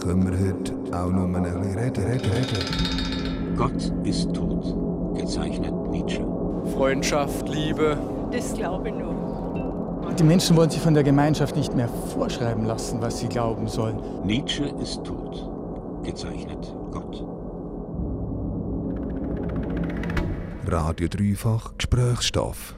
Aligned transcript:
können 0.00 0.30
wir 0.30 0.38
heute 0.38 0.74
auch 0.96 1.10
nur 1.10 1.24
ein 1.24 1.42
bisschen 1.42 1.78
reden, 1.78 2.04
reden, 2.04 2.30
reden. 2.30 3.56
Gott 3.56 3.92
ist 4.04 4.32
tot, 4.32 5.16
gezeichnet 5.16 5.74
Nietzsche. 5.90 6.24
Freundschaft, 6.74 7.48
Liebe. 7.48 7.98
Das 8.30 8.54
glaube 8.54 8.88
ich 8.88 8.94
nur. 8.94 10.12
Die 10.18 10.24
Menschen 10.24 10.56
wollen 10.56 10.70
sich 10.70 10.80
von 10.80 10.94
der 10.94 11.04
Gemeinschaft 11.04 11.56
nicht 11.56 11.74
mehr 11.74 11.88
vorschreiben 11.88 12.64
lassen, 12.64 13.00
was 13.00 13.20
sie 13.20 13.28
glauben 13.28 13.68
sollen. 13.68 13.98
Nietzsche 14.24 14.64
ist 14.80 15.02
tot, 15.04 15.50
gezeichnet 16.02 16.74
Gott. 16.90 17.24
Radio 20.66 21.08
Dreifach 21.08 21.76
Gesprächsstoff. 21.76 22.74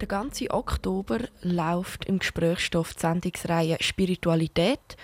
Der 0.00 0.08
ganze 0.08 0.50
Oktober 0.50 1.18
läuft 1.42 2.04
im 2.04 2.18
Gesprächsstoff 2.18 2.94
die 2.94 3.00
Sendungsreihe 3.00 3.76
Spiritualität. 3.80 4.96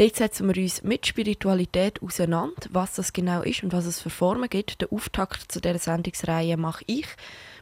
Dort 0.00 0.16
setzen 0.16 0.48
wir 0.48 0.62
uns 0.62 0.82
mit 0.82 1.06
Spiritualität 1.06 2.00
auseinander, 2.00 2.56
was 2.70 2.94
das 2.94 3.12
genau 3.12 3.42
ist 3.42 3.62
und 3.62 3.74
was 3.74 3.84
es 3.84 4.00
für 4.00 4.08
Formen 4.08 4.48
gibt. 4.48 4.80
Den 4.80 4.88
Auftakt 4.90 5.52
zu 5.52 5.60
dieser 5.60 5.78
Sendungsreihe 5.78 6.56
mache 6.56 6.82
ich 6.86 7.04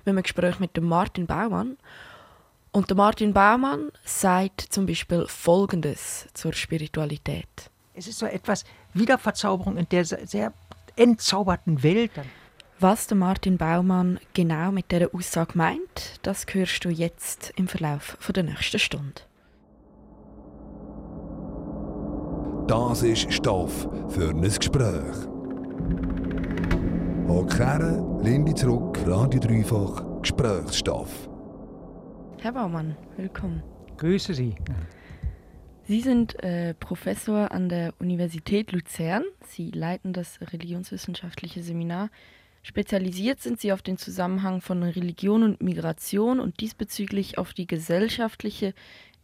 mit 0.04 0.12
einem 0.12 0.22
Gespräch 0.22 0.60
mit 0.60 0.76
dem 0.76 0.84
Martin 0.84 1.26
Baumann. 1.26 1.78
Und 2.70 2.90
der 2.90 2.96
Martin 2.96 3.34
Baumann 3.34 3.90
sagt 4.04 4.60
zum 4.60 4.86
Beispiel 4.86 5.26
Folgendes 5.26 6.28
zur 6.32 6.52
Spiritualität. 6.52 7.48
Es 7.94 8.06
ist 8.06 8.20
so 8.20 8.26
etwas 8.26 8.64
Wiederverzauberung 8.94 9.76
in 9.76 9.88
der 9.88 10.04
sehr 10.04 10.52
entzauberten 10.94 11.82
Welt. 11.82 12.12
Was 12.78 13.08
der 13.08 13.16
Martin 13.16 13.58
Baumann 13.58 14.20
genau 14.32 14.70
mit 14.70 14.92
dieser 14.92 15.12
Aussage 15.12 15.58
meint, 15.58 16.20
das 16.22 16.46
hörst 16.52 16.84
du 16.84 16.88
jetzt 16.88 17.52
im 17.56 17.66
Verlauf 17.66 18.16
der 18.32 18.44
nächsten 18.44 18.78
Stunde. 18.78 19.22
Das 22.68 23.02
ist 23.02 23.32
Stoff 23.32 23.88
für 24.10 24.28
ein 24.28 24.42
Gespräch. 24.42 25.16
Hockere, 27.26 28.20
Lindy 28.22 28.54
zurück, 28.54 28.98
Radio 29.06 29.40
Dreifach, 29.40 30.20
Gesprächsstoff. 30.20 31.30
Herr 32.36 32.52
Baumann, 32.52 32.94
willkommen. 33.16 33.62
Grüße 33.96 34.34
Sie. 34.34 34.54
Sie 35.84 36.02
sind 36.02 36.42
äh, 36.42 36.74
Professor 36.74 37.52
an 37.52 37.70
der 37.70 37.94
Universität 38.00 38.70
Luzern. 38.72 39.24
Sie 39.46 39.70
leiten 39.70 40.12
das 40.12 40.38
religionswissenschaftliche 40.42 41.62
Seminar. 41.62 42.10
Spezialisiert 42.62 43.40
sind 43.40 43.62
Sie 43.62 43.72
auf 43.72 43.80
den 43.80 43.96
Zusammenhang 43.96 44.60
von 44.60 44.82
Religion 44.82 45.42
und 45.42 45.62
Migration 45.62 46.38
und 46.38 46.60
diesbezüglich 46.60 47.38
auf 47.38 47.54
die 47.54 47.66
gesellschaftliche 47.66 48.74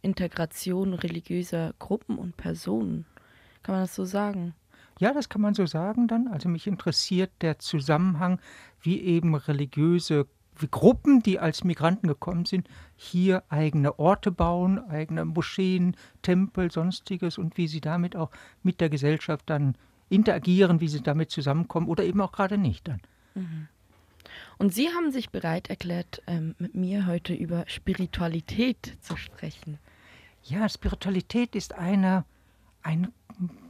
Integration 0.01 0.95
religiöser 0.95 1.75
Gruppen 1.77 2.17
und 2.17 2.37
Personen. 2.37 3.05
Kann 3.65 3.73
man 3.73 3.83
das 3.85 3.95
so 3.95 4.05
sagen? 4.05 4.53
Ja, 4.99 5.11
das 5.11 5.27
kann 5.27 5.41
man 5.41 5.55
so 5.55 5.65
sagen 5.65 6.07
dann. 6.07 6.27
Also 6.27 6.49
mich 6.49 6.67
interessiert 6.67 7.31
der 7.41 7.57
Zusammenhang, 7.57 8.39
wie 8.79 9.01
eben 9.01 9.33
religiöse 9.33 10.27
Gruppen, 10.69 11.23
die 11.23 11.39
als 11.39 11.63
Migranten 11.63 12.07
gekommen 12.07 12.45
sind, 12.45 12.69
hier 12.95 13.41
eigene 13.49 13.97
Orte 13.97 14.31
bauen, 14.31 14.77
eigene 14.87 15.25
Moscheen, 15.25 15.97
Tempel, 16.21 16.69
sonstiges 16.69 17.39
und 17.39 17.57
wie 17.57 17.67
sie 17.67 17.81
damit 17.81 18.15
auch 18.15 18.29
mit 18.61 18.81
der 18.81 18.91
Gesellschaft 18.91 19.49
dann 19.49 19.75
interagieren, 20.09 20.79
wie 20.79 20.87
sie 20.87 21.01
damit 21.01 21.31
zusammenkommen 21.31 21.87
oder 21.87 22.03
eben 22.03 22.21
auch 22.21 22.33
gerade 22.33 22.59
nicht 22.59 22.87
dann. 22.87 23.01
Mhm. 23.33 23.67
Und 24.59 24.75
Sie 24.75 24.89
haben 24.89 25.11
sich 25.11 25.31
bereit 25.31 25.71
erklärt, 25.71 26.21
ähm, 26.27 26.53
mit 26.59 26.75
mir 26.75 27.07
heute 27.07 27.33
über 27.33 27.63
Spiritualität 27.65 28.95
zu 29.01 29.17
sprechen. 29.17 29.79
Ja, 30.43 30.69
Spiritualität 30.69 31.55
ist 31.55 31.73
eine, 31.73 32.25
ein 32.85 33.11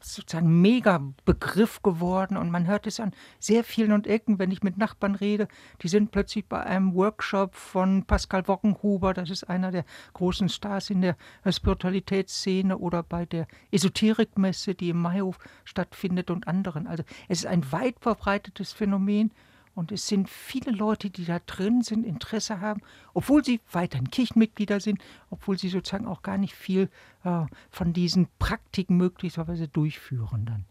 sozusagen 0.02 0.62
mega 0.62 1.02
Begriff 1.26 1.82
geworden 1.82 2.38
und 2.38 2.52
man 2.52 2.68
hört 2.68 2.86
es 2.86 3.00
an 3.00 3.14
sehr 3.40 3.64
vielen 3.64 3.94
und 3.94 4.06
Ecken, 4.06 4.38
wenn 4.38 4.52
ich 4.52 4.62
mit 4.62 4.78
Nachbarn 4.78 5.16
rede, 5.16 5.48
die 5.82 5.88
sind 5.88 6.12
plötzlich 6.12 6.46
bei 6.46 6.62
einem 6.62 6.94
Workshop 6.94 7.56
von 7.56 8.06
Pascal 8.06 8.48
Wockenhuber, 8.48 9.16
das 9.16 9.32
ist 9.32 9.46
einer 9.46 9.72
der 9.72 9.86
großen 10.14 10.50
Stars 10.50 10.92
in 10.92 11.02
der 11.02 11.18
Spiritualitätsszene 11.50 12.78
oder 12.78 13.02
bei 13.02 13.26
der 13.26 13.48
Esoterikmesse, 13.72 14.76
die 14.76 14.90
im 14.90 15.02
Maihof 15.02 15.40
stattfindet 15.64 16.30
und 16.30 16.48
anderen. 16.48 16.86
Also 16.86 17.04
es 17.28 17.40
ist 17.40 17.48
ein 17.48 17.72
weit 17.72 17.96
verbreitetes 18.00 18.74
Phänomen 18.74 19.32
und 19.76 19.92
es 19.92 20.08
sind 20.08 20.30
viele 20.30 20.72
Leute, 20.72 21.10
die 21.10 21.26
da 21.26 21.40
drin 21.40 21.82
sind, 21.82 22.06
Interesse 22.06 22.62
haben, 22.62 22.82
obwohl 23.14 23.44
sie 23.44 23.60
weiterhin 23.72 24.10
Kirchenmitglieder 24.10 24.80
sind, 24.80 25.00
obwohl 25.30 25.60
sie 25.60 25.70
sozusagen 25.70 26.08
auch 26.08 26.22
gar 26.22 26.38
nicht 26.38 26.56
viel 26.56 26.90
äh, 27.24 27.46
von 27.70 27.94
diesen 27.94 28.28
Praktiken 28.40 28.98
möglicherweise 28.98 29.68
durchführen 29.68 30.46
dann. 30.46 30.66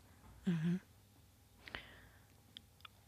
Mhm. 0.46 0.80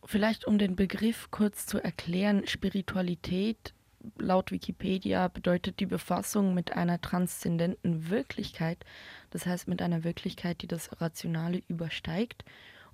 Vielleicht 0.05 0.47
um 0.47 0.59
den 0.59 0.77
Begriff 0.77 1.31
kurz 1.31 1.67
zu 1.67 1.83
erklären, 1.83 2.47
Spiritualität 2.47 3.75
laut 4.19 4.53
Wikipedia 4.53 5.27
bedeutet 5.29 5.81
die 5.81 5.87
Befassung 5.87 6.55
mit 6.55 6.73
einer 6.73 7.01
transzendenten 7.01 8.09
Wirklichkeit, 8.09 8.85
das 9.31 9.47
heißt 9.47 9.67
mit 9.67 9.83
einer 9.83 10.05
Wirklichkeit, 10.05 10.63
die 10.63 10.69
das 10.69 11.01
Rationale 11.01 11.63
übersteigt. 11.69 12.45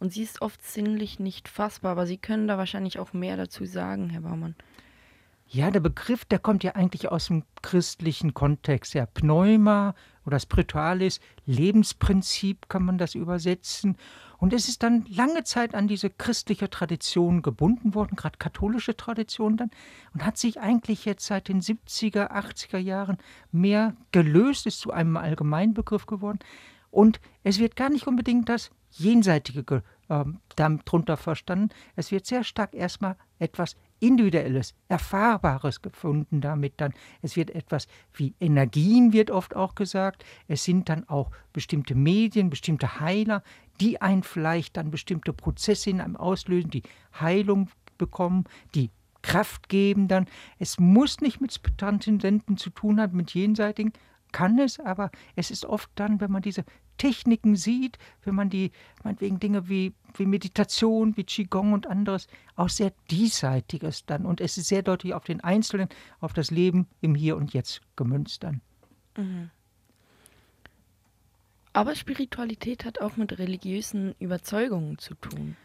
Und 0.03 0.13
sie 0.13 0.25
ist 0.25 0.43
oft 0.43 0.61
sinnlich 0.65 1.21
nicht 1.21 1.47
fassbar, 1.47 1.93
aber 1.93 2.09
Sie 2.09 2.17
können 2.17 2.49
da 2.49 2.59
wahrscheinlich 2.59 2.99
auch 2.99 3.13
mehr 3.13 3.37
dazu 3.37 3.65
sagen, 3.67 4.11
Herr 4.11 4.23
Baumann. 4.23 4.57
Ja, 5.47 5.71
der 5.71 5.79
Begriff, 5.79 6.25
der 6.25 6.41
kommt 6.41 6.65
ja 6.65 6.73
eigentlich 6.73 7.09
aus 7.09 7.29
dem 7.29 7.45
christlichen 7.63 8.35
Kontext. 8.35 8.95
Ja, 8.95 9.07
Pneuma 9.07 9.95
oder 10.27 10.41
Spiritualis, 10.41 11.21
Lebensprinzip 11.47 12.69
kann 12.69 12.85
man 12.85 12.99
das 12.99 13.15
übersetzen. 13.15 13.97
Und 14.39 14.53
es 14.53 14.67
ist 14.67 14.83
dann 14.83 15.07
lange 15.09 15.45
Zeit 15.45 15.73
an 15.73 15.87
diese 15.87 16.11
christliche 16.11 16.69
Tradition 16.69 17.41
gebunden 17.41 17.95
worden, 17.95 18.17
gerade 18.17 18.39
katholische 18.39 18.97
Tradition 18.97 19.57
dann, 19.57 19.71
und 20.15 20.25
hat 20.25 20.37
sich 20.37 20.59
eigentlich 20.59 21.05
jetzt 21.05 21.27
seit 21.27 21.47
den 21.47 21.61
70er, 21.61 22.33
80er 22.33 22.79
Jahren 22.79 23.19
mehr 23.53 23.95
gelöst, 24.11 24.67
ist 24.67 24.81
zu 24.81 24.91
einem 24.91 25.17
Allgemeinbegriff 25.17 26.07
geworden. 26.07 26.41
Und 26.91 27.21
es 27.45 27.61
wird 27.61 27.77
gar 27.77 27.89
nicht 27.89 28.09
unbedingt 28.09 28.49
das 28.49 28.73
Jenseitige 28.91 29.83
äh, 30.09 30.25
darunter 30.57 31.17
verstanden. 31.17 31.71
Es 31.97 32.11
wird 32.11 32.27
sehr 32.27 32.45
stark 32.45 32.75
erstmal 32.75 33.17
etwas 33.39 33.77
Individuelles, 34.01 34.75
Erfahrbares 34.89 35.81
gefunden 35.81 36.41
damit 36.41 36.75
dann. 36.79 36.93
Es 37.23 37.37
wird 37.37 37.51
etwas 37.51 37.87
wie 38.13 38.35
Energien, 38.41 39.13
wird 39.13 39.31
oft 39.31 39.55
auch 39.55 39.75
gesagt. 39.75 40.25
Es 40.49 40.65
sind 40.65 40.89
dann 40.89 41.09
auch 41.09 41.31
bestimmte 41.53 41.95
Medien, 41.95 42.51
bestimmte 42.51 43.01
Heiler, 43.01 43.45
die 43.81 44.01
einen 44.01 44.25
vielleicht 44.25 44.77
dann 44.77 44.91
bestimmte 44.91 45.33
Prozesse 45.33 45.91
in 45.91 46.01
einem 46.01 46.17
auslösen, 46.17 46.71
die 46.71 46.83
Heilung 47.21 47.69
bekommen, 47.97 48.45
die 48.75 48.91
Kraft 49.23 49.69
geben 49.69 50.09
dann. 50.09 50.27
Es 50.59 50.81
muss 50.81 51.21
nicht 51.21 51.41
mit 51.41 51.59
Transzendenten 51.79 52.57
zu 52.57 52.71
tun 52.71 53.01
haben, 53.01 53.17
mit 53.17 53.33
jenseitigen, 53.35 53.93
kann 54.33 54.59
es, 54.59 54.81
aber 54.81 55.11
es 55.37 55.51
ist 55.51 55.65
oft 55.65 55.91
dann, 55.95 56.21
wenn 56.21 56.33
man 56.33 56.43
diese 56.43 56.65
Techniken 57.03 57.57
sieht, 57.57 57.99
wenn 58.23 58.37
man 58.37 58.49
die, 58.49 58.71
meinetwegen 59.03 59.41
Dinge 59.41 59.69
wie, 59.69 59.93
wie 60.15 60.25
Meditation, 60.25 61.17
wie 61.17 61.25
Qigong 61.25 61.73
und 61.73 61.89
anderes, 61.89 62.29
auch 62.55 62.69
sehr 62.69 62.93
diesseitiges 63.11 64.07
dann. 64.07 64.25
Und 64.25 64.41
es 64.41 64.57
ist 64.57 64.69
sehr 64.69 64.83
deutlich 64.83 65.13
auf 65.13 65.25
den 65.25 65.41
Einzelnen, 65.41 65.89
auf 66.21 66.33
das 66.33 66.53
Leben 66.53 66.87
im 67.01 67.17
Hier 67.17 67.37
und 67.37 67.53
Jetzt 67.53 67.81
gemünzt 67.97 68.45
dann. 68.45 68.61
Mhm. 69.17 69.51
Aber 71.73 71.97
Spiritualität 71.97 72.85
hat 72.85 73.01
auch 73.01 73.17
mit 73.17 73.37
religiösen 73.37 74.15
Überzeugungen 74.21 74.99
zu 74.99 75.15
tun. 75.15 75.57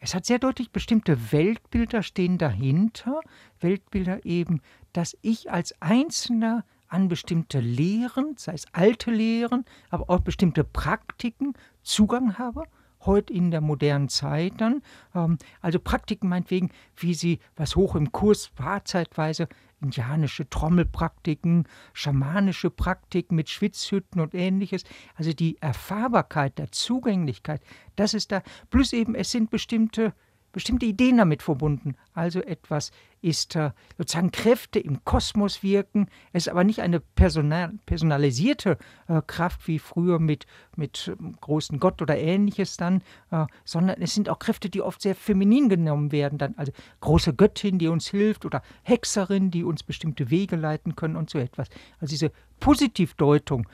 Es 0.00 0.12
hat 0.12 0.26
sehr 0.26 0.40
deutlich 0.40 0.72
bestimmte 0.72 1.30
Weltbilder 1.30 2.02
stehen 2.02 2.36
dahinter. 2.36 3.20
Weltbilder 3.60 4.24
eben, 4.24 4.60
dass 4.92 5.16
ich 5.22 5.52
als 5.52 5.80
Einzelner 5.80 6.64
an 6.90 7.08
bestimmte 7.08 7.60
Lehren, 7.60 8.34
sei 8.36 8.52
es 8.52 8.66
alte 8.72 9.10
Lehren, 9.10 9.64
aber 9.88 10.10
auch 10.10 10.20
bestimmte 10.20 10.64
Praktiken 10.64 11.54
Zugang 11.82 12.38
habe 12.38 12.64
heute 13.06 13.32
in 13.32 13.50
der 13.50 13.60
modernen 13.60 14.08
Zeit 14.08 14.54
dann. 14.58 14.82
Ähm, 15.14 15.38
also 15.60 15.78
Praktiken 15.78 16.28
meinetwegen, 16.28 16.70
wie 16.96 17.14
sie, 17.14 17.38
was 17.56 17.76
hoch 17.76 17.94
im 17.94 18.12
Kurs 18.12 18.50
war 18.56 18.84
zeitweise, 18.84 19.48
indianische 19.80 20.48
Trommelpraktiken, 20.48 21.66
schamanische 21.94 22.70
Praktiken 22.70 23.34
mit 23.36 23.48
Schwitzhütten 23.48 24.20
und 24.20 24.34
ähnliches. 24.34 24.84
Also 25.14 25.32
die 25.32 25.56
Erfahrbarkeit, 25.60 26.58
der 26.58 26.70
Zugänglichkeit, 26.70 27.62
das 27.96 28.14
ist 28.14 28.32
da. 28.32 28.42
Plus 28.68 28.92
eben, 28.92 29.14
es 29.14 29.30
sind 29.30 29.50
bestimmte 29.50 30.12
bestimmte 30.52 30.86
Ideen 30.86 31.18
damit 31.18 31.42
verbunden. 31.42 31.96
Also 32.14 32.40
etwas 32.40 32.90
ist 33.22 33.54
äh, 33.56 33.70
sozusagen 33.98 34.30
Kräfte 34.30 34.78
im 34.78 35.04
Kosmos 35.04 35.62
wirken. 35.62 36.08
Es 36.32 36.46
ist 36.46 36.48
aber 36.48 36.64
nicht 36.64 36.80
eine 36.80 37.00
personal, 37.00 37.72
personalisierte 37.86 38.78
äh, 39.08 39.20
Kraft 39.26 39.68
wie 39.68 39.78
früher 39.78 40.18
mit, 40.18 40.46
mit 40.76 41.14
ähm, 41.18 41.36
großen 41.40 41.78
Gott 41.78 42.00
oder 42.00 42.16
ähnliches 42.16 42.76
dann, 42.76 43.02
äh, 43.30 43.46
sondern 43.64 44.00
es 44.00 44.14
sind 44.14 44.28
auch 44.28 44.38
Kräfte, 44.38 44.70
die 44.70 44.80
oft 44.80 45.02
sehr 45.02 45.14
feminin 45.14 45.68
genommen 45.68 46.12
werden. 46.12 46.38
Dann 46.38 46.54
also 46.56 46.72
große 47.00 47.34
Göttin, 47.34 47.78
die 47.78 47.88
uns 47.88 48.08
hilft 48.08 48.44
oder 48.44 48.62
Hexerin, 48.82 49.50
die 49.50 49.64
uns 49.64 49.82
bestimmte 49.82 50.30
Wege 50.30 50.56
leiten 50.56 50.96
können 50.96 51.16
und 51.16 51.30
so 51.30 51.38
etwas. 51.38 51.68
Also 52.00 52.10
diese 52.10 52.32
Positivdeutung 52.58 53.66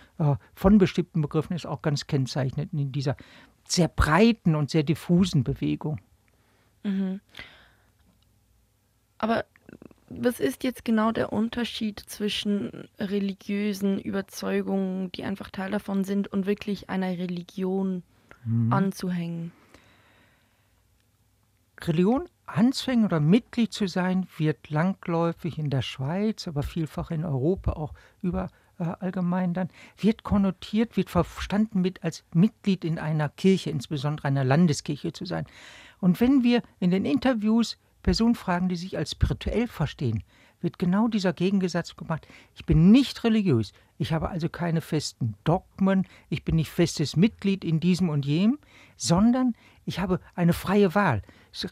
von 0.55 0.79
bestimmten 0.79 1.21
Begriffen 1.21 1.55
ist 1.57 1.67
auch 1.67 1.83
ganz 1.83 2.07
kennzeichnend 2.07 2.73
in 2.73 2.93
dieser 2.93 3.17
sehr 3.67 3.89
breiten 3.89 4.55
und 4.55 4.71
sehr 4.71 4.85
diffusen 4.85 5.43
Bewegung. 5.43 6.01
Mhm. 6.87 7.21
Aber 9.19 9.45
was 10.09 10.39
ist 10.39 10.63
jetzt 10.63 10.85
genau 10.85 11.11
der 11.11 11.33
Unterschied 11.33 11.99
zwischen 11.99 12.89
religiösen 12.99 13.99
Überzeugungen, 13.99 15.11
die 15.13 15.25
einfach 15.25 15.51
Teil 15.51 15.71
davon 15.73 16.05
sind, 16.05 16.29
und 16.29 16.47
wirklich 16.47 16.89
einer 16.89 17.09
Religion 17.09 18.03
mhm. 18.45 18.73
anzuhängen? 18.73 19.53
Religion 21.81 22.29
anzuhängen 22.47 23.05
oder 23.05 23.21
Mitglied 23.21 23.73
zu 23.73 23.89
sein, 23.89 24.29
wird 24.37 24.71
langläufig 24.71 25.59
in 25.59 25.71
der 25.71 25.83
Schweiz, 25.83 26.47
aber 26.47 26.63
vielfach 26.63 27.11
in 27.11 27.25
Europa 27.25 27.73
auch 27.73 27.93
über 28.23 28.49
äh, 28.79 28.85
allgemein 28.85 29.55
dann, 29.55 29.69
wird 29.99 30.23
konnotiert, 30.23 30.97
wird 30.97 31.11
verstanden 31.11 31.81
mit 31.81 32.05
als 32.05 32.25
Mitglied 32.33 32.85
in 32.85 32.99
einer 32.99 33.29
Kirche, 33.29 33.71
insbesondere 33.71 34.29
einer 34.29 34.45
Landeskirche 34.45 35.13
zu 35.13 35.25
sein. 35.25 35.47
Und 36.01 36.21
wenn 36.21 36.43
wir 36.43 36.63
in 36.79 36.91
den 36.91 37.05
Interviews 37.05 37.79
Personen 38.03 38.35
fragen, 38.35 38.69
die 38.69 38.77
sich 38.77 38.97
als 38.97 39.13
spirituell 39.13 39.67
verstehen, 39.67 40.23
wird 40.61 40.79
genau 40.79 41.09
dieser 41.09 41.33
Gegensatz 41.33 41.97
gemacht. 41.97 42.27
Ich 42.55 42.65
bin 42.65 42.91
nicht 42.91 43.25
religiös, 43.25 43.73
ich 43.99 44.13
habe 44.13 44.29
also 44.29 44.49
keine 44.49 44.81
festen 44.81 45.35
Dogmen, 45.45 46.07
ich 46.29 46.45
bin 46.45 46.57
nicht 46.57 46.71
festes 46.71 47.17
Mitglied 47.17 47.65
in 47.65 47.81
diesem 47.81 48.09
und 48.09 48.25
jenem, 48.25 48.59
sondern 48.97 49.55
ich 49.85 50.01
habe 50.01 50.21
eine 50.35 50.53
freie 50.53 50.95
Wahl. 50.95 51.23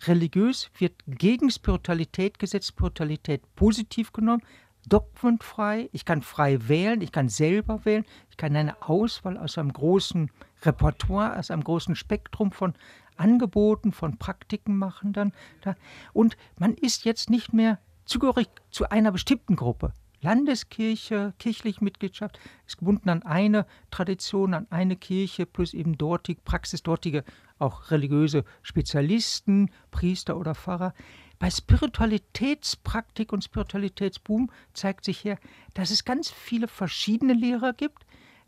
Religiös 0.06 0.70
wird 0.78 0.94
gegen 1.06 1.50
Spiritualität 1.50 2.38
gesetzt, 2.38 2.68
Spiritualität 2.68 3.42
positiv 3.54 4.12
genommen, 4.12 4.42
dogmenfrei, 4.86 5.88
ich 5.92 6.04
kann 6.04 6.22
frei 6.22 6.68
wählen, 6.68 7.00
ich 7.00 7.12
kann 7.12 7.28
selber 7.28 7.84
wählen, 7.84 8.04
ich 8.30 8.36
kann 8.36 8.56
eine 8.56 8.82
Auswahl 8.82 9.38
aus 9.38 9.58
einem 9.58 9.72
großen 9.72 10.30
Repertoire, 10.62 11.38
aus 11.38 11.50
einem 11.50 11.64
großen 11.64 11.96
Spektrum 11.96 12.52
von 12.52 12.74
Angeboten, 13.16 13.92
von 13.92 14.18
Praktiken 14.18 14.76
machen 14.76 15.12
dann. 15.12 15.32
Da. 15.60 15.76
Und 16.12 16.36
man 16.58 16.74
ist 16.74 17.04
jetzt 17.04 17.30
nicht 17.30 17.52
mehr 17.52 17.78
zugehörig 18.04 18.48
zu 18.70 18.88
einer 18.88 19.12
bestimmten 19.12 19.56
Gruppe. 19.56 19.92
Landeskirche, 20.24 21.34
kirchliche 21.38 21.84
Mitgliedschaft 21.84 22.40
ist 22.66 22.78
gebunden 22.78 23.10
an 23.10 23.22
eine 23.24 23.66
Tradition, 23.90 24.54
an 24.54 24.66
eine 24.70 24.96
Kirche, 24.96 25.44
plus 25.44 25.74
eben 25.74 25.98
dortige 25.98 26.40
Praxis, 26.40 26.82
dortige 26.82 27.24
auch 27.58 27.90
religiöse 27.90 28.44
Spezialisten, 28.62 29.70
Priester 29.90 30.38
oder 30.38 30.54
Pfarrer. 30.54 30.94
Bei 31.38 31.50
Spiritualitätspraktik 31.50 33.34
und 33.34 33.44
Spiritualitätsboom 33.44 34.50
zeigt 34.72 35.04
sich 35.04 35.24
her, 35.24 35.38
dass 35.74 35.90
es 35.90 36.06
ganz 36.06 36.30
viele 36.30 36.68
verschiedene 36.68 37.34
Lehrer 37.34 37.74
gibt, 37.74 38.03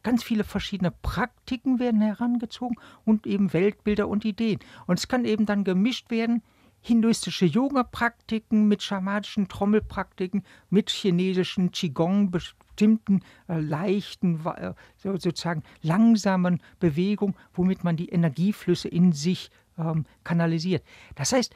ganz 0.06 0.23
viele 0.23 0.44
verschiedene 0.44 0.93
Praktiken 0.93 1.81
werden 1.81 2.00
herangezogen 2.00 2.76
und 3.05 3.26
eben 3.26 3.53
Weltbilder 3.53 4.06
und 4.06 4.25
Ideen. 4.25 4.61
Und 4.87 5.00
es 5.00 5.08
kann 5.08 5.25
eben 5.25 5.47
dann 5.47 5.64
gemischt 5.64 6.12
werden, 6.12 6.44
hinduistische 6.81 7.44
Yoga-Praktiken 7.44 8.69
mit 8.69 8.85
schamanischen 8.85 9.49
Trommelpraktiken, 9.49 10.44
mit 10.70 10.91
chinesischen 10.91 11.73
Qigong, 11.73 12.31
bestimmten 12.31 13.23
äh, 13.49 13.58
leichten, 13.58 14.47
äh, 14.47 14.75
sozusagen 14.97 15.64
langsamen 15.82 16.62
Bewegungen, 16.79 17.35
womit 17.53 17.82
man 17.82 17.97
die 17.97 18.11
Energieflüsse 18.11 18.87
in 18.87 19.11
sich 19.11 19.50
ähm, 19.76 20.05
kanalisiert. 20.23 20.85
Das 21.17 21.32
heißt, 21.32 21.53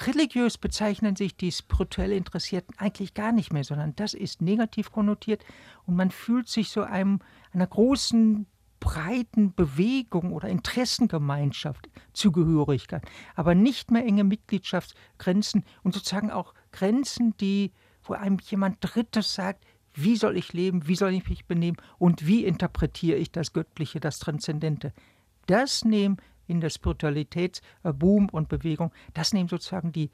religiös 0.00 0.58
bezeichnen 0.58 1.16
sich 1.16 1.36
die 1.36 1.52
spirituell 1.52 2.12
Interessierten 2.12 2.76
eigentlich 2.78 3.14
gar 3.14 3.32
nicht 3.32 3.52
mehr, 3.52 3.64
sondern 3.64 3.94
das 3.96 4.14
ist 4.14 4.42
negativ 4.42 4.90
konnotiert 4.90 5.44
und 5.86 5.96
man 5.96 6.10
fühlt 6.10 6.48
sich 6.48 6.70
so 6.70 6.82
einem, 6.82 7.20
einer 7.52 7.66
großen 7.66 8.46
breiten 8.80 9.54
Bewegung 9.54 10.32
oder 10.32 10.48
Interessengemeinschaft 10.48 11.88
Zugehörigkeit, 12.12 13.04
aber 13.36 13.54
nicht 13.54 13.92
mehr 13.92 14.04
enge 14.04 14.24
Mitgliedschaftsgrenzen 14.24 15.64
und 15.84 15.94
sozusagen 15.94 16.32
auch 16.32 16.52
Grenzen, 16.72 17.36
die, 17.36 17.72
wo 18.02 18.14
einem 18.14 18.38
jemand 18.40 18.78
Drittes 18.80 19.34
sagt, 19.34 19.64
wie 19.94 20.16
soll 20.16 20.36
ich 20.36 20.52
leben, 20.52 20.88
wie 20.88 20.96
soll 20.96 21.12
ich 21.12 21.28
mich 21.28 21.46
benehmen 21.46 21.76
und 21.98 22.26
wie 22.26 22.44
interpretiere 22.44 23.18
ich 23.18 23.30
das 23.30 23.52
Göttliche, 23.52 24.00
das 24.00 24.18
Transzendente. 24.18 24.92
Das 25.46 25.84
nehmen 25.84 26.16
in 26.46 26.60
der 26.60 26.70
Spiritualitätsboom 26.70 28.28
und 28.30 28.48
Bewegung, 28.48 28.92
das 29.14 29.32
nehmen 29.32 29.48
sozusagen 29.48 29.92
die 29.92 30.10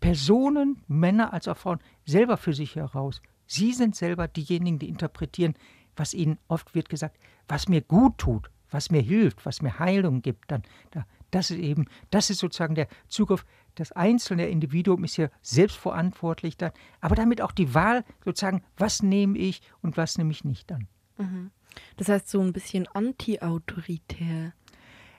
Personen, 0.00 0.82
Männer 0.88 1.32
als 1.32 1.48
auch 1.48 1.56
Frauen, 1.56 1.80
selber 2.06 2.36
für 2.36 2.54
sich 2.54 2.76
heraus. 2.76 3.20
Sie 3.46 3.72
sind 3.72 3.96
selber 3.96 4.28
diejenigen, 4.28 4.78
die 4.78 4.88
interpretieren, 4.88 5.54
was 5.96 6.14
ihnen 6.14 6.38
oft 6.48 6.74
wird 6.74 6.88
gesagt, 6.88 7.18
was 7.48 7.68
mir 7.68 7.82
gut 7.82 8.18
tut, 8.18 8.50
was 8.70 8.90
mir 8.90 9.02
hilft, 9.02 9.44
was 9.44 9.60
mir 9.60 9.78
Heilung 9.78 10.22
gibt, 10.22 10.50
dann 10.50 10.62
das 11.30 11.50
ist 11.50 11.58
eben, 11.58 11.86
das 12.10 12.30
ist 12.30 12.38
sozusagen 12.38 12.74
der 12.74 12.88
Zugriff. 13.08 13.44
Das 13.76 13.92
einzelne 13.92 14.48
Individuum 14.48 15.04
ist 15.04 15.16
ja 15.16 15.28
selbstverantwortlich 15.42 16.56
dann, 16.56 16.72
aber 17.00 17.14
damit 17.14 17.40
auch 17.40 17.52
die 17.52 17.72
Wahl 17.74 18.04
sozusagen, 18.24 18.62
was 18.76 19.02
nehme 19.02 19.38
ich 19.38 19.62
und 19.80 19.96
was 19.96 20.18
nehme 20.18 20.32
ich 20.32 20.44
nicht 20.44 20.70
dann. 20.70 20.88
Mhm. 21.18 21.50
Das 21.96 22.08
heißt 22.08 22.28
so 22.28 22.40
ein 22.40 22.52
bisschen 22.52 22.88
anti-autoritär. 22.88 24.52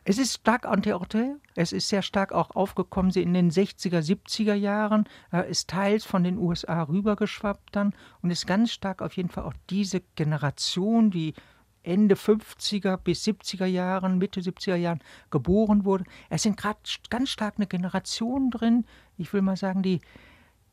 Es 0.04 0.18
ist 0.18 0.34
stark 0.34 0.66
anti-autoritär, 0.66 1.38
es 1.54 1.72
ist 1.72 1.88
sehr 1.88 2.02
stark 2.02 2.32
auch 2.32 2.52
aufgekommen 2.56 3.12
in 3.12 3.36
den 3.36 3.52
60er, 3.52 4.00
70er 4.00 4.56
Jahren, 4.56 5.08
äh, 5.32 5.48
ist 5.50 5.70
teils 5.70 6.06
von 6.06 6.24
den 6.24 6.40
USA 6.40 6.82
rübergeschwappt 6.84 7.76
dann 7.76 7.94
und 8.24 8.32
ist 8.32 8.48
ganz 8.48 8.72
stark 8.72 9.04
auf 9.04 9.16
jeden 9.16 9.30
Fall 9.30 9.44
auch 9.44 9.54
diese 9.70 10.02
Generation, 10.16 11.12
die 11.12 11.36
Ende 11.84 12.16
50er 12.16 12.98
bis 12.98 13.24
70er 13.26 13.66
Jahren, 13.66 14.18
Mitte 14.18 14.42
70er 14.42 14.76
Jahren 14.76 15.04
geboren 15.30 15.86
wurde. 15.86 16.06
Es 16.30 16.44
sind 16.44 16.58
gerade 16.58 16.80
ganz 17.12 17.30
stark 17.30 17.56
eine 17.58 17.68
Generation 17.68 18.50
drin, 18.50 18.86
ich 19.18 19.32
will 19.34 19.44
mal 19.44 19.58
sagen, 19.58 19.84
die, 19.84 20.02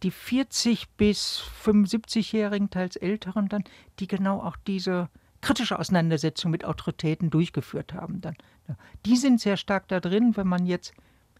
die 0.02 0.10
40 0.10 0.88
bis 0.96 1.42
75-Jährigen, 1.64 2.70
teils 2.70 2.96
Älteren 2.96 3.50
dann, 3.50 3.64
die 3.98 4.06
genau 4.06 4.40
auch 4.42 4.56
diese 4.66 5.10
kritische 5.40 5.78
Auseinandersetzung 5.78 6.50
mit 6.50 6.64
Autoritäten 6.64 7.30
durchgeführt 7.30 7.92
haben 7.92 8.20
dann. 8.20 8.36
Die 9.06 9.16
sind 9.16 9.40
sehr 9.40 9.56
stark 9.56 9.88
da 9.88 10.00
drin, 10.00 10.36
wenn 10.36 10.46
man 10.46 10.66
jetzt 10.66 10.92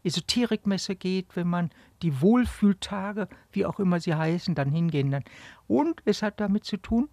Esoterikmesse 0.05 0.97
geht, 0.97 1.37
wenn 1.37 1.49
man 1.49 1.71
die 2.03 2.21
Wohlfühltage, 2.21 3.29
wie 3.53 3.67
auch 3.67 3.81
immer 3.81 4.01
sie 4.01 4.15
heißen, 4.15 4.55
dann 4.55 4.71
hingehen 4.71 5.11
dann. 5.11 5.25
Und 5.67 6.01
es 6.05 6.23
hat 6.23 6.41
damit 6.41 6.65
zu 6.65 6.77
tun, 6.77 7.09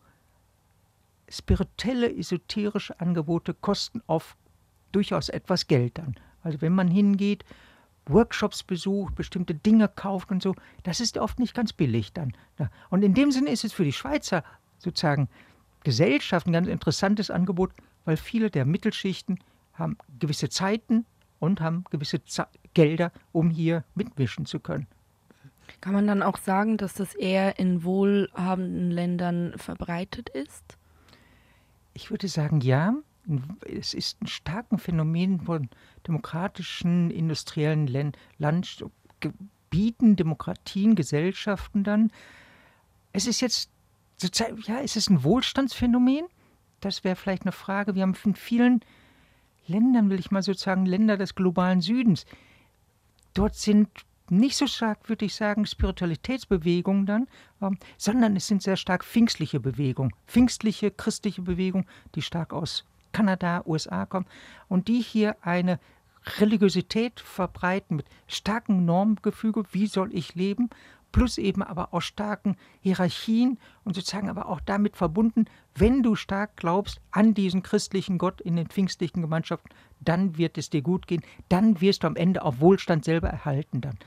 spirituelle, 1.28 2.16
esoterische 2.16 3.00
Angebote 3.00 3.54
kosten 3.54 4.02
oft 4.08 4.38
durchaus 4.92 5.30
etwas 5.30 5.68
Geld 5.68 5.98
dann. 5.98 6.16
Also 6.44 6.62
wenn 6.62 6.74
man 6.74 6.88
hingeht, 6.88 7.44
Workshops 8.08 8.62
besucht, 8.62 9.16
bestimmte 9.16 9.56
Dinge 9.56 9.88
kauft 9.88 10.30
und 10.30 10.44
so, 10.44 10.56
das 10.84 11.00
ist 11.00 11.18
oft 11.18 11.40
nicht 11.40 11.56
ganz 11.56 11.74
billig 11.74 12.14
dann. 12.14 12.34
Und 12.92 13.04
in 13.04 13.16
dem 13.16 13.32
Sinne 13.32 13.50
ist 13.50 13.64
es 13.64 13.74
für 13.74 13.84
die 13.84 13.94
Schweizer 13.94 14.44
sozusagen 14.78 15.28
Gesellschaft 15.84 16.46
ein 16.46 16.54
ganz 16.54 16.68
interessantes 16.68 17.32
Angebot, 17.32 17.72
weil 18.06 18.18
viele 18.18 18.52
der 18.52 18.66
Mittelschichten 18.66 19.40
haben 19.76 19.98
gewisse 20.20 20.50
Zeiten 20.50 21.06
und 21.40 21.62
haben 21.62 21.86
gewisse 21.90 22.24
Ze 22.26 22.48
Gelder, 22.74 23.12
um 23.32 23.50
hier 23.50 23.86
mitmischen 23.96 24.46
zu 24.46 24.60
können. 24.60 24.88
Kann 25.80 25.94
man 25.94 26.08
dann 26.08 26.24
auch 26.24 26.38
sagen, 26.38 26.78
dass 26.78 26.94
das 26.94 27.16
eher 27.16 27.58
in 27.58 27.84
wohlhabenden 27.84 28.92
Ländern 28.92 29.54
verbreitet 29.58 30.30
ist? 30.30 30.78
Ich 31.94 32.10
würde 32.10 32.28
sagen, 32.28 32.62
ja. 32.62 32.96
Es 33.66 33.96
ist 33.96 34.22
ein 34.22 34.28
starkes 34.28 34.84
Phänomen 34.84 35.40
von 35.40 35.70
demokratischen, 36.08 37.10
industriellen 37.10 38.14
Landgebieten, 38.38 40.16
Demokratien, 40.16 40.94
Gesellschaften 40.94 41.84
dann. 41.84 42.12
Es 43.14 43.26
ist 43.26 43.42
jetzt, 43.42 43.72
ja, 44.68 44.82
es 44.84 44.96
ist 44.96 45.10
ein 45.10 45.24
Wohlstandsphänomen. 45.24 46.26
Das 46.82 47.04
wäre 47.04 47.16
vielleicht 47.16 47.44
eine 47.44 47.52
Frage. 47.52 47.96
Wir 47.96 48.04
haben 48.04 48.16
in 48.26 48.36
vielen 48.36 48.82
Ländern, 49.68 50.10
will 50.10 50.20
ich 50.20 50.32
mal 50.32 50.44
sozusagen, 50.44 50.86
Länder 50.86 51.18
des 51.18 51.36
globalen 51.36 51.82
Südens. 51.82 52.26
Dort 53.34 53.56
sind 53.56 53.90
nicht 54.30 54.58
so 54.58 54.68
stark, 54.68 55.08
würde 55.10 55.26
ich 55.26 55.36
sagen, 55.36 55.66
Spiritualitätsbewegungen 55.66 57.06
dann, 57.06 57.28
ähm, 57.62 57.78
sondern 57.98 58.36
es 58.36 58.48
sind 58.48 58.64
sehr 58.64 58.78
stark 58.78 59.04
pfingstliche 59.04 59.60
Bewegungen, 59.60 60.12
pfingstliche 60.28 60.92
christliche 60.92 61.42
Bewegungen, 61.42 61.86
die 62.16 62.22
stark 62.22 62.54
aus 62.54 62.86
Kanada, 63.12 63.64
USA 63.66 64.06
kommen 64.06 64.26
und 64.68 64.88
die 64.88 65.02
hier 65.02 65.38
eine 65.42 65.80
Religiosität 66.40 67.20
verbreiten, 67.20 67.98
mit 67.98 68.08
starkem 68.28 68.84
Normgefüge, 68.84 69.64
wie 69.72 69.88
soll 69.88 70.14
ich 70.14 70.36
leben, 70.36 70.70
plus 71.16 71.38
eben 71.38 71.64
aber 71.64 71.94
auch 71.94 72.02
starken 72.02 72.58
Hierarchien 72.82 73.58
und 73.86 73.96
sozusagen 73.96 74.30
aber 74.30 74.50
auch 74.50 74.60
damit 74.60 74.98
verbunden, 74.98 75.46
wenn 75.74 76.04
du 76.04 76.18
stark 76.18 76.58
glaubst 76.58 77.00
an 77.10 77.34
diesen 77.34 77.64
christlichen 77.64 78.18
Gott 78.18 78.42
in 78.42 78.58
den 78.58 78.68
pfingstlichen 78.68 79.22
Gemeinschaften, 79.22 79.70
dann 80.02 80.38
wird 80.38 80.58
es 80.58 80.70
dir 80.70 80.82
gut 80.82 81.08
gehen, 81.08 81.24
dann 81.48 81.80
wirst 81.80 82.04
du 82.04 82.08
am 82.08 82.18
Ende 82.18 82.44
auch 82.44 82.60
Wohlstand 82.60 83.06
selber 83.06 83.30
erhalten 83.30 83.80
dann. 83.80 83.98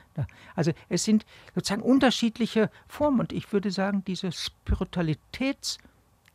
Also 0.54 0.72
es 0.90 1.04
sind 1.04 1.24
sozusagen 1.54 1.80
unterschiedliche 1.80 2.70
Formen 2.88 3.20
und 3.20 3.32
ich 3.32 3.50
würde 3.54 3.70
sagen, 3.70 4.04
diese 4.06 4.28
Spiritualitäts- 4.28 5.78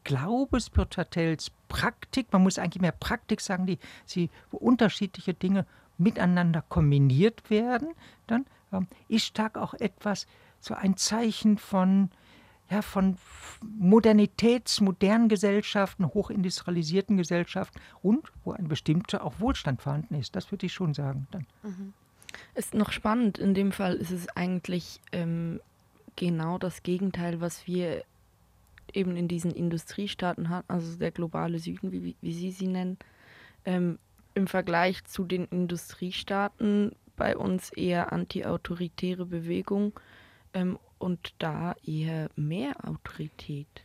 Glaube, 0.05 0.59
Spiritualitätspraktik, 0.59 2.33
man 2.33 2.43
muss 2.43 2.59
eigentlich 2.59 2.81
mehr 2.81 2.91
Praktik 2.91 3.39
sagen, 3.39 3.65
die, 3.65 3.79
sie, 4.05 4.29
wo 4.51 4.57
unterschiedliche 4.57 5.33
Dinge 5.33 5.65
miteinander 5.97 6.61
kombiniert 6.67 7.49
werden, 7.49 7.93
dann 8.27 8.45
ähm, 8.73 8.87
ist 9.07 9.25
stark 9.25 9.57
auch 9.57 9.73
etwas, 9.75 10.27
so 10.63 10.74
ein 10.74 10.96
Zeichen 10.96 11.58
von, 11.58 12.10
ja, 12.70 12.82
von 12.82 13.17
Modernitäts-, 13.62 14.82
Gesellschaften, 15.27 16.05
hochindustrialisierten 16.05 17.17
Gesellschaften 17.17 17.79
und 18.01 18.32
wo 18.46 18.53
ein 18.53 18.70
bestimmter 18.70 19.24
auch 19.24 19.39
Wohlstand 19.39 19.82
vorhanden 19.82 20.15
ist. 20.15 20.36
Das 20.36 20.51
würde 20.51 20.65
ich 20.65 20.74
schon 20.74 20.93
sagen. 20.93 21.27
Dann. 21.32 21.46
Mhm. 21.63 21.93
Ist 22.55 22.74
noch 22.74 22.91
spannend. 22.91 23.38
In 23.38 23.53
dem 23.53 23.74
Fall 23.74 23.96
ist 23.96 24.12
es 24.12 24.29
eigentlich 24.29 25.01
ähm, 25.12 25.60
genau 26.15 26.58
das 26.58 26.82
Gegenteil, 26.82 27.41
was 27.41 27.67
wir 27.67 28.05
eben 28.93 29.17
in 29.17 29.27
diesen 29.27 29.51
Industriestaaten 29.51 30.50
hatten, 30.50 30.72
also 30.72 30.98
der 30.98 31.12
globale 31.12 31.60
Süden, 31.60 31.91
wie, 31.91 32.15
wie 32.22 32.34
Sie 32.34 32.51
sie 32.51 32.67
nennen. 32.67 32.98
Ähm, 33.65 34.00
Im 34.34 34.48
Vergleich 34.48 35.03
zu 35.05 35.25
den 35.25 35.46
Industriestaaten 35.46 36.93
bei 37.17 37.36
uns 37.36 37.72
eher 37.72 38.13
anti-autoritäre 38.13 39.25
Bewegung 39.25 39.93
ähm, 40.53 40.79
und 40.98 41.33
da 41.39 41.75
eher 41.86 42.29
mehr 42.36 42.75
Autorität. 42.88 43.83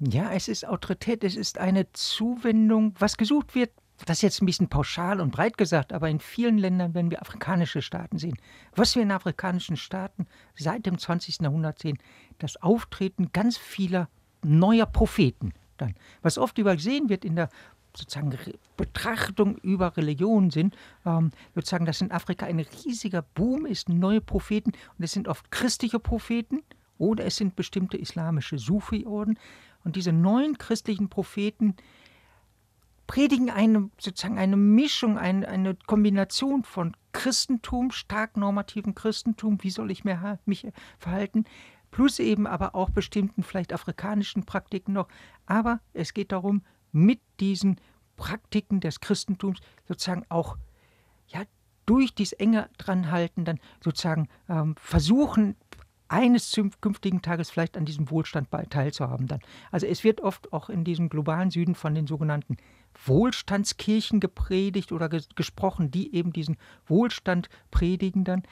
Ja, 0.00 0.32
es 0.32 0.48
ist 0.48 0.66
Autorität, 0.66 1.24
es 1.24 1.36
ist 1.36 1.58
eine 1.58 1.90
Zuwendung, 1.92 2.94
was 2.98 3.16
gesucht 3.16 3.54
wird. 3.54 3.70
Das 4.04 4.18
ist 4.18 4.22
jetzt 4.22 4.42
ein 4.42 4.46
bisschen 4.46 4.68
pauschal 4.68 5.20
und 5.20 5.30
breit 5.30 5.56
gesagt, 5.56 5.92
aber 5.92 6.08
in 6.08 6.18
vielen 6.18 6.58
Ländern, 6.58 6.94
wenn 6.94 7.10
wir 7.10 7.22
afrikanische 7.22 7.82
Staaten 7.82 8.18
sehen, 8.18 8.36
was 8.74 8.96
wir 8.96 9.02
in 9.02 9.12
afrikanischen 9.12 9.76
Staaten 9.76 10.26
seit 10.56 10.86
dem 10.86 10.98
20. 10.98 11.40
Jahrhundert 11.40 11.78
sehen, 11.78 11.98
das 12.38 12.60
Auftreten 12.60 13.30
ganz 13.32 13.56
vieler 13.56 14.08
neuer 14.42 14.86
Propheten 14.86 15.52
dann. 15.76 15.94
Was 16.20 16.36
oft 16.36 16.58
übersehen 16.58 17.08
wird 17.08 17.24
in 17.24 17.36
der 17.36 17.48
sozusagen 17.94 18.36
Betrachtung 18.76 19.56
über 19.58 19.96
Religion 19.96 20.50
sind, 20.50 20.76
ähm, 21.04 21.30
sozusagen, 21.54 21.86
dass 21.86 22.00
in 22.00 22.10
Afrika 22.10 22.46
ein 22.46 22.60
riesiger 22.60 23.22
Boom 23.22 23.66
ist, 23.66 23.88
neue 23.88 24.20
Propheten, 24.20 24.72
und 24.98 25.04
es 25.04 25.12
sind 25.12 25.28
oft 25.28 25.50
christliche 25.50 25.98
Propheten 25.98 26.62
oder 26.98 27.24
es 27.24 27.36
sind 27.36 27.56
bestimmte 27.56 27.96
islamische 27.96 28.58
Sufi-Orden. 28.58 29.38
Und 29.84 29.96
diese 29.96 30.12
neuen 30.12 30.58
christlichen 30.58 31.08
Propheten 31.08 31.74
predigen 33.06 33.50
eine, 33.50 33.90
sozusagen 33.98 34.38
eine 34.38 34.56
Mischung, 34.56 35.18
eine, 35.18 35.48
eine 35.48 35.74
Kombination 35.86 36.62
von 36.62 36.96
Christentum, 37.12 37.90
stark 37.90 38.36
normativen 38.36 38.94
Christentum, 38.94 39.58
wie 39.62 39.70
soll 39.70 39.90
ich 39.90 40.04
mich 40.04 40.66
verhalten, 40.98 41.44
plus 41.90 42.18
eben 42.20 42.46
aber 42.46 42.74
auch 42.74 42.90
bestimmten 42.90 43.42
vielleicht 43.42 43.72
afrikanischen 43.72 44.44
Praktiken 44.44 44.94
noch. 44.94 45.08
Aber 45.44 45.80
es 45.92 46.14
geht 46.14 46.32
darum, 46.32 46.62
mit 46.92 47.20
diesen 47.40 47.80
Praktiken 48.16 48.80
des 48.80 49.00
Christentums 49.00 49.58
sozusagen 49.88 50.24
auch 50.28 50.56
ja, 51.26 51.42
durch 51.86 52.14
dies 52.14 52.32
enge 52.32 52.68
dranhalten, 52.78 53.44
dann 53.44 53.58
sozusagen 53.82 54.28
ähm, 54.48 54.76
versuchen, 54.78 55.56
eines 56.12 56.50
zukünftigen 56.50 57.22
Tages 57.22 57.50
vielleicht 57.50 57.76
an 57.76 57.86
diesem 57.86 58.10
Wohlstand 58.10 58.48
teilzuhaben 58.68 59.26
dann. 59.28 59.40
Also 59.70 59.86
es 59.86 60.04
wird 60.04 60.20
oft 60.20 60.52
auch 60.52 60.68
in 60.68 60.84
diesem 60.84 61.08
globalen 61.08 61.50
Süden 61.50 61.74
von 61.74 61.94
den 61.94 62.06
sogenannten 62.06 62.58
Wohlstandskirchen 63.06 64.20
gepredigt 64.20 64.92
oder 64.92 65.08
ges 65.08 65.30
gesprochen, 65.34 65.90
die 65.90 66.14
eben 66.14 66.32
diesen 66.34 66.58
Wohlstand 66.86 67.48
predigen 67.70 68.24
dann. 68.24 68.42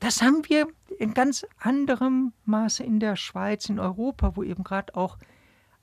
Das 0.00 0.22
haben 0.22 0.48
wir 0.48 0.66
in 0.98 1.12
ganz 1.12 1.44
anderem 1.58 2.32
Maße 2.46 2.82
in 2.84 3.00
der 3.00 3.16
Schweiz, 3.16 3.68
in 3.68 3.78
Europa, 3.78 4.36
wo 4.36 4.42
eben 4.42 4.64
gerade 4.64 4.94
auch 4.96 5.18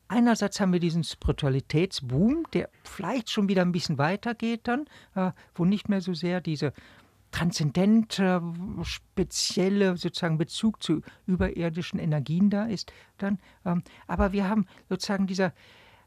einerseits 0.08 0.60
haben 0.60 0.74
wir 0.74 0.80
diesen 0.80 1.04
Spiritualitätsboom, 1.04 2.46
der 2.54 2.70
vielleicht 2.84 3.30
schon 3.30 3.50
wieder 3.50 3.62
ein 3.62 3.72
bisschen 3.72 3.98
weitergeht 3.98 4.62
dann, 4.64 4.86
äh, 5.16 5.32
wo 5.54 5.66
nicht 5.66 5.90
mehr 5.90 6.02
so 6.02 6.14
sehr 6.14 6.42
diese 6.42 6.74
transzendente, 7.32 8.42
spezielle 8.84 9.98
sozusagen 9.98 10.38
Bezug 10.38 10.82
zu 10.82 11.02
überirdischen 11.28 12.00
Energien 12.00 12.50
da 12.50 12.66
ist 12.66 12.94
dann. 13.18 13.40
Ähm, 13.66 13.84
aber 14.08 14.32
wir 14.32 14.48
haben 14.48 14.68
sozusagen 14.88 15.28
dieser 15.28 15.54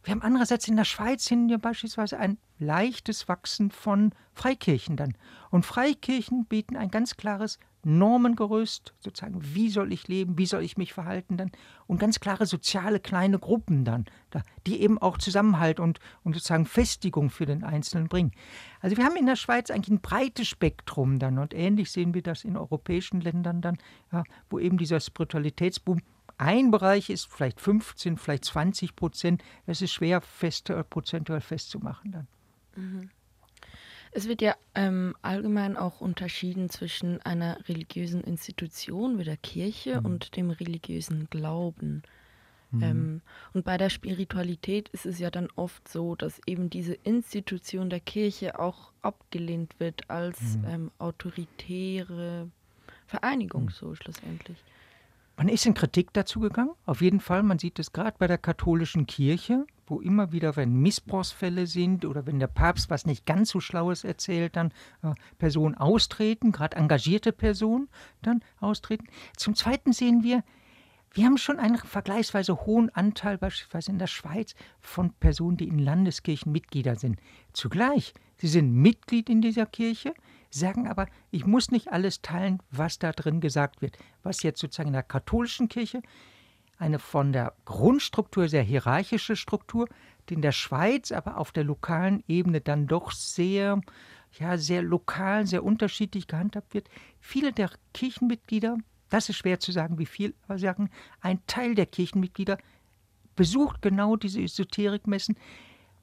wir 0.04 0.12
haben 0.12 0.22
andererseits 0.22 0.66
in 0.68 0.76
der 0.76 0.84
Schweiz 0.84 1.26
hin 1.26 1.48
ja 1.48 1.58
beispielsweise 1.58 2.18
ein 2.18 2.38
leichtes 2.58 3.28
Wachsen 3.28 3.70
von 3.70 4.12
Freikirchen 4.32 4.96
dann. 4.96 5.18
Und 5.50 5.66
Freikirchen 5.66 6.46
bieten 6.46 6.76
ein 6.76 6.90
ganz 6.90 7.16
klares 7.16 7.58
Normengerüst, 7.84 8.94
sozusagen, 8.98 9.40
wie 9.54 9.70
soll 9.70 9.92
ich 9.92 10.08
leben, 10.08 10.36
wie 10.36 10.46
soll 10.46 10.62
ich 10.62 10.76
mich 10.76 10.92
verhalten 10.92 11.36
dann 11.36 11.50
und 11.86 11.98
ganz 11.98 12.20
klare 12.20 12.46
soziale 12.46 13.00
kleine 13.00 13.38
Gruppen 13.38 13.84
dann, 13.84 14.06
die 14.66 14.80
eben 14.80 14.98
auch 14.98 15.18
Zusammenhalt 15.18 15.80
und, 15.80 16.00
und 16.24 16.34
sozusagen 16.34 16.66
Festigung 16.66 17.30
für 17.30 17.46
den 17.46 17.64
Einzelnen 17.64 18.08
bringen. 18.08 18.32
Also 18.80 18.96
wir 18.96 19.04
haben 19.04 19.16
in 19.16 19.26
der 19.26 19.36
Schweiz 19.36 19.70
eigentlich 19.70 19.96
ein 19.96 20.00
breites 20.00 20.48
Spektrum 20.48 21.18
dann 21.18 21.38
und 21.38 21.54
ähnlich 21.54 21.90
sehen 21.90 22.14
wir 22.14 22.22
das 22.22 22.44
in 22.44 22.56
europäischen 22.56 23.20
Ländern 23.20 23.60
dann, 23.60 23.78
ja, 24.12 24.24
wo 24.50 24.58
eben 24.58 24.78
dieser 24.78 25.00
Spiritualitätsboom 25.00 26.00
ein 26.38 26.70
Bereich 26.70 27.10
ist 27.10 27.26
vielleicht 27.26 27.60
15, 27.60 28.16
vielleicht 28.16 28.44
20 28.44 28.94
Prozent. 28.94 29.42
Das 29.66 29.82
ist 29.82 29.92
schwer 29.92 30.20
fest, 30.20 30.70
äh, 30.70 30.84
prozentual 30.84 31.40
festzumachen 31.40 32.12
dann. 32.12 32.28
Mhm. 32.76 33.10
Es 34.12 34.28
wird 34.28 34.42
ja 34.42 34.54
ähm, 34.74 35.14
allgemein 35.22 35.76
auch 35.76 36.00
unterschieden 36.00 36.70
zwischen 36.70 37.20
einer 37.22 37.58
religiösen 37.68 38.22
Institution 38.22 39.18
wie 39.18 39.24
der 39.24 39.36
Kirche 39.36 40.00
mhm. 40.00 40.06
und 40.06 40.36
dem 40.36 40.50
religiösen 40.50 41.28
Glauben. 41.30 42.02
Mhm. 42.70 42.82
Ähm, 42.82 43.20
und 43.54 43.64
bei 43.64 43.76
der 43.78 43.90
Spiritualität 43.90 44.88
ist 44.90 45.06
es 45.06 45.18
ja 45.18 45.30
dann 45.30 45.48
oft 45.56 45.88
so, 45.88 46.14
dass 46.14 46.40
eben 46.46 46.70
diese 46.70 46.94
Institution 46.94 47.90
der 47.90 48.00
Kirche 48.00 48.58
auch 48.58 48.92
abgelehnt 49.02 49.78
wird 49.78 50.10
als 50.10 50.58
mhm. 50.58 50.64
ähm, 50.66 50.90
autoritäre 50.98 52.50
Vereinigung, 53.06 53.64
mhm. 53.64 53.70
so 53.70 53.94
schlussendlich. 53.94 54.58
Man 55.38 55.48
ist 55.48 55.66
in 55.66 55.74
Kritik 55.74 56.12
dazu 56.14 56.40
gegangen, 56.40 56.72
auf 56.84 57.00
jeden 57.00 57.20
Fall. 57.20 57.44
Man 57.44 57.60
sieht 57.60 57.78
es 57.78 57.92
gerade 57.92 58.16
bei 58.18 58.26
der 58.26 58.38
katholischen 58.38 59.06
Kirche, 59.06 59.66
wo 59.86 60.00
immer 60.00 60.32
wieder, 60.32 60.56
wenn 60.56 60.80
Missbrauchsfälle 60.80 61.68
sind 61.68 62.04
oder 62.04 62.26
wenn 62.26 62.40
der 62.40 62.48
Papst 62.48 62.90
was 62.90 63.06
nicht 63.06 63.24
ganz 63.24 63.50
so 63.50 63.60
Schlaues 63.60 64.02
erzählt, 64.02 64.56
dann 64.56 64.72
äh, 65.04 65.14
Personen 65.38 65.76
austreten, 65.76 66.50
gerade 66.50 66.76
engagierte 66.76 67.30
Personen 67.30 67.88
dann 68.20 68.42
austreten. 68.58 69.06
Zum 69.36 69.54
Zweiten 69.54 69.92
sehen 69.92 70.24
wir, 70.24 70.42
wir 71.12 71.24
haben 71.24 71.38
schon 71.38 71.60
einen 71.60 71.78
vergleichsweise 71.78 72.66
hohen 72.66 72.90
Anteil 72.90 73.38
beispielsweise 73.38 73.92
in 73.92 74.00
der 74.00 74.08
Schweiz 74.08 74.56
von 74.80 75.12
Personen, 75.20 75.56
die 75.56 75.68
in 75.68 75.78
Landeskirchen 75.78 76.50
Mitglieder 76.50 76.96
sind. 76.96 77.20
Zugleich, 77.52 78.12
sie 78.38 78.48
sind 78.48 78.72
Mitglied 78.72 79.30
in 79.30 79.40
dieser 79.40 79.66
Kirche, 79.66 80.14
sagen 80.50 80.88
aber, 80.88 81.06
ich 81.30 81.46
muss 81.46 81.70
nicht 81.70 81.88
alles 81.88 82.22
teilen, 82.22 82.62
was 82.70 82.98
da 82.98 83.12
drin 83.12 83.40
gesagt 83.40 83.82
wird. 83.82 83.98
Was 84.22 84.42
jetzt 84.42 84.60
sozusagen 84.60 84.88
in 84.88 84.94
der 84.94 85.02
katholischen 85.02 85.68
Kirche 85.68 86.02
eine 86.78 86.98
von 86.98 87.32
der 87.32 87.54
Grundstruktur 87.64 88.48
sehr 88.48 88.62
hierarchische 88.62 89.36
Struktur, 89.36 89.88
die 90.28 90.34
in 90.34 90.42
der 90.42 90.52
Schweiz 90.52 91.12
aber 91.12 91.38
auf 91.38 91.52
der 91.52 91.64
lokalen 91.64 92.22
Ebene 92.28 92.60
dann 92.60 92.86
doch 92.86 93.10
sehr, 93.12 93.80
ja, 94.38 94.56
sehr 94.58 94.82
lokal, 94.82 95.46
sehr 95.46 95.64
unterschiedlich 95.64 96.26
gehandhabt 96.26 96.74
wird. 96.74 96.88
Viele 97.20 97.52
der 97.52 97.70
Kirchenmitglieder, 97.94 98.78
das 99.10 99.28
ist 99.28 99.36
schwer 99.36 99.58
zu 99.58 99.72
sagen, 99.72 99.98
wie 99.98 100.06
viel, 100.06 100.34
aber 100.46 100.58
sagen, 100.58 100.90
ein 101.20 101.40
Teil 101.46 101.74
der 101.74 101.86
Kirchenmitglieder 101.86 102.58
besucht 103.34 103.82
genau 103.82 104.16
diese 104.16 104.42
Esoterikmessen, 104.42 105.36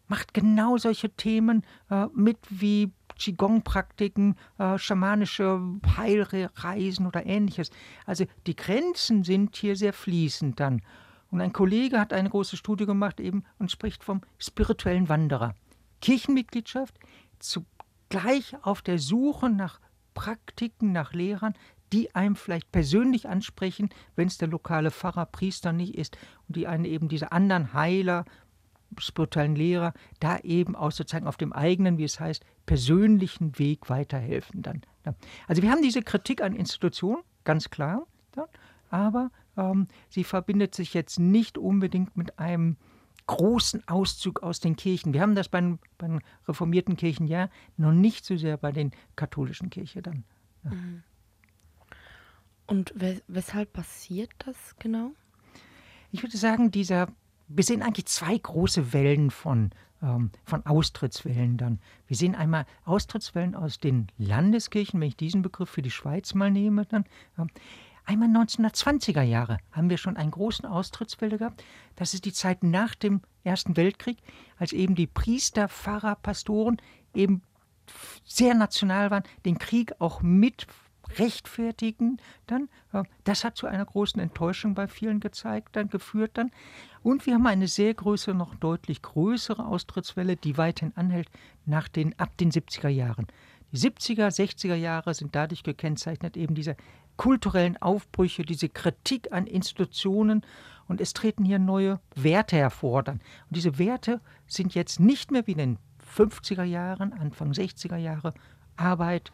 macht 0.07 0.33
genau 0.33 0.77
solche 0.77 1.09
Themen 1.09 1.63
äh, 1.89 2.07
mit 2.13 2.37
wie 2.49 2.91
Qigong-Praktiken, 3.17 4.35
äh, 4.57 4.77
schamanische 4.77 5.61
Heilreisen 5.97 7.07
oder 7.07 7.25
ähnliches. 7.25 7.71
Also 8.05 8.25
die 8.47 8.55
Grenzen 8.55 9.23
sind 9.23 9.55
hier 9.55 9.75
sehr 9.75 9.93
fließend 9.93 10.59
dann. 10.59 10.81
Und 11.31 11.41
ein 11.41 11.53
Kollege 11.53 11.99
hat 11.99 12.13
eine 12.13 12.29
große 12.29 12.57
Studie 12.57 12.85
gemacht 12.85 13.19
eben 13.19 13.43
und 13.59 13.71
spricht 13.71 14.03
vom 14.03 14.21
spirituellen 14.37 15.09
Wanderer. 15.09 15.55
Kirchenmitgliedschaft 16.01 16.99
zugleich 17.39 18.55
auf 18.61 18.81
der 18.81 18.99
Suche 18.99 19.49
nach 19.49 19.79
Praktiken, 20.13 20.91
nach 20.91 21.13
Lehrern, 21.13 21.55
die 21.93 22.13
einem 22.15 22.35
vielleicht 22.35 22.71
persönlich 22.71 23.27
ansprechen, 23.27 23.89
wenn 24.15 24.27
es 24.27 24.37
der 24.37 24.47
lokale 24.47 24.91
Pfarrer, 24.91 25.25
Priester 25.25 25.71
nicht 25.71 25.95
ist 25.95 26.17
und 26.47 26.55
die 26.55 26.67
einen 26.67 26.85
eben 26.85 27.07
diese 27.09 27.31
anderen 27.31 27.73
Heiler, 27.73 28.25
spirituellen 28.97 29.55
Lehrer 29.55 29.93
da 30.19 30.39
eben 30.39 30.75
auch 30.75 30.91
sozusagen 30.91 31.27
auf 31.27 31.37
dem 31.37 31.53
eigenen, 31.53 31.97
wie 31.97 32.03
es 32.03 32.19
heißt, 32.19 32.45
persönlichen 32.65 33.57
Weg 33.59 33.89
weiterhelfen 33.89 34.61
dann. 34.61 34.81
Also 35.47 35.61
wir 35.61 35.71
haben 35.71 35.81
diese 35.81 36.01
Kritik 36.01 36.41
an 36.41 36.55
Institutionen, 36.55 37.23
ganz 37.43 37.69
klar, 37.69 38.07
aber 38.89 39.31
ähm, 39.57 39.87
sie 40.09 40.23
verbindet 40.23 40.75
sich 40.75 40.93
jetzt 40.93 41.19
nicht 41.19 41.57
unbedingt 41.57 42.15
mit 42.17 42.39
einem 42.39 42.77
großen 43.27 43.87
Auszug 43.87 44.43
aus 44.43 44.59
den 44.59 44.75
Kirchen. 44.75 45.13
Wir 45.13 45.21
haben 45.21 45.35
das 45.35 45.49
bei 45.49 45.59
den, 45.59 45.79
bei 45.97 46.07
den 46.07 46.21
reformierten 46.47 46.95
Kirchen 46.95 47.27
ja 47.27 47.49
noch 47.77 47.91
nicht 47.91 48.25
so 48.25 48.37
sehr 48.37 48.57
bei 48.57 48.71
den 48.71 48.91
katholischen 49.15 49.69
Kirchen 49.69 50.03
dann. 50.03 50.23
Ja. 50.63 50.71
Mhm. 50.71 51.03
Und 52.67 52.93
we 52.95 53.21
weshalb 53.27 53.73
passiert 53.73 54.31
das 54.39 54.75
genau? 54.79 55.11
Ich 56.11 56.23
würde 56.23 56.37
sagen, 56.37 56.71
dieser, 56.71 57.07
wir 57.47 57.63
sehen 57.63 57.81
eigentlich 57.81 58.07
zwei 58.07 58.37
große 58.37 58.93
Wellen 58.93 59.31
von, 59.31 59.71
ähm, 60.01 60.31
von 60.43 60.65
Austrittswellen 60.65 61.57
dann. 61.57 61.79
Wir 62.07 62.17
sehen 62.17 62.35
einmal 62.35 62.65
Austrittswellen 62.85 63.55
aus 63.55 63.79
den 63.79 64.07
Landeskirchen, 64.17 64.99
wenn 64.99 65.09
ich 65.09 65.17
diesen 65.17 65.41
Begriff 65.41 65.69
für 65.69 65.81
die 65.81 65.91
Schweiz 65.91 66.33
mal 66.33 66.51
nehme, 66.51 66.85
dann. 66.85 67.05
Ähm, 67.37 67.47
Einmal 68.07 68.29
1920er 68.29 69.23
Jahre 69.23 69.57
haben 69.71 69.89
wir 69.89 69.97
schon 69.97 70.15
einen 70.15 70.29
großen 70.29 70.67
Austrittswelle 70.67 71.39
gehabt. 71.39 71.63
Das 71.95 72.13
ist 72.13 72.25
die 72.25 72.33
Zeit 72.33 72.63
nach 72.63 72.93
dem 72.93 73.21
Ersten 73.43 73.77
Weltkrieg, 73.77 74.17
als 74.57 74.73
eben 74.73 74.93
die 74.93 75.07
Priester, 75.07 75.67
Pfarrer, 75.67 76.15
Pastoren 76.15 76.77
eben 77.15 77.41
sehr 78.23 78.53
national 78.53 79.09
waren, 79.09 79.23
den 79.45 79.57
Krieg 79.57 79.93
auch 79.99 80.21
mit 80.21 80.67
rechtfertigen 81.17 82.19
dann. 82.47 82.69
Das 83.23 83.43
hat 83.43 83.57
zu 83.57 83.67
einer 83.67 83.85
großen 83.85 84.19
Enttäuschung 84.19 84.73
bei 84.73 84.87
vielen 84.87 85.19
gezeigt, 85.19 85.75
dann 85.75 85.89
geführt 85.89 86.31
dann. 86.35 86.51
Und 87.03 87.25
wir 87.25 87.35
haben 87.35 87.47
eine 87.47 87.67
sehr 87.67 87.93
größere, 87.93 88.35
noch 88.35 88.55
deutlich 88.55 89.01
größere 89.01 89.65
Austrittswelle, 89.65 90.35
die 90.35 90.57
weiterhin 90.57 90.95
anhält 90.95 91.29
nach 91.65 91.87
den, 91.87 92.17
ab 92.19 92.37
den 92.37 92.51
70er 92.51 92.89
Jahren. 92.89 93.27
Die 93.71 93.77
70er, 93.77 94.27
60er 94.27 94.75
Jahre 94.75 95.13
sind 95.13 95.35
dadurch 95.35 95.63
gekennzeichnet, 95.63 96.37
eben 96.37 96.55
diese 96.55 96.75
kulturellen 97.17 97.77
Aufbrüche, 97.77 98.43
diese 98.43 98.69
Kritik 98.69 99.31
an 99.31 99.47
Institutionen 99.47 100.45
und 100.87 101.01
es 101.01 101.13
treten 101.13 101.45
hier 101.45 101.59
neue 101.59 101.99
Werte 102.15 102.57
hervor. 102.57 103.03
Und 103.07 103.21
diese 103.49 103.77
Werte 103.79 104.21
sind 104.47 104.75
jetzt 104.75 104.99
nicht 104.99 105.31
mehr 105.31 105.47
wie 105.47 105.53
in 105.53 105.57
den 105.57 105.79
50er 106.15 106.63
Jahren, 106.63 107.13
Anfang 107.13 107.51
60er 107.51 107.97
Jahre 107.97 108.33
Arbeit, 108.77 109.31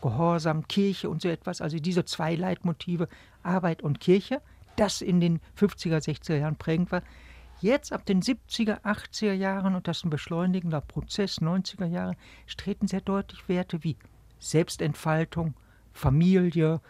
Gehorsam, 0.00 0.68
Kirche 0.68 1.10
und 1.10 1.22
so 1.22 1.28
etwas, 1.28 1.60
also 1.60 1.78
diese 1.78 2.04
zwei 2.04 2.34
Leitmotive 2.34 3.08
Arbeit 3.42 3.82
und 3.82 4.00
Kirche, 4.00 4.40
das 4.76 5.02
in 5.02 5.20
den 5.20 5.40
50er, 5.58 5.98
60er 5.98 6.36
Jahren 6.36 6.56
prägend 6.56 6.92
war. 6.92 7.02
Jetzt 7.60 7.92
ab 7.92 8.06
den 8.06 8.22
70er, 8.22 8.82
80er 8.82 9.32
Jahren 9.32 9.74
und 9.74 9.88
das 9.88 9.98
ist 9.98 10.04
ein 10.04 10.10
beschleunigender 10.10 10.80
Prozess, 10.80 11.40
90er 11.40 11.86
Jahre, 11.86 12.14
treten 12.56 12.86
sehr 12.86 13.00
deutlich 13.00 13.48
Werte 13.48 13.82
wie 13.82 13.96
Selbstentfaltung, 14.38 15.54
Familie, 15.92 16.80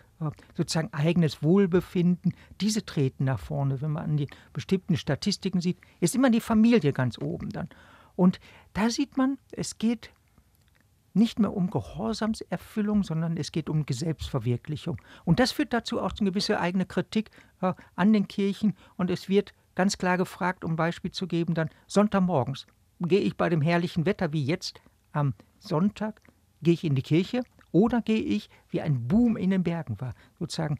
sozusagen 0.54 0.92
eigenes 0.92 1.42
Wohlbefinden, 1.42 2.34
diese 2.60 2.84
treten 2.84 3.24
nach 3.24 3.38
vorne. 3.38 3.80
Wenn 3.80 3.92
man 3.92 4.04
an 4.04 4.16
die 4.16 4.28
bestimmten 4.52 4.96
Statistiken 4.96 5.60
sieht, 5.60 5.78
ist 6.00 6.14
immer 6.14 6.30
die 6.30 6.40
Familie 6.40 6.92
ganz 6.92 7.18
oben 7.18 7.50
dann. 7.50 7.68
Und 8.16 8.40
da 8.74 8.90
sieht 8.90 9.16
man, 9.16 9.38
es 9.52 9.78
geht 9.78 10.10
nicht 11.14 11.38
mehr 11.38 11.52
um 11.52 11.70
Gehorsamserfüllung, 11.70 13.02
sondern 13.02 13.36
es 13.36 13.52
geht 13.52 13.68
um 13.68 13.84
Selbstverwirklichung. 13.88 15.00
Und 15.24 15.40
das 15.40 15.52
führt 15.52 15.72
dazu 15.72 16.00
auch 16.00 16.12
eine 16.18 16.30
gewisse 16.30 16.60
eigene 16.60 16.86
Kritik 16.86 17.30
äh, 17.60 17.74
an 17.96 18.12
den 18.12 18.28
Kirchen. 18.28 18.74
Und 18.96 19.10
es 19.10 19.28
wird 19.28 19.54
ganz 19.74 19.98
klar 19.98 20.16
gefragt, 20.16 20.64
um 20.64 20.76
Beispiel 20.76 21.10
zu 21.10 21.26
geben, 21.26 21.54
dann 21.54 21.70
Sonntagmorgens 21.86 22.66
gehe 23.00 23.20
ich 23.20 23.36
bei 23.36 23.48
dem 23.48 23.60
herrlichen 23.60 24.06
Wetter 24.06 24.32
wie 24.32 24.44
jetzt 24.44 24.80
am 25.12 25.34
Sonntag, 25.58 26.20
gehe 26.62 26.74
ich 26.74 26.84
in 26.84 26.94
die 26.94 27.02
Kirche 27.02 27.42
oder 27.70 28.00
gehe 28.00 28.20
ich, 28.20 28.50
wie 28.70 28.80
ein 28.80 29.06
Boom 29.06 29.36
in 29.36 29.50
den 29.50 29.62
Bergen 29.62 30.00
war, 30.00 30.14
sozusagen. 30.38 30.78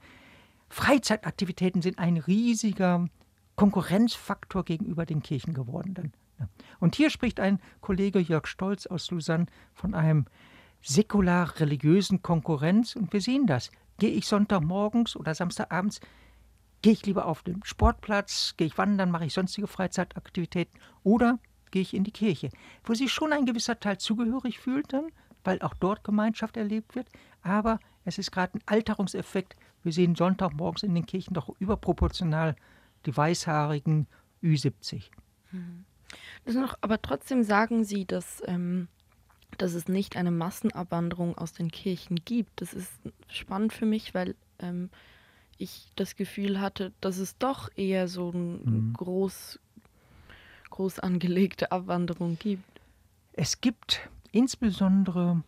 Freizeitaktivitäten 0.68 1.82
sind 1.82 1.99
ein 1.99 2.16
riesiger 2.16 3.08
Konkurrenzfaktor 3.56 4.64
gegenüber 4.64 5.06
den 5.06 5.23
Kirchen 5.23 5.54
geworden. 5.54 5.94
Dann. 5.94 6.12
Und 6.80 6.95
hier 6.95 7.11
spricht 7.11 7.40
ein 7.40 7.61
Kollege 7.80 8.18
Jörg 8.18 8.47
Stolz 8.47 8.87
aus 8.87 9.11
Lausanne 9.11 9.47
von 9.73 9.95
einem 9.95 10.26
säkular-religiösen 10.83 12.23
Konkurrenz 12.23 12.97
und 12.97 13.12
wir 13.12 13.21
sehen 13.21 13.47
das. 13.47 13.71
Gehe 13.99 14.11
ich 14.11 14.26
Sonntagmorgens 14.26 15.16
oder 15.16 15.35
Samstagabends, 15.35 16.00
gehe 16.83 16.92
ich 16.92 17.04
lieber 17.04 17.26
auf 17.26 17.42
den 17.42 17.64
Sportplatz, 17.64 18.54
gehe 18.57 18.68
ich 18.68 18.78
wandern, 18.78 19.11
mache 19.11 19.26
ich 19.26 19.35
sonstige 19.35 19.66
Freizeitaktivitäten 19.66 20.78
oder 21.02 21.38
gehe 21.71 21.83
ich 21.83 21.95
in 21.95 22.04
die 22.04 22.12
Kirche, 22.12 22.50
wo 22.85 22.95
sich 22.95 23.12
schon 23.12 23.33
ein 23.33 23.47
gewisser 23.47 23.80
Teil 23.80 23.99
zugehörig 23.99 24.59
fühlt 24.59 24.92
dann, 24.92 25.09
weil 25.45 25.61
auch 25.62 25.75
dort 25.75 26.04
Gemeinschaft 26.04 26.57
erlebt 26.57 26.95
wird. 26.95 27.09
Aber 27.42 27.80
es 28.04 28.18
ist 28.18 28.30
gerade 28.30 28.59
ein 28.59 28.62
Alterungseffekt. 28.66 29.56
Wir 29.82 29.93
sehen 29.93 30.15
Sonntagmorgens 30.15 30.82
in 30.82 30.95
den 30.95 31.06
Kirchen 31.06 31.34
doch 31.34 31.49
überproportional 31.58 32.56
die 33.06 33.17
weißhaarigen 33.17 34.06
Ü70. 34.43 35.10
Mhm. 35.52 35.84
Noch, 36.47 36.76
aber 36.80 37.00
trotzdem 37.02 37.42
sagen 37.42 37.84
Sie, 37.84 38.04
dass, 38.04 38.42
ähm, 38.47 38.88
dass 39.58 39.75
es 39.75 39.88
nicht 39.88 40.16
eine 40.16 40.30
Massenabwanderung 40.30 41.36
aus 41.36 41.52
den 41.52 41.71
Kirchen 41.71 42.16
gibt. 42.25 42.60
Das 42.60 42.73
ist 42.73 42.90
spannend 43.28 43.73
für 43.73 43.86
mich, 43.86 44.14
weil 44.14 44.34
ähm, 44.58 44.90
ich 45.58 45.90
das 45.97 46.16
Gefühl 46.16 46.60
hatte, 46.60 46.92
dass 47.00 47.18
es 47.18 47.36
doch 47.36 47.68
eher 47.76 48.08
so 48.08 48.30
eine 48.30 48.40
mhm. 48.40 48.92
groß, 48.94 49.58
groß 50.71 51.00
angelegte 51.00 51.73
Abwanderung 51.73 52.38
gibt. 52.38 52.64
Es 53.32 53.60
gibt 53.60 54.08
insbesondere 54.32 55.42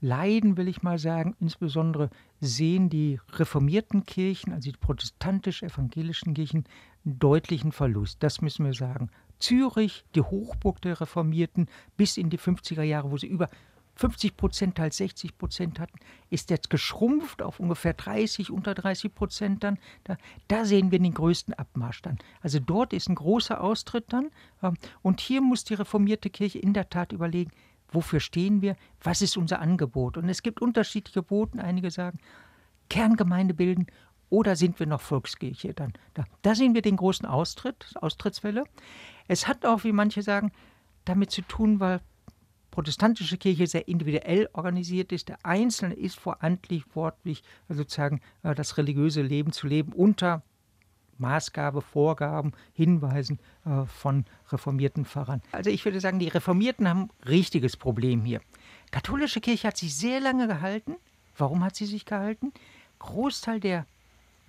leiden, 0.00 0.56
will 0.56 0.68
ich 0.68 0.82
mal 0.82 0.98
sagen, 0.98 1.36
insbesondere 1.40 2.10
sehen 2.40 2.88
die 2.88 3.20
reformierten 3.32 4.04
Kirchen, 4.04 4.52
also 4.52 4.70
die 4.70 4.76
protestantisch-evangelischen 4.76 6.34
Kirchen, 6.34 6.64
einen 7.04 7.18
deutlichen 7.18 7.72
Verlust. 7.72 8.22
Das 8.22 8.40
müssen 8.40 8.64
wir 8.64 8.74
sagen. 8.74 9.10
Zürich, 9.38 10.04
die 10.14 10.20
Hochburg 10.20 10.82
der 10.82 11.00
Reformierten, 11.00 11.68
bis 11.96 12.16
in 12.16 12.30
die 12.30 12.38
50er 12.38 12.82
Jahre, 12.82 13.10
wo 13.10 13.16
sie 13.16 13.26
über 13.26 13.48
50 13.96 14.36
Prozent, 14.36 14.76
teils 14.76 14.96
60 14.96 15.36
Prozent 15.36 15.78
hatten, 15.78 15.98
ist 16.30 16.50
jetzt 16.50 16.70
geschrumpft 16.70 17.42
auf 17.42 17.60
ungefähr 17.60 17.92
30, 17.92 18.50
unter 18.50 18.74
30 18.74 19.14
Prozent 19.14 19.64
dann. 19.64 19.78
Da, 20.04 20.16
da, 20.48 20.64
sehen 20.64 20.90
wir 20.90 20.98
den 20.98 21.12
größten 21.12 21.54
Abmarsch 21.54 22.00
dann. 22.02 22.18
Also 22.40 22.60
dort 22.60 22.92
ist 22.92 23.08
ein 23.08 23.14
großer 23.14 23.60
Austritt 23.60 24.12
dann. 24.12 24.30
Ähm, 24.62 24.76
und 25.02 25.20
hier 25.20 25.42
muss 25.42 25.64
die 25.64 25.74
reformierte 25.74 26.30
Kirche 26.30 26.58
in 26.58 26.72
der 26.72 26.88
Tat 26.88 27.12
überlegen, 27.12 27.50
wofür 27.92 28.20
stehen 28.20 28.62
wir, 28.62 28.76
was 29.02 29.20
ist 29.20 29.36
unser 29.36 29.60
Angebot. 29.60 30.16
Und 30.16 30.28
es 30.28 30.42
gibt 30.42 30.62
unterschiedliche 30.62 31.22
Boten. 31.22 31.60
Einige 31.60 31.90
sagen, 31.90 32.20
Kerngemeinde 32.88 33.54
bilden 33.54 33.86
oder 34.30 34.56
sind 34.56 34.78
wir 34.78 34.86
noch 34.86 35.00
Volkskirche 35.00 35.74
dann? 35.74 35.92
Da, 36.14 36.24
da 36.42 36.54
sehen 36.54 36.74
wir 36.74 36.82
den 36.82 36.96
großen 36.96 37.26
Austritt, 37.26 37.92
Austrittswelle. 37.96 38.64
Es 39.28 39.46
hat 39.46 39.66
auch, 39.66 39.84
wie 39.84 39.92
manche 39.92 40.22
sagen, 40.22 40.52
damit 41.04 41.30
zu 41.30 41.42
tun, 41.42 41.80
weil 41.80 42.00
protestantische 42.70 43.36
Kirche 43.36 43.66
sehr 43.66 43.88
individuell 43.88 44.48
organisiert 44.52 45.12
ist. 45.12 45.28
Der 45.28 45.44
Einzelne 45.44 45.94
ist 45.94 46.18
verantwortlich, 46.18 47.42
sozusagen 47.68 48.20
äh, 48.42 48.54
das 48.54 48.78
religiöse 48.78 49.22
Leben 49.22 49.52
zu 49.52 49.66
leben 49.66 49.92
unter 49.92 50.42
Maßgabe, 51.18 51.82
Vorgaben, 51.82 52.52
Hinweisen 52.72 53.38
äh, 53.66 53.84
von 53.84 54.24
reformierten 54.50 55.04
Pfarrern. 55.04 55.42
Also 55.52 55.70
ich 55.70 55.84
würde 55.84 56.00
sagen, 56.00 56.18
die 56.18 56.28
Reformierten 56.28 56.88
haben 56.88 57.02
ein 57.02 57.28
richtiges 57.28 57.76
Problem 57.76 58.24
hier. 58.24 58.40
Katholische 58.90 59.40
Kirche 59.40 59.68
hat 59.68 59.76
sich 59.76 59.94
sehr 59.94 60.20
lange 60.20 60.46
gehalten. 60.46 60.96
Warum 61.36 61.62
hat 61.62 61.76
sie 61.76 61.86
sich 61.86 62.06
gehalten? 62.06 62.52
Großteil 62.98 63.60
der 63.60 63.86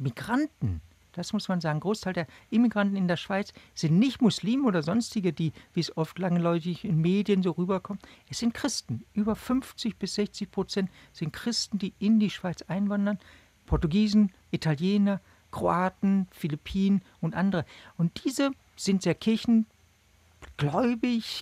Migranten 0.02 0.82
das 1.14 1.34
muss 1.34 1.50
man 1.50 1.60
sagen. 1.62 1.80
Großteil 1.80 2.14
der 2.14 2.28
Immigranten 2.50 2.96
in 2.96 3.08
der 3.08 3.18
Schweiz 3.18 3.54
sind 3.76 4.00
nicht 4.00 4.22
Muslime 4.22 4.68
oder 4.68 4.82
sonstige, 4.84 5.34
die, 5.34 5.52
wie 5.74 5.82
es 5.82 5.98
oft 5.98 6.18
langläufig 6.20 6.86
in 6.86 7.02
Medien 7.02 7.44
so 7.44 7.52
rüberkommt. 7.52 8.02
Es 8.30 8.40
sind 8.40 8.54
Christen. 8.54 9.04
Über 9.14 9.36
50 9.36 9.98
bis 9.98 10.16
60 10.16 10.50
Prozent 10.52 10.90
sind 11.12 11.34
Christen, 11.34 11.78
die 11.80 11.94
in 12.00 12.20
die 12.20 12.30
Schweiz 12.30 12.62
einwandern. 12.64 13.20
Portugiesen, 13.66 14.32
Italiener, 14.52 15.20
Kroaten, 15.52 16.28
Philippinen 16.32 17.02
und 17.20 17.36
andere. 17.36 17.66
Und 17.98 18.24
diese 18.24 18.52
sind 18.78 19.02
sehr 19.02 19.16
kirchengläubig, 19.16 19.66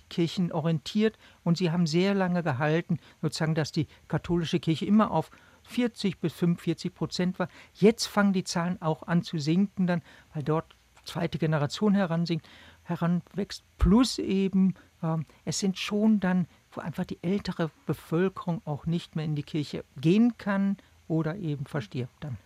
kirchenorientiert 0.08 1.16
und 1.44 1.58
sie 1.58 1.70
haben 1.70 1.86
sehr 1.86 2.14
lange 2.14 2.42
gehalten, 2.42 2.98
sozusagen, 3.22 3.54
dass 3.54 3.70
die 3.70 3.86
katholische 4.08 4.58
Kirche 4.58 4.86
immer 4.86 5.12
auf 5.12 5.30
40 5.70 6.18
bis 6.20 6.32
45 6.32 6.94
Prozent 6.94 7.38
war. 7.38 7.48
Jetzt 7.74 8.06
fangen 8.06 8.32
die 8.32 8.44
Zahlen 8.44 8.80
auch 8.82 9.04
an 9.04 9.22
zu 9.22 9.38
sinken, 9.38 9.86
dann, 9.86 10.02
weil 10.34 10.42
dort 10.42 10.76
zweite 11.04 11.38
Generation 11.38 11.94
heransinkt, 11.94 12.48
heranwächst. 12.84 13.64
Plus 13.78 14.18
eben, 14.18 14.74
ähm, 15.02 15.26
es 15.44 15.60
sind 15.60 15.78
schon 15.78 16.20
dann, 16.20 16.46
wo 16.72 16.80
einfach 16.80 17.04
die 17.04 17.18
ältere 17.22 17.70
Bevölkerung 17.86 18.62
auch 18.64 18.86
nicht 18.86 19.16
mehr 19.16 19.24
in 19.24 19.34
die 19.34 19.42
Kirche 19.42 19.84
gehen 20.00 20.36
kann 20.38 20.76
oder 21.08 21.36
eben 21.36 21.66
verstirbt 21.66 22.14
dann. 22.20 22.36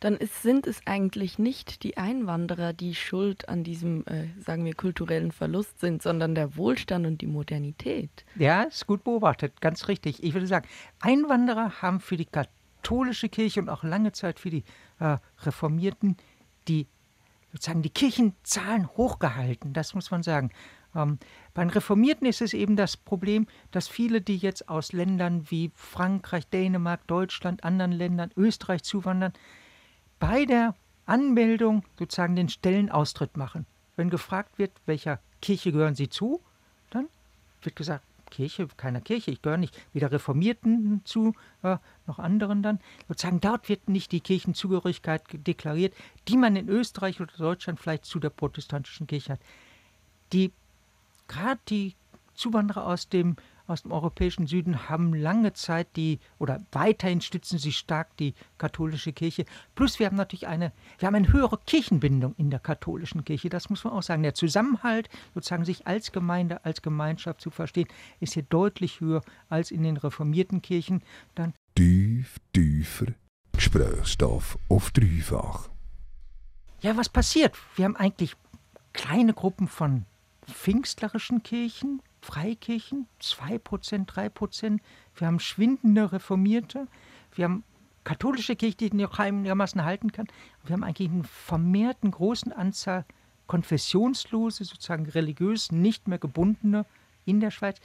Dann 0.00 0.16
ist, 0.16 0.42
sind 0.42 0.66
es 0.66 0.80
eigentlich 0.86 1.38
nicht 1.38 1.82
die 1.82 1.96
Einwanderer, 1.96 2.72
die 2.72 2.94
schuld 2.94 3.48
an 3.48 3.64
diesem, 3.64 4.04
äh, 4.06 4.28
sagen 4.40 4.64
wir, 4.64 4.74
kulturellen 4.74 5.30
Verlust 5.30 5.78
sind, 5.80 6.02
sondern 6.02 6.34
der 6.34 6.56
Wohlstand 6.56 7.06
und 7.06 7.20
die 7.20 7.26
Modernität. 7.26 8.24
Ja, 8.36 8.62
ist 8.62 8.86
gut 8.86 9.04
beobachtet, 9.04 9.60
ganz 9.60 9.88
richtig. 9.88 10.22
Ich 10.22 10.34
würde 10.34 10.46
sagen, 10.46 10.66
Einwanderer 11.00 11.82
haben 11.82 12.00
für 12.00 12.16
die 12.16 12.26
katholische 12.26 13.28
Kirche 13.28 13.60
und 13.60 13.68
auch 13.68 13.84
lange 13.84 14.12
Zeit 14.12 14.40
für 14.40 14.50
die 14.50 14.64
äh, 14.98 15.18
Reformierten 15.42 16.16
die 16.68 16.86
sozusagen 17.52 17.82
die 17.82 17.90
Kirchenzahlen 17.90 18.88
hochgehalten, 18.96 19.72
das 19.72 19.94
muss 19.94 20.10
man 20.10 20.22
sagen. 20.22 20.50
Ähm, 20.94 21.18
bei 21.52 21.62
den 21.62 21.70
Reformierten 21.70 22.26
ist 22.26 22.40
es 22.40 22.54
eben 22.54 22.76
das 22.76 22.96
Problem, 22.96 23.46
dass 23.72 23.88
viele, 23.88 24.20
die 24.20 24.36
jetzt 24.36 24.68
aus 24.68 24.92
Ländern 24.92 25.50
wie 25.50 25.72
Frankreich, 25.74 26.46
Dänemark, 26.48 27.06
Deutschland, 27.08 27.64
anderen 27.64 27.92
Ländern, 27.92 28.30
Österreich 28.36 28.84
zuwandern, 28.84 29.32
bei 30.20 30.44
der 30.44 30.76
Anmeldung 31.06 31.82
sozusagen 31.98 32.36
den 32.36 32.48
Stellenaustritt 32.48 33.36
machen. 33.36 33.66
Wenn 33.96 34.10
gefragt 34.10 34.58
wird, 34.58 34.70
welcher 34.86 35.18
Kirche 35.42 35.72
gehören 35.72 35.96
Sie 35.96 36.08
zu, 36.08 36.40
dann 36.90 37.08
wird 37.62 37.74
gesagt, 37.74 38.04
Kirche, 38.30 38.68
keiner 38.76 39.00
Kirche, 39.00 39.32
ich 39.32 39.42
gehöre 39.42 39.58
nicht 39.58 39.76
weder 39.92 40.12
Reformierten 40.12 41.02
zu, 41.04 41.34
äh, 41.62 41.78
noch 42.06 42.20
anderen 42.20 42.62
dann. 42.62 42.78
Sozusagen 43.08 43.40
dort 43.40 43.68
wird 43.68 43.88
nicht 43.88 44.12
die 44.12 44.20
Kirchenzugehörigkeit 44.20 45.22
deklariert, 45.32 45.94
die 46.28 46.36
man 46.36 46.54
in 46.54 46.68
Österreich 46.68 47.20
oder 47.20 47.32
Deutschland 47.36 47.80
vielleicht 47.80 48.04
zu 48.04 48.20
der 48.20 48.30
protestantischen 48.30 49.08
Kirche 49.08 49.32
hat. 49.32 49.40
Die 50.32 50.52
gerade 51.26 51.60
die 51.68 51.96
Zuwanderer 52.34 52.86
aus 52.86 53.08
dem, 53.08 53.36
aus 53.70 53.82
dem 53.82 53.92
europäischen 53.92 54.46
Süden 54.46 54.88
haben 54.88 55.14
lange 55.14 55.52
Zeit 55.52 55.88
die, 55.96 56.18
oder 56.38 56.60
weiterhin 56.72 57.20
stützen 57.20 57.58
sie 57.58 57.72
stark 57.72 58.16
die 58.16 58.34
katholische 58.58 59.12
Kirche. 59.12 59.44
Plus 59.74 59.98
wir 59.98 60.06
haben 60.06 60.16
natürlich 60.16 60.46
eine, 60.46 60.72
wir 60.98 61.06
haben 61.06 61.14
eine 61.14 61.32
höhere 61.32 61.58
Kirchenbindung 61.66 62.34
in 62.36 62.50
der 62.50 62.60
katholischen 62.60 63.24
Kirche. 63.24 63.48
Das 63.48 63.70
muss 63.70 63.84
man 63.84 63.92
auch 63.92 64.02
sagen. 64.02 64.22
Der 64.22 64.34
Zusammenhalt, 64.34 65.08
sozusagen 65.34 65.64
sich 65.64 65.86
als 65.86 66.12
Gemeinde, 66.12 66.64
als 66.64 66.82
Gemeinschaft 66.82 67.40
zu 67.40 67.50
verstehen, 67.50 67.88
ist 68.18 68.34
hier 68.34 68.42
deutlich 68.42 69.00
höher 69.00 69.22
als 69.48 69.70
in 69.70 69.82
den 69.82 69.96
reformierten 69.96 70.62
Kirchen. 70.62 71.02
Dann 71.34 71.54
Tief, 71.74 72.38
tiefer 72.52 73.06
Gesprächsstoff 73.52 74.58
auf 74.68 74.90
dreifach. 74.90 75.68
Ja, 76.80 76.96
was 76.96 77.08
passiert? 77.08 77.56
Wir 77.76 77.84
haben 77.84 77.96
eigentlich 77.96 78.34
kleine 78.92 79.34
Gruppen 79.34 79.68
von 79.68 80.06
pfingstlerischen 80.50 81.42
Kirchen, 81.42 82.02
Freikirchen, 82.20 83.06
2%, 83.20 84.06
3%. 84.06 84.78
Wir 85.14 85.26
haben 85.26 85.40
schwindende 85.40 86.12
Reformierte. 86.12 86.86
Wir 87.34 87.44
haben 87.46 87.64
katholische 88.04 88.56
Kirche, 88.56 88.76
die 88.76 88.96
noch 88.96 89.18
einigermaßen 89.18 89.84
halten 89.84 90.12
kann. 90.12 90.26
Wir 90.64 90.74
haben 90.74 90.84
eigentlich 90.84 91.10
einen 91.10 91.24
vermehrten 91.24 92.10
großen 92.10 92.52
Anzahl 92.52 93.04
konfessionslose, 93.46 94.64
sozusagen 94.64 95.06
religiös 95.06 95.72
nicht 95.72 96.06
mehr 96.08 96.18
gebundene 96.18 96.86
in 97.24 97.40
der 97.40 97.50
Schweiz. 97.50 97.78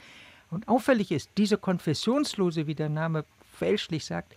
Und 0.51 0.67
auffällig 0.67 1.11
ist, 1.11 1.31
diese 1.37 1.57
konfessionslose, 1.57 2.67
wie 2.67 2.75
der 2.75 2.89
Name 2.89 3.25
fälschlich 3.57 4.05
sagt, 4.05 4.35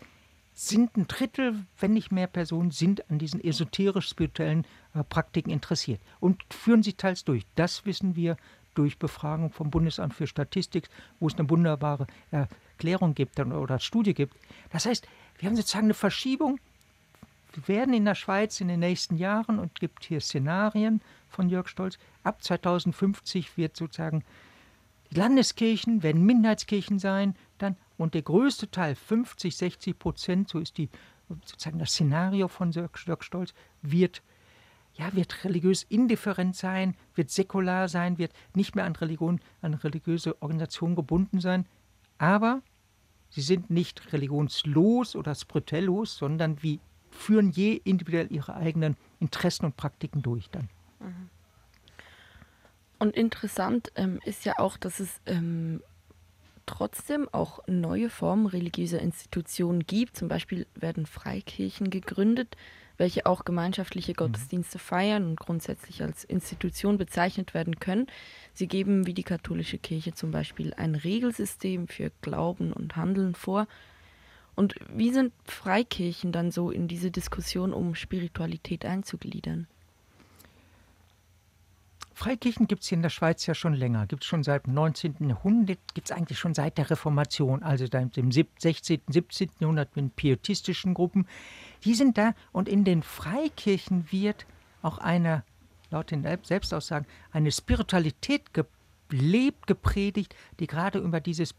sind 0.55 0.97
ein 0.97 1.07
Drittel, 1.07 1.67
wenn 1.79 1.93
nicht 1.93 2.11
mehr 2.11 2.27
Personen, 2.27 2.73
sind 2.73 3.09
an 3.11 3.19
diesen 3.19 3.43
esoterisch-spirituellen 3.45 4.67
äh, 4.95 5.05
Praktiken 5.05 5.51
interessiert 5.51 6.01
und 6.19 6.43
führen 6.51 6.83
sie 6.83 6.95
teils 6.95 7.25
durch. 7.25 7.47
Das 7.55 7.87
wissen 7.87 8.17
wir 8.17 8.37
durch 8.79 8.99
Befragung 8.99 9.51
vom 9.51 9.71
Bundesamt 9.71 10.15
für 10.15 10.27
Statistik, 10.27 10.89
wo 11.19 11.27
es 11.27 11.35
eine 11.37 11.51
wunderbare 11.51 12.07
Erklärung 12.31 13.15
gibt 13.15 13.41
oder 13.41 13.79
Studie 13.81 14.15
gibt. 14.15 14.37
Das 14.71 14.87
heißt, 14.87 15.07
wir 15.39 15.49
haben 15.49 15.57
sozusagen 15.57 15.87
eine 15.87 15.95
Verschiebung. 15.95 16.61
Wir 17.53 17.69
werden 17.69 17.95
in 17.95 18.05
der 18.05 18.15
Schweiz 18.15 18.61
in 18.61 18.69
den 18.69 18.81
nächsten 18.81 19.17
Jahren 19.17 19.59
und 19.59 19.81
gibt 19.81 20.05
hier 20.05 20.21
Szenarien 20.21 21.01
von 21.29 21.49
Jörg 21.49 21.69
Stolz. 21.69 21.99
Ab 22.23 22.43
2050 22.43 23.57
wird 23.57 23.77
sozusagen 23.77 24.23
die 25.11 25.17
Landeskirchen 25.17 26.03
werden 26.03 26.25
Minderheitskirchen 26.25 26.99
sein, 26.99 27.35
dann 27.57 27.77
und 27.97 28.15
der 28.15 28.23
größte 28.23 28.71
Teil, 28.71 28.95
50, 28.95 29.57
60 29.57 29.99
Prozent, 29.99 30.49
so 30.49 30.59
ist 30.59 30.79
die, 30.79 30.89
sozusagen 31.29 31.79
das 31.79 31.91
Szenario 31.91 32.49
von 32.49 32.71
Dirk 32.71 32.99
Stolz, 32.99 33.55
wird, 33.83 34.23
ja, 34.99 35.15
wird 35.15 35.45
religiös 35.45 35.85
indifferent 35.85 36.57
sein, 36.57 36.97
wird 37.15 37.31
säkular 37.31 37.89
sein, 37.89 38.19
wird 38.19 38.33
nicht 38.55 38.75
mehr 38.75 38.85
an 38.85 38.97
Religion, 38.97 39.41
an 39.63 39.75
religiöse 39.75 40.41
Organisationen 40.43 40.97
gebunden 40.97 41.41
sein. 41.41 41.67
Aber 42.19 42.63
sie 43.31 43.43
sind 43.43 43.71
nicht 43.71 44.13
religionslos 44.13 45.15
oder 45.15 45.35
spirituellos, 45.35 46.17
sondern 46.17 46.63
wie 46.63 46.81
führen 47.11 47.51
je 47.51 47.75
individuell 47.85 48.31
ihre 48.31 48.55
eigenen 48.55 48.97
Interessen 49.21 49.65
und 49.65 49.77
Praktiken 49.77 50.23
durch 50.23 50.51
dann. 50.51 50.69
Mhm. 51.01 51.31
Und 52.99 53.15
interessant 53.15 53.93
ähm, 53.95 54.19
ist 54.25 54.45
ja 54.45 54.59
auch, 54.59 54.77
dass 54.77 54.99
es 54.99 55.21
ähm, 55.27 55.81
trotzdem 56.67 57.29
auch 57.31 57.61
neue 57.69 58.11
Formen 58.11 58.47
religiöser 58.47 59.01
Institutionen 59.01 59.87
gibt. 59.87 60.17
Zum 60.17 60.27
Beispiel 60.27 60.67
werden 60.75 61.07
Freikirchen 61.07 61.91
gegründet, 61.91 62.57
welche 62.99 63.25
auch 63.25 63.45
gemeinschaftliche 63.45 64.13
mhm. 64.13 64.17
Gottesdienste 64.17 64.79
feiern 64.79 65.25
und 65.25 65.41
grundsätzlich 65.41 66.03
als 66.03 66.25
Institution 66.25 66.99
bezeichnet 66.99 67.55
werden 67.55 67.81
können. 67.81 68.07
Sie 68.53 68.67
geben 68.67 69.07
wie 69.07 69.15
die 69.15 69.23
katholische 69.23 69.79
Kirche 69.79 70.13
zum 70.13 70.31
Beispiel 70.31 70.75
ein 70.75 70.95
Regelsystem 70.95 71.89
für 71.89 72.11
Glauben 72.21 72.73
und 72.73 72.97
Handeln 72.97 73.35
vor. 73.35 73.67
Und 74.55 74.75
wie 74.93 75.13
sind 75.13 75.33
Freikirchen 75.45 76.33
dann 76.33 76.51
so 76.51 76.71
in 76.71 76.89
diese 76.89 77.13
Diskussion 77.13 77.73
um 77.73 77.95
Spiritualität 77.95 78.85
einzugliedern? 78.85 79.69
Freikirchen 82.19 82.67
gibt 82.67 82.83
es 82.83 82.89
hier 82.89 82.97
in 82.97 83.03
der 83.03 83.11
Schweiz 83.11 83.47
ja 83.47 83.55
schon 83.55 83.75
länger. 83.75 84.09
Gibt 84.09 84.25
es 84.25 84.29
schon 84.29 84.43
seit 84.43 84.67
dem 84.67 84.75
19. 84.75 85.29
Jahrhundert, 85.29 85.79
gibt 85.95 86.11
es 86.11 86.17
eigentlich 86.17 86.41
schon 86.41 86.53
seit 86.53 86.77
der 86.77 86.91
Reformation, 86.91 87.63
also 87.63 87.87
dem 87.87 88.33
16., 88.33 89.03
17. 89.07 89.51
Jahrhundert 89.61 89.95
mit 89.95 90.17
pietistischen 90.17 90.95
Gruppen. 90.95 91.29
Die 91.85 91.95
sind 91.95 92.19
da 92.19 92.35
und 92.53 92.69
in 92.69 92.85
den 92.85 93.03
Freikirchen 93.03 94.11
wird 94.11 94.47
auch 94.83 94.99
eine, 94.99 95.45
laut 95.91 96.11
den 96.11 96.27
Selbstaussagen, 96.43 97.07
eine 97.33 97.53
Spiritualität 97.53 98.51
gelebt, 99.09 99.67
gepredigt, 99.67 100.35
die 100.61 100.67
gerade 100.67 100.99
über 100.99 101.21
dieses, 101.21 101.55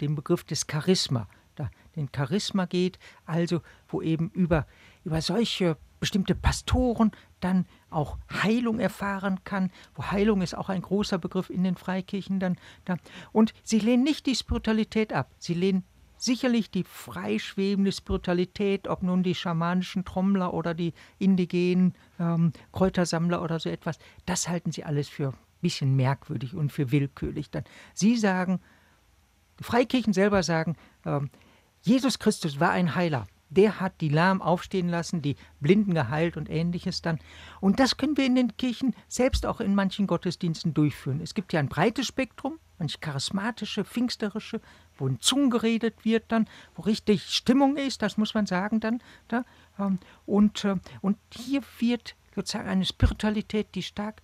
den 0.00 0.14
Begriff 0.14 0.44
des 0.44 0.66
Charisma, 0.70 1.28
da, 1.56 1.70
den 1.96 2.08
Charisma 2.14 2.66
geht, 2.66 2.98
also 3.26 3.62
wo 3.88 4.02
eben 4.02 4.30
über, 4.30 4.66
über 5.04 5.20
solche 5.20 5.76
bestimmte 6.00 6.34
Pastoren 6.34 7.12
dann 7.40 7.66
auch 7.90 8.16
Heilung 8.42 8.80
erfahren 8.80 9.40
kann, 9.44 9.70
wo 9.94 10.04
Heilung 10.04 10.40
ist 10.40 10.56
auch 10.56 10.70
ein 10.70 10.82
großer 10.82 11.18
Begriff 11.18 11.50
in 11.50 11.62
den 11.62 11.76
Freikirchen 11.76 12.40
dann. 12.40 12.56
Da. 12.86 12.96
Und 13.32 13.52
sie 13.62 13.78
lehnen 13.78 14.02
nicht 14.02 14.26
die 14.26 14.34
Spiritualität 14.34 15.12
ab, 15.12 15.30
sie 15.38 15.54
lehnen 15.54 15.84
sicherlich 16.22 16.70
die 16.70 16.84
freischwebende 16.84 17.92
Spiritualität, 17.92 18.88
ob 18.88 19.02
nun 19.02 19.22
die 19.22 19.34
schamanischen 19.34 20.04
Trommler 20.04 20.54
oder 20.54 20.74
die 20.74 20.92
indigenen 21.18 21.94
ähm, 22.18 22.52
Kräutersammler 22.72 23.42
oder 23.42 23.58
so 23.58 23.68
etwas, 23.68 23.98
das 24.26 24.48
halten 24.48 24.72
sie 24.72 24.84
alles 24.84 25.08
für 25.08 25.28
ein 25.28 25.38
bisschen 25.60 25.96
merkwürdig 25.96 26.54
und 26.54 26.72
für 26.72 26.90
willkürlich. 26.90 27.50
Dann. 27.50 27.64
Sie 27.94 28.16
sagen, 28.16 28.60
die 29.58 29.64
Freikirchen 29.64 30.12
selber 30.12 30.42
sagen, 30.42 30.76
ähm, 31.04 31.30
Jesus 31.82 32.18
Christus 32.18 32.60
war 32.60 32.70
ein 32.70 32.94
Heiler 32.94 33.26
der 33.50 33.80
hat 33.80 34.00
die 34.00 34.08
Lahm 34.08 34.40
aufstehen 34.40 34.88
lassen, 34.88 35.22
die 35.22 35.36
Blinden 35.60 35.92
geheilt 35.92 36.36
und 36.36 36.48
ähnliches 36.48 37.02
dann. 37.02 37.18
Und 37.60 37.80
das 37.80 37.96
können 37.96 38.16
wir 38.16 38.24
in 38.24 38.36
den 38.36 38.56
Kirchen 38.56 38.94
selbst 39.08 39.44
auch 39.44 39.60
in 39.60 39.74
manchen 39.74 40.06
Gottesdiensten 40.06 40.72
durchführen. 40.72 41.20
Es 41.20 41.34
gibt 41.34 41.52
ja 41.52 41.60
ein 41.60 41.68
breites 41.68 42.06
Spektrum, 42.06 42.58
manche 42.80 42.98
charismatische, 42.98 43.84
pfingsterische, 43.84 44.60
wo 44.98 45.06
in 45.06 45.20
Zungen 45.20 45.50
geredet 45.50 46.04
wird 46.04 46.24
dann, 46.28 46.48
wo 46.74 46.82
richtig 46.82 47.22
Stimmung 47.32 47.76
ist, 47.76 48.02
das 48.02 48.16
muss 48.16 48.34
man 48.34 48.46
sagen 48.46 48.80
dann. 48.80 49.00
Da. 49.28 49.44
Ähm, 49.78 50.00
und, 50.26 50.64
äh, 50.64 50.76
und 51.00 51.18
hier 51.32 51.62
wird 51.78 52.16
sozusagen 52.34 52.68
eine 52.68 52.84
Spiritualität, 52.84 53.68
die 53.74 53.82
stark 53.82 54.22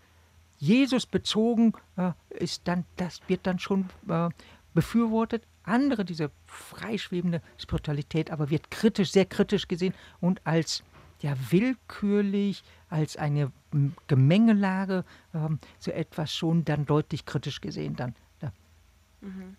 Jesus 0.58 1.06
bezogen 1.06 1.74
äh, 1.96 2.12
ist, 2.30 2.62
dann, 2.66 2.84
das 2.96 3.20
wird 3.28 3.46
dann 3.46 3.58
schon 3.58 3.90
äh, 4.08 4.30
befürwortet, 4.74 5.44
andere, 5.62 6.04
diese 6.04 6.30
freischwebende 6.46 7.42
Spiritualität, 7.58 8.30
aber 8.30 8.50
wird 8.50 8.70
kritisch, 8.70 9.12
sehr 9.12 9.26
kritisch 9.26 9.68
gesehen 9.68 9.94
und 10.20 10.40
als 10.44 10.82
ja 11.20 11.34
willkürlich, 11.50 12.62
als 12.88 13.16
eine 13.16 13.52
Gemengelage, 14.06 15.04
ähm, 15.34 15.58
so 15.78 15.90
etwas 15.90 16.34
schon 16.34 16.64
dann 16.64 16.86
deutlich 16.86 17.26
kritisch 17.26 17.60
gesehen 17.60 17.96
dann. 17.96 18.14
Mhm. 19.20 19.56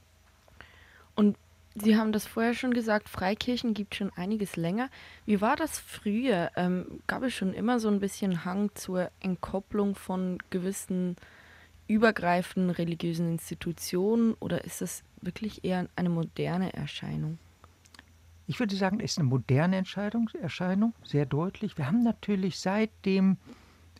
Und 1.16 1.38
Sie 1.80 1.96
haben 1.96 2.12
das 2.12 2.26
vorher 2.26 2.56
schon 2.56 2.74
gesagt, 2.74 3.08
Freikirchen 3.08 3.76
gibt 3.76 3.94
schon 3.94 4.12
einiges 4.16 4.56
länger. 4.56 4.90
Wie 5.28 5.42
war 5.42 5.56
das 5.56 5.78
früher? 5.78 6.50
Ähm, 6.56 7.02
gab 7.06 7.22
es 7.22 7.36
schon 7.36 7.54
immer 7.54 7.80
so 7.80 7.88
ein 7.88 8.00
bisschen 8.00 8.46
Hang 8.46 8.72
zur 8.74 9.12
Entkopplung 9.20 9.94
von 9.94 10.40
gewissen 10.50 11.18
übergreifenden 11.88 12.72
religiösen 12.72 13.30
Institutionen 13.30 14.34
oder 14.40 14.66
ist 14.66 14.82
das 14.82 15.04
wirklich 15.22 15.64
eher 15.64 15.88
eine 15.96 16.10
moderne 16.10 16.74
Erscheinung? 16.74 17.38
ich 18.48 18.60
würde 18.60 18.76
sagen, 18.76 19.02
ist 19.02 19.20
eine 19.20 19.28
moderne 19.28 19.76
Entscheidung, 19.76 20.30
Erscheinung, 20.42 20.94
sehr 21.04 21.26
deutlich. 21.26 21.78
Wir 21.78 21.88
haben 21.88 22.02
natürlich 22.02 22.60
seit 22.60 22.90
dem, 23.06 23.38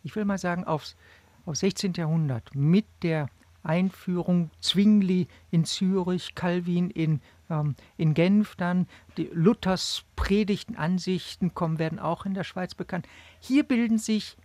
ich 0.02 0.16
will 0.16 0.24
mal 0.24 0.38
sagen, 0.38 0.64
aufs, 0.64 0.96
aufs 1.44 1.60
16. 1.60 1.92
Jahrhundert 1.92 2.54
mit 2.54 2.86
der 3.02 3.28
Einführung 3.62 4.50
Zwingli 4.60 5.28
in 5.50 5.64
Zürich, 5.64 6.34
Calvin 6.34 6.90
in, 6.90 7.20
ähm, 7.50 7.74
in 7.96 8.14
Genf 8.14 8.56
dann, 8.56 8.86
die 9.16 9.30
Luthers 9.32 10.04
Predigten, 10.16 10.76
Ansichten 10.76 11.54
kommen, 11.54 11.78
werden 11.78 11.98
auch 11.98 12.26
in 12.26 12.34
der 12.34 12.44
Schweiz 12.44 12.74
bekannt. 12.74 13.06
Hier 13.40 13.64
bilden 13.64 13.98
sich 13.98 14.36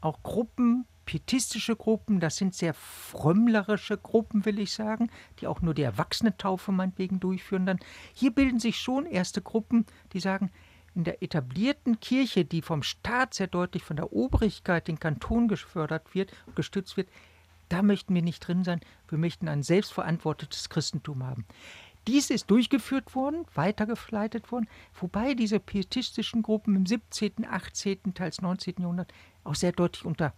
auch 0.00 0.22
Gruppen, 0.22 0.86
pietistische 1.04 1.76
Gruppen, 1.76 2.20
das 2.20 2.36
sind 2.36 2.54
sehr 2.54 2.74
frömmlerische 2.74 3.96
Gruppen, 3.96 4.44
will 4.44 4.58
ich 4.58 4.72
sagen, 4.72 5.10
die 5.40 5.46
auch 5.46 5.60
nur 5.62 5.74
die 5.74 5.82
Erwachsenentaufe 5.82 6.72
meinetwegen 6.72 7.20
durchführen 7.20 7.66
dann. 7.66 7.78
Hier 8.12 8.32
bilden 8.32 8.60
sich 8.60 8.78
schon 8.78 9.06
erste 9.06 9.42
Gruppen, 9.42 9.86
die 10.12 10.20
sagen, 10.20 10.50
in 10.94 11.04
der 11.04 11.22
etablierten 11.22 12.00
Kirche, 12.00 12.44
die 12.44 12.62
vom 12.62 12.82
Staat 12.82 13.34
sehr 13.34 13.46
deutlich 13.46 13.82
von 13.82 13.96
der 13.96 14.12
Obrigkeit, 14.12 14.88
den 14.88 15.00
Kanton 15.00 15.48
gefördert 15.48 16.14
wird, 16.14 16.32
gestützt 16.54 16.96
wird, 16.96 17.08
da 17.72 17.82
möchten 17.82 18.14
wir 18.14 18.22
nicht 18.22 18.46
drin 18.46 18.64
sein. 18.64 18.80
Wir 19.08 19.18
möchten 19.18 19.48
ein 19.48 19.62
selbstverantwortetes 19.62 20.68
Christentum 20.68 21.24
haben. 21.24 21.46
Dies 22.06 22.30
ist 22.30 22.50
durchgeführt 22.50 23.14
worden, 23.14 23.44
weitergeleitet 23.54 24.50
worden, 24.50 24.68
wobei 24.94 25.34
diese 25.34 25.60
pietistischen 25.60 26.42
Gruppen 26.42 26.74
im 26.74 26.86
17., 26.86 27.46
18., 27.48 28.14
teils 28.14 28.42
19. 28.42 28.74
Jahrhundert 28.78 29.12
auch 29.44 29.54
sehr 29.54 29.72
deutlich 29.72 30.04
unter 30.04 30.34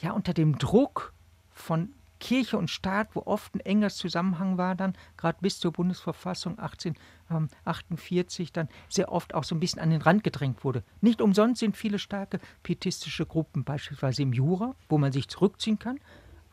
ja, 0.00 0.12
unter 0.12 0.34
dem 0.34 0.58
Druck 0.58 1.12
von 1.50 1.94
Kirche 2.20 2.56
und 2.56 2.70
Staat, 2.70 3.14
wo 3.14 3.22
oft 3.26 3.54
ein 3.54 3.60
enger 3.60 3.90
Zusammenhang 3.90 4.56
war, 4.56 4.74
dann 4.74 4.94
gerade 5.16 5.38
bis 5.40 5.58
zur 5.60 5.72
Bundesverfassung 5.72 6.58
1848 6.58 8.52
dann 8.52 8.68
sehr 8.88 9.12
oft 9.12 9.34
auch 9.34 9.44
so 9.44 9.54
ein 9.54 9.60
bisschen 9.60 9.80
an 9.80 9.90
den 9.90 10.00
Rand 10.00 10.24
gedrängt 10.24 10.64
wurde. 10.64 10.84
Nicht 11.00 11.20
umsonst 11.20 11.60
sind 11.60 11.76
viele 11.76 11.98
starke 11.98 12.40
pietistische 12.62 13.26
Gruppen, 13.26 13.64
beispielsweise 13.64 14.22
im 14.22 14.32
Jura, 14.32 14.74
wo 14.88 14.96
man 14.96 15.12
sich 15.12 15.28
zurückziehen 15.28 15.78
kann. 15.78 16.00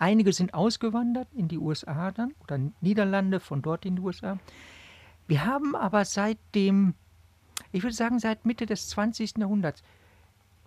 Einige 0.02 0.34
sind 0.34 0.56
ausgewandert 0.56 1.28
in 1.32 1.48
die 1.48 1.60
USA 1.60 2.10
dann 2.10 2.34
oder 2.42 2.60
Niederlande, 2.82 3.40
von 3.40 3.62
dort 3.62 3.86
in 3.86 3.98
die 3.98 4.02
USA. 4.02 4.40
Wir 5.28 5.46
haben 5.46 5.76
aber 5.76 6.06
seit 6.06 6.40
dem, 6.56 6.96
ich 7.72 7.84
würde 7.84 7.96
sagen, 7.96 8.18
seit 8.18 8.44
Mitte 8.44 8.66
des 8.66 8.90
20. 8.90 9.38
Jahrhunderts 9.38 9.84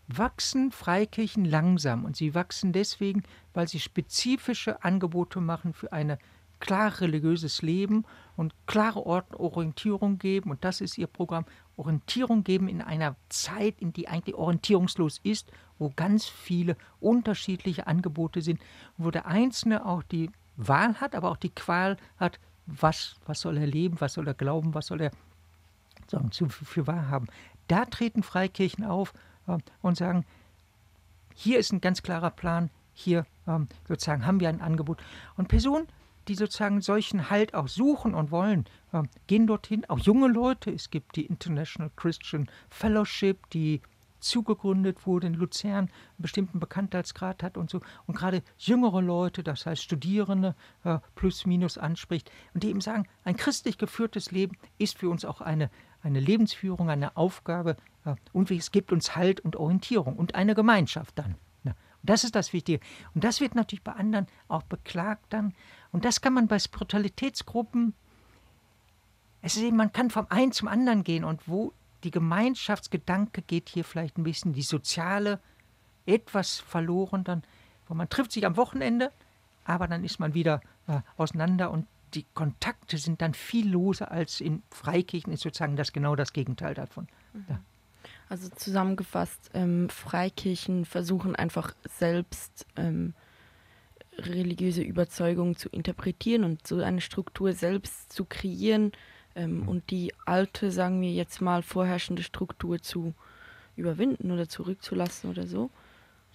wachsen 0.06 0.70
Freikirchen 0.70 1.44
langsam 1.44 2.04
und 2.04 2.14
sie 2.14 2.36
wachsen 2.36 2.72
deswegen, 2.72 3.24
weil 3.54 3.66
sie 3.66 3.80
spezifische 3.80 4.84
Angebote 4.84 5.40
machen 5.40 5.72
für 5.72 5.92
ein 5.92 6.16
klar 6.60 7.00
religiöses 7.00 7.60
Leben 7.60 8.04
und 8.36 8.54
klare 8.66 9.04
Orientierung 9.04 10.18
geben 10.18 10.52
und 10.52 10.62
das 10.64 10.80
ist 10.80 10.96
ihr 10.96 11.08
Programm, 11.08 11.44
Orientierung 11.76 12.44
geben 12.44 12.68
in 12.68 12.82
einer 12.82 13.16
Zeit, 13.28 13.74
in 13.80 13.92
die 13.92 14.08
eigentlich 14.08 14.34
orientierungslos 14.34 15.20
ist, 15.22 15.50
wo 15.78 15.92
ganz 15.94 16.26
viele 16.26 16.76
unterschiedliche 17.00 17.86
Angebote 17.86 18.42
sind, 18.42 18.60
wo 18.96 19.10
der 19.10 19.26
Einzelne 19.26 19.84
auch 19.84 20.02
die 20.02 20.30
Wahl 20.56 21.00
hat, 21.00 21.14
aber 21.14 21.30
auch 21.30 21.36
die 21.36 21.50
Qual 21.50 21.96
hat, 22.18 22.38
was, 22.66 23.16
was 23.26 23.40
soll 23.40 23.58
er 23.58 23.66
leben, 23.66 24.00
was 24.00 24.14
soll 24.14 24.26
er 24.26 24.34
glauben, 24.34 24.74
was 24.74 24.86
soll 24.86 25.00
er 25.00 25.10
sagen, 26.06 26.30
für, 26.30 26.48
für 26.48 26.86
wahr 26.86 27.08
haben. 27.08 27.26
Da 27.68 27.84
treten 27.84 28.22
Freikirchen 28.22 28.84
auf 28.84 29.12
und 29.82 29.96
sagen, 29.96 30.24
hier 31.34 31.58
ist 31.58 31.72
ein 31.72 31.80
ganz 31.80 32.02
klarer 32.02 32.30
Plan, 32.30 32.70
hier 32.92 33.26
ähm, 33.46 33.68
sozusagen 33.88 34.24
haben 34.24 34.40
wir 34.40 34.48
ein 34.48 34.60
Angebot. 34.60 35.02
Und 35.36 35.48
Personen, 35.48 35.88
die 36.28 36.34
sozusagen 36.34 36.80
solchen 36.80 37.30
Halt 37.30 37.54
auch 37.54 37.68
suchen 37.68 38.14
und 38.14 38.30
wollen, 38.30 38.64
äh, 38.92 39.02
gehen 39.26 39.46
dorthin, 39.46 39.84
auch 39.86 39.98
junge 39.98 40.28
Leute. 40.28 40.70
Es 40.70 40.90
gibt 40.90 41.16
die 41.16 41.26
International 41.26 41.90
Christian 41.96 42.48
Fellowship, 42.68 43.50
die 43.50 43.80
zugegründet 44.20 45.06
wurde 45.06 45.26
in 45.26 45.34
Luzern, 45.34 45.86
einen 45.86 45.90
bestimmten 46.18 46.58
Bekanntheitsgrad 46.58 47.42
hat 47.42 47.58
und 47.58 47.68
so. 47.68 47.80
Und 48.06 48.16
gerade 48.16 48.42
jüngere 48.56 49.02
Leute, 49.02 49.42
das 49.42 49.66
heißt 49.66 49.82
Studierende, 49.82 50.54
äh, 50.84 50.98
plus 51.14 51.44
minus 51.44 51.76
anspricht 51.76 52.30
und 52.54 52.62
die 52.62 52.70
eben 52.70 52.80
sagen, 52.80 53.06
ein 53.24 53.36
christlich 53.36 53.76
geführtes 53.76 54.30
Leben 54.30 54.56
ist 54.78 54.98
für 54.98 55.10
uns 55.10 55.26
auch 55.26 55.42
eine, 55.42 55.70
eine 56.02 56.20
Lebensführung, 56.20 56.88
eine 56.88 57.16
Aufgabe, 57.16 57.76
und 58.32 58.50
es 58.50 58.70
gibt 58.70 58.92
uns 58.92 59.16
Halt 59.16 59.40
und 59.40 59.56
Orientierung 59.56 60.16
und 60.16 60.34
eine 60.34 60.54
Gemeinschaft 60.54 61.18
dann. 61.18 61.36
Das 62.04 62.22
ist 62.22 62.34
das 62.34 62.52
Wichtige. 62.52 62.80
Und 63.14 63.24
das 63.24 63.40
wird 63.40 63.54
natürlich 63.54 63.82
bei 63.82 63.92
anderen 63.92 64.26
auch 64.48 64.62
beklagt 64.62 65.26
dann. 65.30 65.54
Und 65.90 66.04
das 66.04 66.20
kann 66.20 66.34
man 66.34 66.48
bei 66.48 66.58
Spiritualitätsgruppen, 66.58 67.94
es 69.44 69.56
ist 69.56 69.62
eben, 69.62 69.76
man 69.76 69.92
kann 69.92 70.08
vom 70.08 70.26
einen 70.30 70.52
zum 70.52 70.68
anderen 70.68 71.04
gehen 71.04 71.22
und 71.22 71.46
wo 71.46 71.74
die 72.02 72.10
Gemeinschaftsgedanke 72.10 73.42
geht 73.42 73.68
hier 73.68 73.84
vielleicht 73.84 74.16
ein 74.16 74.24
bisschen 74.24 74.54
die 74.54 74.62
soziale 74.62 75.38
etwas 76.06 76.60
verloren 76.60 77.24
dann, 77.24 77.42
wo 77.86 77.94
man 77.94 78.08
trifft 78.08 78.32
sich 78.32 78.46
am 78.46 78.56
Wochenende, 78.56 79.12
aber 79.64 79.86
dann 79.86 80.02
ist 80.02 80.18
man 80.18 80.32
wieder 80.32 80.62
äh, 80.86 81.00
auseinander 81.18 81.70
und 81.70 81.86
die 82.14 82.24
Kontakte 82.32 82.96
sind 82.96 83.20
dann 83.20 83.34
viel 83.34 83.68
loser 83.68 84.10
als 84.10 84.40
in 84.40 84.62
Freikirchen, 84.70 85.32
ist 85.32 85.42
sozusagen 85.42 85.76
das 85.76 85.92
genau 85.92 86.16
das 86.16 86.32
Gegenteil 86.32 86.72
davon. 86.72 87.06
Mhm. 87.34 87.44
Ja. 87.48 87.60
Also 88.28 88.48
zusammengefasst, 88.48 89.50
ähm, 89.54 89.88
Freikirchen 89.88 90.84
versuchen 90.84 91.36
einfach 91.36 91.74
selbst 91.98 92.66
ähm, 92.76 93.14
religiöse 94.18 94.82
Überzeugungen 94.82 95.56
zu 95.56 95.68
interpretieren 95.68 96.44
und 96.44 96.66
so 96.66 96.80
eine 96.82 97.00
Struktur 97.00 97.52
selbst 97.52 98.12
zu 98.12 98.24
kreieren 98.24 98.92
ähm, 99.34 99.60
mhm. 99.60 99.68
und 99.68 99.90
die 99.90 100.12
alte, 100.24 100.70
sagen 100.70 101.00
wir 101.00 101.12
jetzt 101.12 101.40
mal, 101.40 101.62
vorherrschende 101.62 102.22
Struktur 102.22 102.80
zu 102.80 103.14
überwinden 103.76 104.30
oder 104.30 104.48
zurückzulassen 104.48 105.30
oder 105.30 105.46
so. 105.46 105.70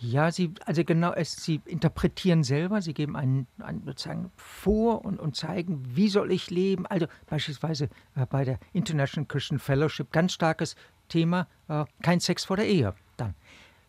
Ja, 0.02 0.32
sie, 0.32 0.54
also 0.66 0.86
genau, 0.86 1.12
es, 1.12 1.44
sie 1.44 1.60
interpretieren 1.66 2.44
selber, 2.44 2.82
sie 2.82 2.94
geben 2.94 3.18
einen, 3.18 3.48
einen 3.60 3.84
sozusagen 3.84 4.32
vor 4.38 5.04
und, 5.04 5.20
und 5.20 5.36
zeigen, 5.36 5.84
wie 5.94 6.08
soll 6.08 6.32
ich 6.32 6.50
leben. 6.50 6.86
Also 6.86 7.08
beispielsweise 7.28 7.90
äh, 8.16 8.26
bei 8.26 8.46
der 8.46 8.60
International 8.72 9.28
Christian 9.28 9.60
Fellowship 9.60 10.12
ganz 10.14 10.34
starkes 10.34 10.78
Thema 11.10 11.48
äh, 11.68 11.86
kein 12.02 12.20
Sex 12.20 12.46
vor 12.46 12.56
der 12.56 12.68
Ehe 12.68 12.96
dann. 13.18 13.36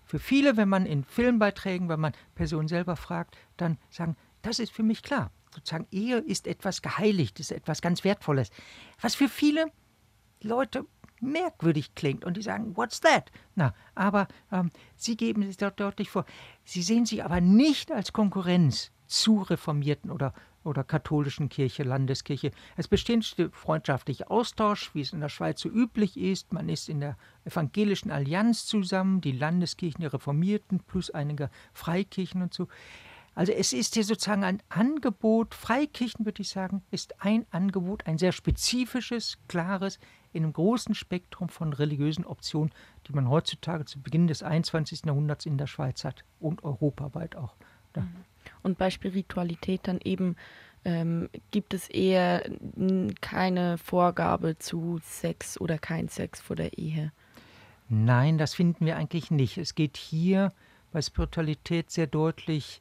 Für 0.04 0.18
viele, 0.18 0.56
wenn 0.56 0.68
man 0.68 0.86
in 0.86 1.04
Filmbeiträgen, 1.04 1.88
wenn 1.88 2.00
man 2.00 2.12
Personen 2.34 2.66
selber 2.66 2.96
fragt, 2.96 3.38
dann 3.56 3.78
sagen, 3.90 4.16
das 4.42 4.58
ist 4.58 4.72
für 4.72 4.82
mich 4.82 5.04
klar. 5.04 5.30
Sozusagen 5.54 5.86
Ehe 5.92 6.18
ist 6.18 6.48
etwas 6.48 6.82
Geheiligtes, 6.82 7.52
etwas 7.52 7.80
ganz 7.80 8.02
Wertvolles. 8.02 8.50
Was 9.00 9.14
für 9.14 9.28
viele 9.28 9.66
Leute 10.42 10.84
merkwürdig 11.20 11.94
klingt 11.94 12.24
und 12.24 12.36
die 12.36 12.42
sagen, 12.42 12.76
what's 12.76 13.00
that? 13.00 13.30
Na, 13.54 13.74
aber 13.94 14.26
ähm, 14.50 14.70
sie 14.96 15.16
geben 15.16 15.42
es 15.42 15.56
dort 15.56 15.78
deutlich 15.78 16.10
vor. 16.10 16.24
Sie 16.64 16.82
sehen 16.82 17.06
sich 17.06 17.22
aber 17.24 17.40
nicht 17.40 17.92
als 17.92 18.12
Konkurrenz 18.12 18.90
zu 19.06 19.42
reformierten 19.42 20.10
oder 20.10 20.32
oder 20.64 20.84
katholischen 20.84 21.48
Kirche, 21.48 21.82
Landeskirche. 21.82 22.50
Es 22.76 22.88
besteht 22.88 23.24
freundschaftlicher 23.52 24.30
Austausch, 24.30 24.94
wie 24.94 25.00
es 25.00 25.12
in 25.12 25.20
der 25.20 25.28
Schweiz 25.28 25.60
so 25.60 25.68
üblich 25.68 26.18
ist. 26.18 26.52
Man 26.52 26.68
ist 26.68 26.88
in 26.88 27.00
der 27.00 27.16
evangelischen 27.44 28.10
Allianz 28.10 28.66
zusammen, 28.66 29.20
die 29.20 29.32
Landeskirchen, 29.32 30.02
die 30.02 30.06
Reformierten 30.06 30.80
plus 30.80 31.10
einige 31.10 31.50
Freikirchen 31.72 32.42
und 32.42 32.54
so. 32.54 32.68
Also 33.34 33.52
es 33.52 33.72
ist 33.72 33.94
hier 33.94 34.04
sozusagen 34.04 34.44
ein 34.44 34.62
Angebot, 34.68 35.54
Freikirchen 35.54 36.26
würde 36.26 36.42
ich 36.42 36.48
sagen, 36.48 36.82
ist 36.90 37.22
ein 37.22 37.46
Angebot, 37.50 38.06
ein 38.06 38.18
sehr 38.18 38.32
spezifisches, 38.32 39.38
klares, 39.48 39.98
in 40.32 40.44
einem 40.44 40.52
großen 40.52 40.94
Spektrum 40.94 41.48
von 41.48 41.72
religiösen 41.72 42.24
Optionen, 42.24 42.72
die 43.06 43.12
man 43.12 43.28
heutzutage 43.28 43.84
zu 43.84 44.00
Beginn 44.00 44.26
des 44.26 44.42
21. 44.42 45.02
Jahrhunderts 45.06 45.46
in 45.46 45.58
der 45.58 45.66
Schweiz 45.66 46.04
hat 46.04 46.24
und 46.38 46.62
europaweit 46.64 47.36
auch. 47.36 47.56
Ja. 47.96 48.02
Mhm. 48.02 48.24
Und 48.62 48.78
bei 48.78 48.90
Spiritualität 48.90 49.80
dann 49.84 50.00
eben 50.02 50.36
ähm, 50.84 51.28
gibt 51.50 51.74
es 51.74 51.88
eher 51.88 52.42
keine 53.20 53.78
Vorgabe 53.78 54.58
zu 54.58 55.00
Sex 55.02 55.60
oder 55.60 55.78
kein 55.78 56.08
Sex 56.08 56.40
vor 56.40 56.56
der 56.56 56.78
Ehe. 56.78 57.12
Nein, 57.88 58.38
das 58.38 58.54
finden 58.54 58.86
wir 58.86 58.96
eigentlich 58.96 59.30
nicht. 59.30 59.58
Es 59.58 59.74
geht 59.74 59.96
hier 59.96 60.52
bei 60.92 61.02
Spiritualität 61.02 61.90
sehr 61.90 62.06
deutlich 62.06 62.80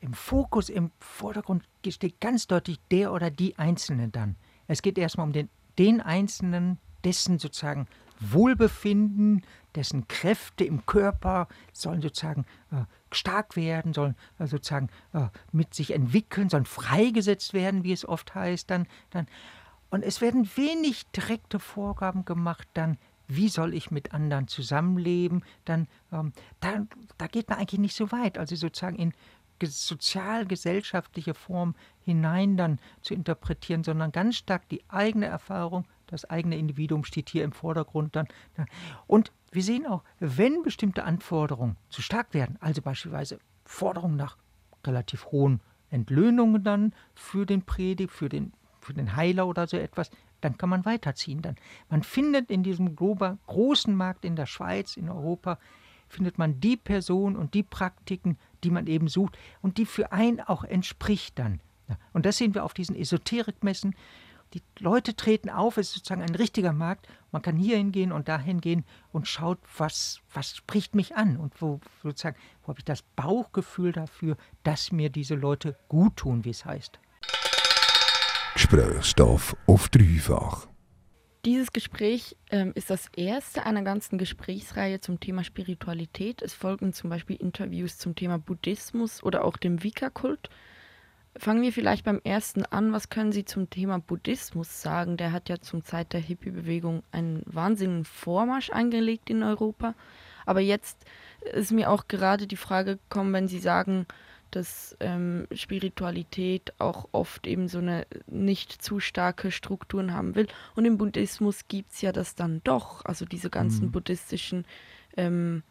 im 0.00 0.14
Fokus, 0.14 0.68
im 0.68 0.90
Vordergrund 0.98 1.62
steht 1.88 2.20
ganz 2.20 2.48
deutlich 2.48 2.80
der 2.90 3.12
oder 3.12 3.30
die 3.30 3.56
Einzelne 3.56 4.08
dann. 4.08 4.34
Es 4.66 4.82
geht 4.82 4.98
erstmal 4.98 5.26
um 5.26 5.32
den, 5.32 5.48
den 5.78 6.00
Einzelnen, 6.00 6.78
dessen 7.04 7.38
sozusagen 7.38 7.86
Wohlbefinden, 8.18 9.42
dessen 9.74 10.08
Kräfte 10.08 10.64
im 10.64 10.86
Körper 10.86 11.48
sollen 11.72 12.02
sozusagen 12.02 12.46
äh, 12.72 12.84
stark 13.14 13.56
werden, 13.56 13.92
sollen 13.92 14.16
äh, 14.38 14.46
sozusagen 14.46 14.88
äh, 15.12 15.28
mit 15.52 15.74
sich 15.74 15.92
entwickeln, 15.92 16.48
sollen 16.48 16.64
freigesetzt 16.64 17.54
werden, 17.54 17.84
wie 17.84 17.92
es 17.92 18.06
oft 18.06 18.34
heißt. 18.34 18.70
Dann, 18.70 18.86
dann. 19.10 19.26
Und 19.90 20.02
es 20.02 20.20
werden 20.20 20.48
wenig 20.56 21.06
direkte 21.10 21.58
Vorgaben 21.58 22.24
gemacht, 22.24 22.66
dann, 22.74 22.98
wie 23.28 23.48
soll 23.48 23.74
ich 23.74 23.90
mit 23.90 24.14
anderen 24.14 24.48
zusammenleben, 24.48 25.44
dann, 25.64 25.86
ähm, 26.12 26.32
da, 26.60 26.86
da 27.18 27.26
geht 27.26 27.48
man 27.48 27.58
eigentlich 27.58 27.80
nicht 27.80 27.96
so 27.96 28.10
weit. 28.12 28.38
Also 28.38 28.56
sozusagen 28.56 28.96
in 28.96 29.12
sozial-gesellschaftliche 29.64 31.34
Form 31.34 31.74
hinein 32.00 32.56
dann 32.56 32.80
zu 33.00 33.14
interpretieren, 33.14 33.84
sondern 33.84 34.10
ganz 34.10 34.36
stark 34.36 34.68
die 34.68 34.82
eigene 34.88 35.26
Erfahrung, 35.26 35.86
Das 36.06 36.28
eigene 36.28 36.56
Individuum 36.58 37.04
steht 37.04 37.30
hier 37.30 37.44
im 37.44 37.52
Vordergrund 37.52 38.16
dann. 38.16 38.26
Und 39.06 39.32
wir 39.52 39.62
sehen 39.62 39.86
auch, 39.86 40.02
wenn 40.18 40.62
bestimmte 40.62 41.04
Anforderungen 41.04 41.76
zu 41.90 42.02
stark 42.02 42.34
werden, 42.34 42.56
also 42.60 42.82
beispielsweise 42.82 43.38
Forderungen 43.64 44.16
nach 44.16 44.36
relativ 44.84 45.26
hohen 45.26 45.60
Entlöhnungen 45.90 46.64
dann 46.64 46.94
für 47.14 47.46
den 47.46 47.62
Predigt, 47.62 48.12
für 48.12 48.28
den, 48.28 48.52
für 48.80 48.94
den 48.94 49.14
Heiler 49.14 49.46
oder 49.46 49.66
so 49.66 49.76
etwas, 49.76 50.10
dann 50.40 50.56
kann 50.56 50.70
man 50.70 50.84
weiterziehen. 50.84 51.42
Dann. 51.42 51.56
Man 51.88 52.02
findet 52.02 52.50
in 52.50 52.62
diesem 52.62 52.96
großen 52.96 53.94
Markt 53.94 54.24
in 54.24 54.36
der 54.36 54.46
Schweiz, 54.46 54.96
in 54.96 55.08
Europa, 55.08 55.58
findet 56.08 56.38
man 56.38 56.60
die 56.60 56.76
Person 56.76 57.36
und 57.36 57.54
die 57.54 57.62
Praktiken, 57.62 58.38
die 58.64 58.70
man 58.70 58.86
eben 58.86 59.08
sucht 59.08 59.38
und 59.60 59.78
die 59.78 59.86
für 59.86 60.12
einen 60.12 60.40
auch 60.40 60.64
entspricht 60.64 61.38
dann. 61.38 61.60
Und 62.12 62.26
das 62.26 62.38
sehen 62.38 62.54
wir 62.54 62.64
auf 62.64 62.74
diesen 62.74 62.96
Esoterikmessen. 62.96 63.94
Die 64.54 64.62
Leute 64.80 65.16
treten 65.16 65.48
auf, 65.48 65.78
es 65.78 65.88
ist 65.88 65.94
sozusagen 65.94 66.22
ein 66.22 66.34
richtiger 66.34 66.74
Markt. 66.74 67.08
Man 67.30 67.40
kann 67.40 67.56
hier 67.56 67.78
hingehen 67.78 68.12
und 68.12 68.28
dahin 68.28 68.60
gehen 68.60 68.84
und 69.10 69.26
schaut, 69.26 69.58
was, 69.78 70.20
was 70.32 70.56
spricht 70.56 70.94
mich 70.94 71.16
an 71.16 71.38
und 71.38 71.62
wo 71.62 71.80
sozusagen, 72.02 72.36
wo 72.62 72.68
habe 72.68 72.80
ich 72.80 72.84
das 72.84 73.02
Bauchgefühl 73.02 73.92
dafür, 73.92 74.36
dass 74.62 74.92
mir 74.92 75.08
diese 75.08 75.34
Leute 75.34 75.76
gut 75.88 76.16
tun, 76.16 76.44
wie 76.44 76.50
es 76.50 76.66
heißt. 76.66 76.98
Gesprächsstoff 78.54 79.56
auf 79.66 79.88
dreifach. 79.88 80.66
Dieses 81.44 81.72
Gespräch 81.72 82.36
ähm, 82.50 82.72
ist 82.74 82.90
das 82.90 83.08
erste 83.16 83.66
einer 83.66 83.82
ganzen 83.82 84.18
Gesprächsreihe 84.18 85.00
zum 85.00 85.18
Thema 85.18 85.42
Spiritualität. 85.42 86.40
Es 86.42 86.54
folgen 86.54 86.92
zum 86.92 87.10
Beispiel 87.10 87.36
Interviews 87.36 87.98
zum 87.98 88.14
Thema 88.14 88.38
Buddhismus 88.38 89.22
oder 89.22 89.44
auch 89.44 89.56
dem 89.56 89.82
Wicca-Kult. 89.82 90.50
Fangen 91.36 91.62
wir 91.62 91.72
vielleicht 91.72 92.04
beim 92.04 92.20
ersten 92.24 92.64
an. 92.66 92.92
Was 92.92 93.08
können 93.08 93.32
Sie 93.32 93.44
zum 93.44 93.70
Thema 93.70 93.98
Buddhismus 93.98 94.82
sagen? 94.82 95.16
Der 95.16 95.32
hat 95.32 95.48
ja 95.48 95.58
zum 95.58 95.82
Zeit 95.82 96.12
der 96.12 96.20
Hippie-Bewegung 96.20 97.02
einen 97.10 97.42
wahnsinnigen 97.46 98.04
Vormarsch 98.04 98.70
eingelegt 98.70 99.30
in 99.30 99.42
Europa. 99.42 99.94
Aber 100.44 100.60
jetzt 100.60 101.06
ist 101.54 101.72
mir 101.72 101.90
auch 101.90 102.06
gerade 102.08 102.46
die 102.46 102.56
Frage 102.56 102.98
gekommen, 102.98 103.32
wenn 103.32 103.48
Sie 103.48 103.60
sagen, 103.60 104.06
dass 104.50 104.94
ähm, 105.00 105.46
Spiritualität 105.54 106.74
auch 106.78 107.08
oft 107.12 107.46
eben 107.46 107.68
so 107.68 107.78
eine 107.78 108.06
nicht 108.26 108.82
zu 108.82 109.00
starke 109.00 109.50
Strukturen 109.50 110.12
haben 110.12 110.34
will. 110.34 110.46
Und 110.76 110.84
im 110.84 110.98
Buddhismus 110.98 111.66
gibt 111.68 111.92
es 111.92 112.02
ja 112.02 112.12
das 112.12 112.34
dann 112.34 112.60
doch, 112.62 113.04
also 113.06 113.24
diese 113.24 113.48
ganzen 113.48 113.86
mhm. 113.86 113.92
buddhistischen 113.92 114.66
ähm, 115.16 115.62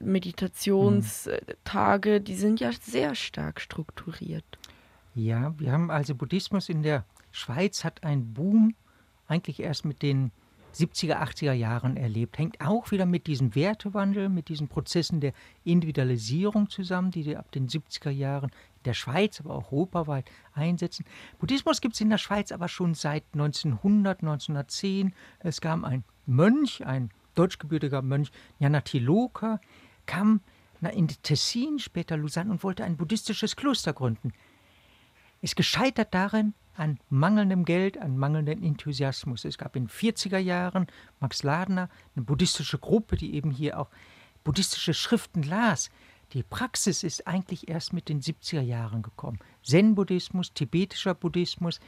Meditationstage, 0.00 2.20
die 2.20 2.34
sind 2.34 2.60
ja 2.60 2.72
sehr 2.72 3.14
stark 3.14 3.60
strukturiert. 3.60 4.44
Ja, 5.14 5.54
wir 5.58 5.72
haben 5.72 5.90
also 5.90 6.14
Buddhismus 6.14 6.68
in 6.68 6.82
der 6.82 7.04
Schweiz 7.30 7.84
hat 7.84 8.04
einen 8.04 8.34
Boom 8.34 8.74
eigentlich 9.26 9.60
erst 9.60 9.84
mit 9.84 10.02
den 10.02 10.32
70er, 10.74 11.20
80er 11.20 11.52
Jahren 11.52 11.96
erlebt. 11.96 12.38
Hängt 12.38 12.60
auch 12.60 12.90
wieder 12.90 13.06
mit 13.06 13.26
diesem 13.26 13.54
Wertewandel, 13.54 14.28
mit 14.28 14.48
diesen 14.48 14.68
Prozessen 14.68 15.20
der 15.20 15.32
Individualisierung 15.64 16.68
zusammen, 16.68 17.10
die 17.10 17.36
ab 17.36 17.50
den 17.52 17.68
70er 17.68 18.10
Jahren 18.10 18.50
in 18.50 18.82
der 18.84 18.94
Schweiz, 18.94 19.40
aber 19.40 19.54
auch 19.54 19.72
europaweit 19.72 20.30
einsetzen. 20.54 21.04
Buddhismus 21.38 21.80
gibt 21.80 21.94
es 21.94 22.00
in 22.00 22.10
der 22.10 22.18
Schweiz 22.18 22.52
aber 22.52 22.68
schon 22.68 22.94
seit 22.94 23.24
1900, 23.32 24.20
1910. 24.20 25.14
Es 25.40 25.60
gab 25.60 25.84
ein 25.84 26.04
Mönch, 26.26 26.86
ein 26.86 27.10
deutschgebürtiger 27.38 28.02
Mönch, 28.02 28.30
Janatiloka, 28.58 29.60
kam 30.06 30.40
in 30.80 31.08
Tessin, 31.08 31.78
später 31.78 32.16
Lausanne 32.16 32.50
und 32.52 32.62
wollte 32.62 32.84
ein 32.84 32.96
buddhistisches 32.96 33.56
Kloster 33.56 33.92
gründen. 33.92 34.32
Ist 35.40 35.56
gescheitert 35.56 36.14
darin, 36.14 36.54
an 36.74 36.98
mangelndem 37.10 37.64
Geld, 37.64 37.98
an 37.98 38.16
mangelndem 38.16 38.62
Enthusiasmus. 38.62 39.44
Es 39.44 39.58
gab 39.58 39.74
in 39.74 39.86
den 39.86 39.90
40er 39.90 40.38
Jahren 40.38 40.86
Max 41.20 41.42
Ladner, 41.42 41.88
eine 42.14 42.24
buddhistische 42.24 42.78
Gruppe, 42.78 43.16
die 43.16 43.34
eben 43.34 43.50
hier 43.50 43.78
auch 43.80 43.90
buddhistische 44.44 44.94
Schriften 44.94 45.42
las. 45.42 45.90
Die 46.32 46.42
Praxis 46.42 47.02
ist 47.02 47.26
eigentlich 47.26 47.68
erst 47.68 47.92
mit 47.92 48.08
den 48.08 48.20
70er 48.20 48.60
Jahren 48.60 49.02
gekommen. 49.02 49.38
Zen-Buddhismus, 49.64 50.52
tibetischer 50.52 51.14
Buddhismus. 51.14 51.80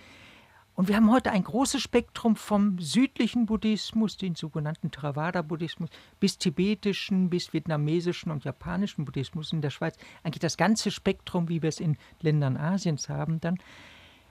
Und 0.74 0.88
wir 0.88 0.96
haben 0.96 1.10
heute 1.10 1.30
ein 1.30 1.44
großes 1.44 1.82
Spektrum 1.82 2.36
vom 2.36 2.78
südlichen 2.78 3.46
Buddhismus, 3.46 4.16
den 4.16 4.34
sogenannten 4.34 4.90
Theravada-Buddhismus, 4.90 5.90
bis 6.20 6.38
tibetischen, 6.38 7.28
bis 7.28 7.52
vietnamesischen 7.52 8.30
und 8.32 8.44
japanischen 8.44 9.04
Buddhismus 9.04 9.52
in 9.52 9.60
der 9.60 9.70
Schweiz. 9.70 9.96
Eigentlich 10.22 10.40
das 10.40 10.56
ganze 10.56 10.90
Spektrum, 10.90 11.48
wie 11.48 11.60
wir 11.60 11.68
es 11.68 11.80
in 11.80 11.96
Ländern 12.20 12.56
Asiens 12.56 13.08
haben 13.08 13.40
dann. 13.40 13.58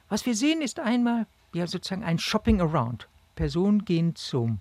Was 0.08 0.25
wir 0.25 0.36
sehen, 0.36 0.62
ist 0.62 0.80
einmal 0.80 1.28
ja, 1.54 1.67
sozusagen 1.67 2.04
ein 2.04 2.19
Shopping 2.19 2.62
Around. 2.62 3.08
Personen 3.36 3.86
gehen 3.86 4.15
zum 4.15 4.60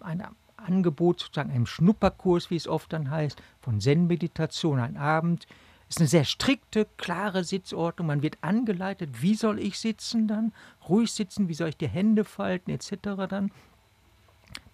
einem 0.00 0.34
Angebot, 0.56 1.20
sozusagen 1.20 1.50
einem 1.50 1.66
Schnupperkurs, 1.66 2.50
wie 2.50 2.56
es 2.56 2.68
oft 2.68 2.92
dann 2.92 3.10
heißt, 3.10 3.42
von 3.60 3.80
Zen-Meditation, 3.80 4.78
ein 4.78 4.96
Abend. 4.96 5.46
Ist 5.92 5.98
eine 5.98 6.08
sehr 6.08 6.24
strikte, 6.24 6.86
klare 6.96 7.44
Sitzordnung. 7.44 8.06
Man 8.06 8.22
wird 8.22 8.38
angeleitet, 8.40 9.20
wie 9.20 9.34
soll 9.34 9.58
ich 9.58 9.78
sitzen 9.78 10.26
dann, 10.26 10.54
ruhig 10.88 11.12
sitzen, 11.12 11.50
wie 11.50 11.54
soll 11.54 11.68
ich 11.68 11.76
die 11.76 11.86
Hände 11.86 12.24
falten, 12.24 12.70
etc. 12.70 13.28
dann. 13.28 13.52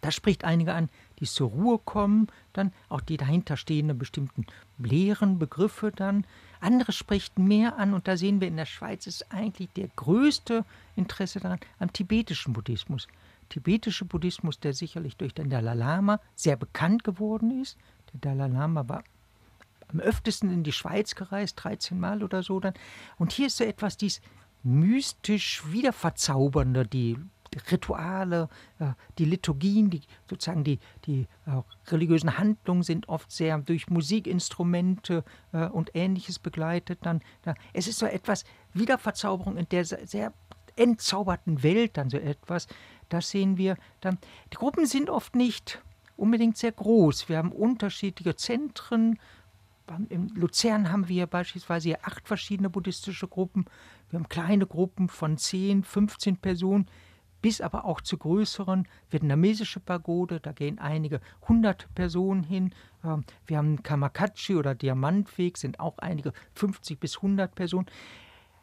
Das 0.01 0.15
spricht 0.15 0.45
einige 0.45 0.75
an, 0.75 0.91
die 1.19 1.25
zur 1.25 1.51
Ruhe 1.51 1.81
kommen, 1.81 2.29
dann 2.53 2.73
auch 2.89 3.01
die 3.01 3.17
dahinterstehenden 3.17 3.99
bestimmten 3.99 4.47
Lehren, 4.79 5.41
Begriffe 5.41 5.91
dann. 5.91 6.25
Andere 6.61 6.93
spricht 6.93 7.37
mehr 7.37 7.79
an 7.79 7.95
und 7.95 8.07
da 8.07 8.17
sehen 8.17 8.41
wir 8.41 8.47
in 8.47 8.57
der 8.57 8.67
Schweiz 8.67 9.09
ist 9.09 9.33
eigentlich 9.33 9.71
der 9.71 9.89
größte 9.97 10.65
Interesse 10.95 11.41
daran 11.41 11.59
am 11.81 11.93
tibetischen 11.93 12.53
Buddhismus. 12.53 13.09
Tibetische 13.49 14.05
Buddhismus, 14.05 14.61
der 14.61 14.73
sicherlich 14.73 15.17
durch 15.17 15.35
den 15.35 15.51
Dalai 15.51 15.75
Lama 15.75 16.21
sehr 16.37 16.55
bekannt 16.55 17.03
geworden 17.03 17.61
ist. 17.61 17.77
Der 18.13 18.21
Dalai 18.21 18.47
Lama 18.47 18.89
war 18.89 19.03
am 19.89 20.01
öftesten 20.01 20.51
in 20.51 20.63
die 20.63 20.73
Schweiz 20.73 21.15
gereist, 21.15 21.63
13 21.63 21.99
Mal 21.99 22.23
oder 22.23 22.43
so 22.43 22.61
dann. 22.61 22.75
Und 23.17 23.33
hier 23.33 23.47
ist 23.47 23.57
so 23.57 23.65
etwas, 23.65 23.97
dies 23.97 24.21
mystisch 24.63 25.63
wiederverzaubernde, 25.71 26.87
die 26.87 27.17
Rituale, 27.71 28.49
äh, 28.79 28.93
die 29.19 29.25
Liturgien, 29.25 29.91
die, 29.91 30.03
sozusagen 30.29 30.65
die, 30.65 30.79
die 31.07 31.27
äh, 31.47 31.63
religiösen 31.91 32.39
Handlungen 32.39 32.83
sind 32.83 33.09
oft 33.09 33.31
sehr 33.31 33.59
durch 33.59 33.89
Musikinstrumente 33.89 35.25
äh, 35.53 35.67
und 35.67 35.95
ähnliches 35.95 36.39
begleitet. 36.39 37.01
Dann, 37.03 37.23
es 37.73 37.89
ist 37.89 37.99
so 37.99 38.07
etwas 38.07 38.45
Wiederverzauberung 38.75 39.57
in 39.57 39.69
der 39.71 39.85
sehr 39.85 40.33
entzauberten 40.77 41.63
Welt, 41.63 41.97
dann 41.97 42.11
so 42.11 42.19
etwas. 42.19 42.69
Das 43.09 43.31
sehen 43.31 43.57
wir 43.57 43.77
dann. 44.01 44.19
Die 44.53 44.57
Gruppen 44.57 44.87
sind 44.87 45.11
oft 45.11 45.35
nicht 45.35 45.83
unbedingt 46.17 46.57
sehr 46.57 46.73
groß. 46.73 47.29
Wir 47.29 47.39
haben 47.39 47.53
unterschiedliche 47.53 48.37
Zentren. 48.37 49.19
In 50.09 50.29
Luzern 50.35 50.93
haben 50.93 51.09
wir 51.09 51.27
beispielsweise 51.27 52.05
acht 52.05 52.29
verschiedene 52.29 52.71
buddhistische 52.71 53.29
Gruppen. 53.29 53.65
Wir 54.11 54.19
haben 54.19 54.29
kleine 54.29 54.67
Gruppen 54.67 55.09
von 55.09 55.39
10, 55.39 55.85
15 55.85 56.37
Personen 56.37 56.87
bis 57.41 57.61
aber 57.61 57.85
auch 57.85 58.01
zu 58.01 58.19
größeren 58.19 58.87
vietnamesische 59.11 59.81
Pagode, 59.81 60.41
da 60.41 60.53
gehen 60.53 60.79
einige 60.79 61.21
hundert 61.49 61.89
Personen 61.95 62.43
hin. 62.43 62.75
Ähm, 63.05 63.25
wir 63.47 63.59
haben 63.59 63.83
Kamakachi 63.83 64.57
oder 64.57 64.75
Diamantweg, 64.75 65.57
sind 65.57 65.81
auch 65.81 65.99
einige 65.99 66.33
50 66.55 66.99
bis 66.99 67.17
100 67.17 67.55
Personen. 67.55 67.87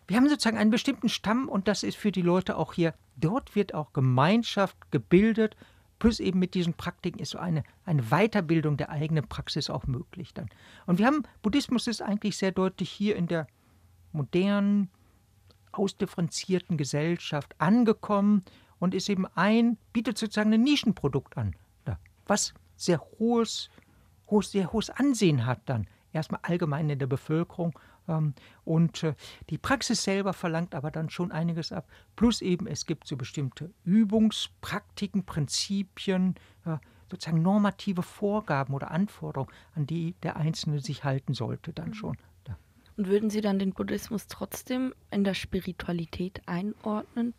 Wir 0.07 0.17
haben 0.17 0.29
sozusagen 0.29 0.57
einen 0.57 0.71
bestimmten 0.71 1.09
Stamm 1.09 1.49
und 1.49 1.67
das 1.67 1.83
ist 1.83 1.97
für 1.97 2.11
die 2.11 2.21
Leute 2.21 2.57
auch 2.57 2.73
hier. 2.73 2.93
Dort 3.15 3.55
wird 3.55 3.73
auch 3.73 3.93
Gemeinschaft 3.93 4.91
gebildet, 4.91 5.55
plus 5.99 6.19
eben 6.19 6.39
mit 6.39 6.53
diesen 6.53 6.73
Praktiken 6.73 7.19
ist 7.19 7.31
so 7.31 7.37
eine, 7.37 7.63
eine 7.85 8.03
Weiterbildung 8.03 8.77
der 8.77 8.89
eigenen 8.89 9.27
Praxis 9.27 9.69
auch 9.69 9.87
möglich 9.87 10.33
dann. 10.33 10.49
Und 10.85 10.99
wir 10.99 11.05
haben, 11.05 11.23
Buddhismus 11.41 11.87
ist 11.87 12.01
eigentlich 12.01 12.37
sehr 12.37 12.51
deutlich 12.51 12.89
hier 12.89 13.15
in 13.15 13.27
der 13.27 13.47
modernen, 14.11 14.89
ausdifferenzierten 15.71 16.77
Gesellschaft 16.77 17.53
angekommen 17.57 18.43
und 18.79 18.93
ist 18.93 19.09
eben 19.09 19.25
ein, 19.35 19.77
bietet 19.93 20.17
sozusagen 20.17 20.53
ein 20.53 20.63
Nischenprodukt 20.63 21.37
an, 21.37 21.55
was 22.25 22.53
sehr 22.75 22.99
hohes, 23.19 23.69
hohes, 24.27 24.51
sehr 24.51 24.71
hohes 24.71 24.89
Ansehen 24.89 25.45
hat 25.45 25.61
dann. 25.65 25.87
Erstmal 26.11 26.39
allgemein 26.43 26.89
in 26.89 26.99
der 26.99 27.07
Bevölkerung. 27.07 27.77
Ähm, 28.07 28.33
und 28.63 29.03
äh, 29.03 29.15
die 29.49 29.57
Praxis 29.57 30.03
selber 30.03 30.33
verlangt 30.33 30.75
aber 30.75 30.91
dann 30.91 31.09
schon 31.09 31.31
einiges 31.31 31.71
ab. 31.71 31.87
Plus 32.15 32.41
eben, 32.41 32.67
es 32.67 32.85
gibt 32.85 33.07
so 33.07 33.17
bestimmte 33.17 33.71
Übungspraktiken, 33.83 35.25
Prinzipien, 35.25 36.35
sozusagen 37.09 37.41
normative 37.41 38.01
Vorgaben 38.01 38.73
oder 38.73 38.91
Anforderungen, 38.91 39.51
an 39.75 39.85
die 39.85 40.15
der 40.23 40.37
Einzelne 40.37 40.79
sich 40.79 41.03
halten 41.03 41.33
sollte 41.33 41.73
dann 41.73 41.89
mhm. 41.89 41.93
schon. 41.93 42.17
Und 42.97 43.07
würden 43.07 43.29
Sie 43.29 43.41
dann 43.41 43.59
den 43.59 43.73
Buddhismus 43.73 44.27
trotzdem 44.27 44.93
in 45.11 45.23
der 45.23 45.33
Spiritualität 45.33 46.41
einordnen, 46.45 47.33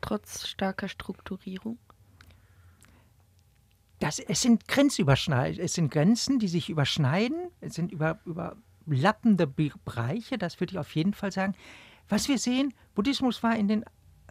trotz 0.00 0.46
starker 0.48 0.88
Strukturierung? 0.88 1.78
Das, 4.00 4.18
es 4.18 4.42
sind 4.42 4.66
Grenzüberschneidungen, 4.68 5.64
es 5.64 5.74
sind 5.74 5.90
Grenzen, 5.90 6.38
die 6.38 6.48
sich 6.48 6.68
überschneiden, 6.68 7.50
es 7.60 7.74
sind 7.74 7.92
über, 7.92 8.20
überlappende 8.88 9.46
Bereiche, 9.46 10.38
das 10.38 10.60
würde 10.60 10.72
ich 10.72 10.78
auf 10.78 10.94
jeden 10.94 11.12
Fall 11.12 11.30
sagen. 11.30 11.54
Was 12.08 12.28
wir 12.28 12.38
sehen, 12.38 12.72
Buddhismus 12.94 13.42
war 13.42 13.54
in 13.56 13.68
den 13.68 13.84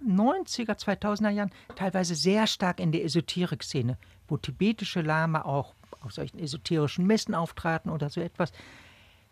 90er, 0.05 0.77
2000er 0.77 1.29
Jahren 1.29 1.51
teilweise 1.75 2.15
sehr 2.15 2.47
stark 2.47 2.79
in 2.79 2.91
der 2.91 3.03
Esoterik-Szene, 3.05 3.97
wo 4.27 4.37
tibetische 4.37 5.01
Lama 5.01 5.43
auch 5.43 5.73
auf 6.01 6.11
solchen 6.11 6.39
esoterischen 6.39 7.05
Messen 7.05 7.35
auftraten 7.35 7.91
oder 7.91 8.09
so 8.09 8.21
etwas. 8.21 8.51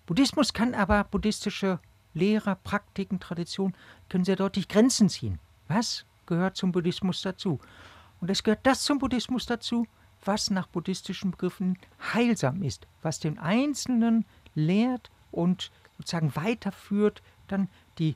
Buddhismus 0.06 0.54
kann 0.54 0.74
aber 0.74 1.04
buddhistische 1.04 1.80
Lehrer, 2.14 2.56
Praktiken, 2.56 3.20
Traditionen 3.20 3.76
können 4.10 4.24
sehr 4.24 4.36
deutlich 4.38 4.68
Grenzen 4.68 5.10
ziehen. 5.10 5.40
Was 5.68 6.06
gehört 6.26 6.56
zum 6.56 6.72
Buddhismus 6.72 7.22
dazu? 7.22 7.60
Und 8.22 8.30
es 8.30 8.44
gehört 8.44 8.66
das 8.66 8.84
zum 8.84 9.00
Buddhismus 9.00 9.46
dazu, 9.46 9.86
was 10.24 10.50
nach 10.50 10.68
buddhistischen 10.68 11.32
Begriffen 11.32 11.78
heilsam 12.14 12.64
ist, 12.64 12.88
was 13.02 13.20
den 13.20 13.38
Einzelnen 13.38 14.26
lehrt 14.56 15.12
und 15.36 15.72
sozusagen 15.98 16.36
weiterführt, 16.36 17.22
dann 17.48 17.70
die 18.00 18.16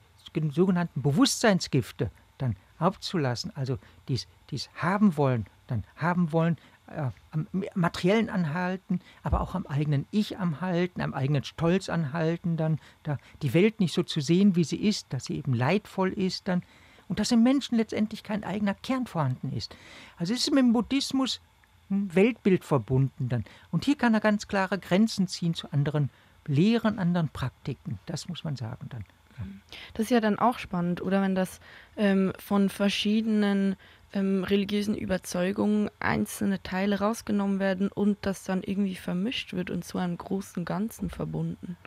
sogenannten 0.52 1.02
Bewusstseinsgifte 1.02 2.12
dann 2.38 2.56
abzulassen, 2.78 3.52
also 3.56 3.78
dies, 4.08 4.28
dies 4.50 4.70
haben 4.76 5.18
wollen, 5.18 5.46
dann 5.68 5.84
haben 5.96 6.32
wollen, 6.32 6.58
äh, 6.88 7.10
am 7.32 7.48
materiellen 7.76 8.30
Anhalten, 8.30 9.02
aber 9.22 9.42
auch 9.42 9.54
am 9.54 9.68
eigenen 9.68 10.08
Ich 10.12 10.40
am 10.40 10.62
Halten, 10.62 11.02
am 11.02 11.14
eigenen 11.14 11.44
Stolz 11.44 11.90
anhalten, 11.90 12.58
dann 12.58 12.80
da 13.04 13.18
die 13.42 13.54
Welt 13.54 13.80
nicht 13.80 13.94
so 13.94 14.04
zu 14.04 14.22
sehen, 14.22 14.56
wie 14.56 14.64
sie 14.64 14.78
ist, 14.78 15.08
dass 15.14 15.26
sie 15.26 15.36
eben 15.36 15.54
leidvoll 15.54 16.12
ist, 16.12 16.48
dann 16.48 16.64
und 17.08 17.20
dass 17.20 17.32
im 17.32 17.44
Menschen 17.44 17.76
letztendlich 17.76 18.24
kein 18.24 18.44
eigener 18.44 18.76
Kern 18.76 19.08
vorhanden 19.08 19.52
ist. 19.52 19.76
Also 20.18 20.34
es 20.34 20.42
ist 20.42 20.54
mit 20.54 20.64
dem 20.64 20.74
Buddhismus 20.74 21.42
ein 21.90 22.14
Weltbild 22.14 22.64
verbunden 22.64 23.30
dann. 23.30 23.46
Und 23.72 23.86
hier 23.86 23.98
kann 23.98 24.14
er 24.14 24.20
ganz 24.20 24.48
klare 24.48 24.78
Grenzen 24.78 25.28
ziehen 25.28 25.56
zu 25.56 25.72
anderen 25.74 26.10
Lehren, 26.50 27.00
anderen 27.00 27.30
Praktiken. 27.30 28.00
Das 28.06 28.28
muss 28.28 28.44
man 28.44 28.56
sagen 28.56 28.88
dann. 28.90 29.06
Das 29.94 30.06
ist 30.06 30.10
ja 30.10 30.20
dann 30.20 30.38
auch 30.38 30.60
spannend, 30.60 31.02
oder 31.02 31.22
wenn 31.22 31.34
das 31.34 31.62
ähm, 31.96 32.34
von 32.38 32.68
verschiedenen 32.68 33.78
ähm, 34.14 34.44
religiösen 34.44 34.96
Überzeugungen 34.96 35.90
einzelne 36.00 36.62
Teile 36.62 37.00
rausgenommen 37.00 37.60
werden 37.60 37.90
und 37.90 38.18
das 38.22 38.44
dann 38.44 38.64
irgendwie 38.64 38.96
vermischt 38.96 39.54
wird 39.54 39.70
und 39.70 39.86
zu 39.86 39.98
einem 39.98 40.18
großen 40.18 40.66
Ganzen 40.66 41.10
verbunden. 41.10 41.78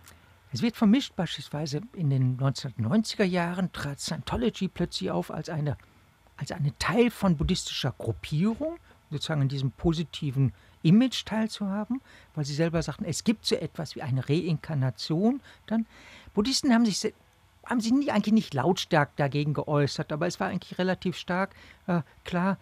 Es 0.53 0.63
wird 0.63 0.77
vermischt, 0.77 1.17
beispielsweise 1.17 1.81
in 1.95 2.11
den 2.11 2.39
1990er 2.39 3.25
Jahren 3.25 3.73
trat 3.73 4.01
Scientology 4.01 4.69
plötzlich 4.69 5.11
auf 5.11 5.31
als 5.31 5.49
eine, 5.49 5.79
als 6.37 6.53
eine 6.53 6.77
Teil 6.79 7.11
von 7.11 7.37
buddhistischer 7.37 7.95
Gruppierung, 7.97 8.77
sozusagen 9.11 9.43
in 9.43 9.49
diesem 9.49 9.73
positiven 9.73 10.53
Image 10.83 11.25
teilzuhaben, 11.25 12.01
weil 12.35 12.45
sie 12.45 12.55
selber 12.55 12.83
sagten, 12.83 13.05
es 13.05 13.25
gibt 13.25 13.47
so 13.47 13.55
etwas 13.55 13.97
wie 13.97 14.03
eine 14.03 14.29
Reinkarnation. 14.29 15.41
Dann 15.67 15.87
Buddhisten 16.35 16.73
haben 16.73 16.85
sich 16.85 17.13
haben 17.65 17.81
sich 17.81 17.93
nie, 17.93 18.11
eigentlich 18.11 18.35
nicht 18.35 18.55
lautstark 18.55 19.15
dagegen 19.17 19.55
geäußert, 19.55 20.13
aber 20.13 20.27
es 20.27 20.41
war 20.41 20.49
eigentlich 20.49 20.79
relativ 20.79 21.17
stark 21.17 21.55
äh, 21.87 22.03
klar, 22.25 22.59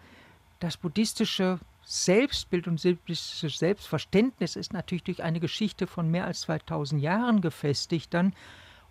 das 0.59 0.77
buddhistische 0.77 1.59
Selbstbild 1.83 2.67
und 2.67 2.81
buddhistische 2.81 3.49
Selbstverständnis 3.49 4.55
ist 4.55 4.73
natürlich 4.73 5.03
durch 5.03 5.23
eine 5.23 5.39
Geschichte 5.39 5.87
von 5.87 6.09
mehr 6.09 6.25
als 6.25 6.41
2000 6.41 7.01
Jahren 7.01 7.41
gefestigt 7.41 8.13
dann. 8.13 8.33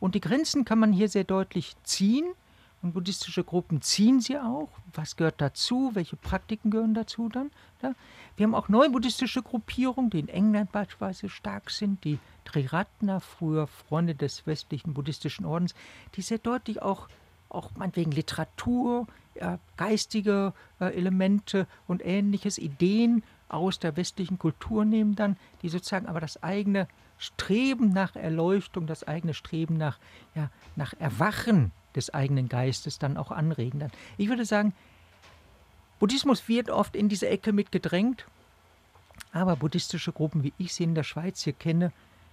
Und 0.01 0.15
die 0.15 0.21
Grenzen 0.21 0.65
kann 0.65 0.81
man 0.81 0.93
hier 0.93 1.09
sehr 1.09 1.25
deutlich 1.25 1.77
ziehen. 1.85 2.27
Und 2.83 2.95
buddhistische 2.95 3.45
Gruppen 3.45 3.83
ziehen 3.83 4.21
sie 4.21 4.39
auch. 4.39 4.71
Was 4.95 5.17
gehört 5.17 5.41
dazu? 5.41 5.91
Welche 5.95 6.17
Praktiken 6.17 6.71
gehören 6.71 6.95
dazu 6.95 7.29
dann? 7.29 7.51
Ja. 7.83 7.95
Wir 8.37 8.45
haben 8.45 8.55
auch 8.55 8.71
neue 8.71 8.89
buddhistische 8.89 9.43
Gruppierungen, 9.43 10.09
die 10.09 10.21
in 10.21 10.29
England 10.29 10.73
beispielsweise 10.73 11.29
stark 11.29 11.71
sind, 11.71 12.03
die 12.05 12.19
Triratna, 12.47 13.21
früher 13.21 13.67
Freunde 13.67 14.15
des 14.15 14.47
westlichen 14.47 14.95
buddhistischen 14.95 15.45
Ordens, 15.45 15.75
die 16.15 16.23
sehr 16.23 16.39
deutlich 16.39 16.81
auch, 16.81 17.09
auch 17.51 17.71
meinetwegen 17.77 18.13
Literatur, 18.13 19.07
ja, 19.35 19.59
geistige 19.77 20.55
äh, 20.81 20.87
Elemente 20.97 21.67
und 21.87 22.05
ähnliches, 22.05 22.57
Ideen 22.57 23.23
aus 23.51 23.79
der 23.79 23.97
westlichen 23.97 24.39
Kultur 24.39 24.87
nehmen 24.87 25.17
dann, 25.17 25.37
die 25.61 25.69
sozusagen 25.69 26.07
aber 26.07 26.21
das 26.21 26.43
eigene 26.43 26.89
Streben 27.19 27.91
nach 27.91 28.17
Erleuchtung, 28.17 28.87
das 28.87 29.05
eigene 29.07 29.35
Streben 29.35 29.77
nach, 29.77 29.99
ja, 30.35 30.49
nach 30.77 30.95
Erwachen 30.99 31.73
des 31.95 32.13
eigenen 32.13 32.49
Geistes 32.49 32.99
dann 32.99 33.17
auch 33.17 33.31
anregen. 33.31 33.81
Dann. 33.81 33.91
Ich 34.17 34.29
würde 34.29 34.45
sagen, 34.45 34.73
Buddhismus 35.99 36.49
wird 36.49 36.71
oft 36.71 36.97
in 36.97 37.09
diese 37.09 37.29
Ecke 37.29 37.53
mitgedrängt, 37.53 38.27
aber 39.33 39.57
buddhistische 39.57 40.13
Gruppen, 40.13 40.43
wie 40.43 40.53
ich 40.59 40.75
sie 40.75 40.85
in 40.85 40.95
der 40.95 41.05
Schweiz 41.05 41.43
hier 41.43 41.53
kenne, 41.53 41.93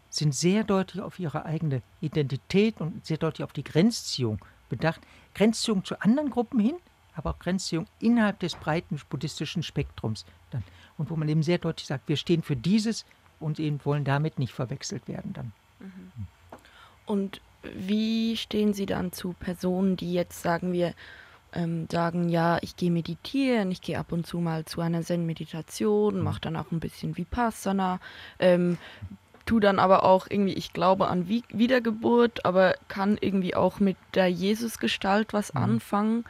sind 0.10 0.34
sehr 0.34 0.64
deutlich 0.64 1.04
auf 1.04 1.20
ihre 1.20 1.46
eigene 1.46 1.82
Identität 2.00 2.80
und 2.80 3.06
sehr 3.06 3.18
deutlich 3.18 3.44
auf 3.44 3.54
die 3.54 3.64
Grenzziehung 3.64 4.40
bedacht. 4.70 5.02
Grenzziehung 5.34 5.84
zu 5.84 6.00
anderen 6.02 6.30
Gruppen 6.30 6.60
hin, 6.60 6.76
aber 7.14 7.32
auch 7.32 7.40
Grenzziehung 7.40 7.88
innerhalb 8.00 8.40
des 8.40 8.56
breiten 8.56 9.00
buddhistischen 9.10 9.64
Spektrums. 9.64 10.26
Dann. 10.52 10.64
Und 10.98 11.10
wo 11.10 11.16
man 11.16 11.28
eben 11.28 11.44
sehr 11.44 11.58
deutlich 11.58 11.88
sagt, 11.88 12.08
wir 12.08 12.16
stehen 12.16 12.42
für 12.42 12.56
dieses 12.56 13.06
und 13.40 13.60
eben 13.60 13.84
wollen 13.84 14.06
damit 14.06 14.40
nicht 14.40 14.54
verwechselt 14.54 15.08
werden 15.08 15.34
dann. 15.34 15.52
Mhm. 15.80 16.12
Und 17.06 17.42
wie 17.76 18.38
stehen 18.38 18.74
Sie 18.74 18.86
dann 18.86 19.12
zu 19.12 19.34
Personen, 19.34 19.98
die 19.98 20.14
jetzt, 20.14 20.42
sagen 20.42 20.74
wir, 20.74 20.94
ähm, 21.54 21.88
sagen, 21.92 22.30
ja, 22.30 22.58
ich 22.62 22.76
gehe 22.76 22.92
meditieren, 22.92 23.72
ich 23.72 23.82
gehe 23.82 23.98
ab 23.98 24.12
und 24.12 24.28
zu 24.28 24.40
mal 24.40 24.66
zu 24.66 24.82
einer 24.82 25.02
Zen-Meditation, 25.02 26.18
mhm. 26.18 26.24
mache 26.24 26.42
dann 26.42 26.56
auch 26.56 26.72
ein 26.72 26.80
bisschen 26.80 27.18
Vipassana, 27.18 28.00
ähm, 28.40 28.78
tu 29.46 29.60
dann 29.60 29.80
aber 29.80 30.04
auch 30.04 30.28
irgendwie, 30.30 30.54
ich 30.54 30.74
glaube 30.74 31.08
an 31.08 31.30
Wie 31.30 31.44
Wiedergeburt, 31.50 32.46
aber 32.46 32.76
kann 32.90 33.18
irgendwie 33.20 33.56
auch 33.56 33.80
mit 33.80 33.98
der 34.14 34.28
Jesusgestalt 34.28 35.34
was 35.34 35.54
mhm. 35.54 35.64
anfangen. 35.64 36.26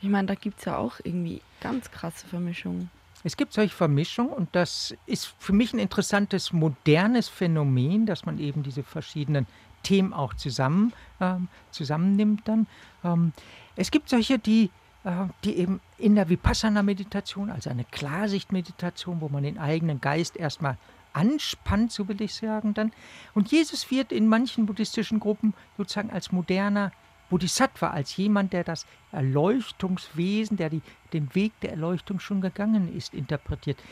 Ich 0.00 0.08
meine, 0.08 0.26
da 0.28 0.34
gibt 0.34 0.58
es 0.58 0.66
ja 0.66 0.76
auch 0.76 1.00
irgendwie 1.02 1.40
ganz 1.60 1.90
krasse 1.90 2.26
Vermischungen. 2.26 2.90
Es 3.24 3.36
gibt 3.36 3.52
solche 3.52 3.74
Vermischungen 3.74 4.32
und 4.32 4.48
das 4.52 4.94
ist 5.06 5.32
für 5.38 5.52
mich 5.52 5.72
ein 5.72 5.78
interessantes 5.78 6.52
modernes 6.52 7.28
Phänomen, 7.28 8.04
dass 8.04 8.26
man 8.26 8.38
eben 8.38 8.64
diese 8.64 8.82
verschiedenen 8.82 9.46
Themen 9.82 10.12
auch 10.12 10.34
zusammen, 10.34 10.92
ähm, 11.20 11.48
zusammennimmt 11.70 12.46
dann. 12.46 12.66
Ähm, 13.04 13.32
es 13.76 13.90
gibt 13.90 14.08
solche, 14.08 14.38
die, 14.38 14.70
äh, 15.04 15.26
die 15.44 15.56
eben 15.56 15.80
in 15.98 16.14
der 16.14 16.28
Vipassana-Meditation, 16.28 17.50
also 17.50 17.70
eine 17.70 17.84
Klarsicht-Meditation, 17.84 19.20
wo 19.20 19.28
man 19.28 19.42
den 19.42 19.58
eigenen 19.58 20.00
Geist 20.00 20.36
erstmal 20.36 20.76
anspannt, 21.12 21.92
so 21.92 22.08
will 22.08 22.20
ich 22.22 22.34
sagen 22.34 22.74
dann. 22.74 22.92
Und 23.34 23.50
Jesus 23.50 23.90
wird 23.90 24.12
in 24.12 24.28
manchen 24.28 24.66
buddhistischen 24.66 25.20
Gruppen 25.20 25.54
sozusagen 25.76 26.10
als 26.10 26.32
moderner 26.32 26.92
Bodhisattva, 27.30 27.90
als 27.90 28.16
jemand, 28.16 28.52
der 28.52 28.64
das 28.64 28.86
Erleuchtungswesen, 29.10 30.56
der 30.58 30.70
die, 30.70 30.82
den 31.12 31.34
Weg 31.34 31.58
der 31.60 31.70
Erleuchtung 31.70 32.20
schon 32.20 32.40
gegangen 32.40 32.94
ist, 32.94 33.14
interpretiert. 33.14 33.82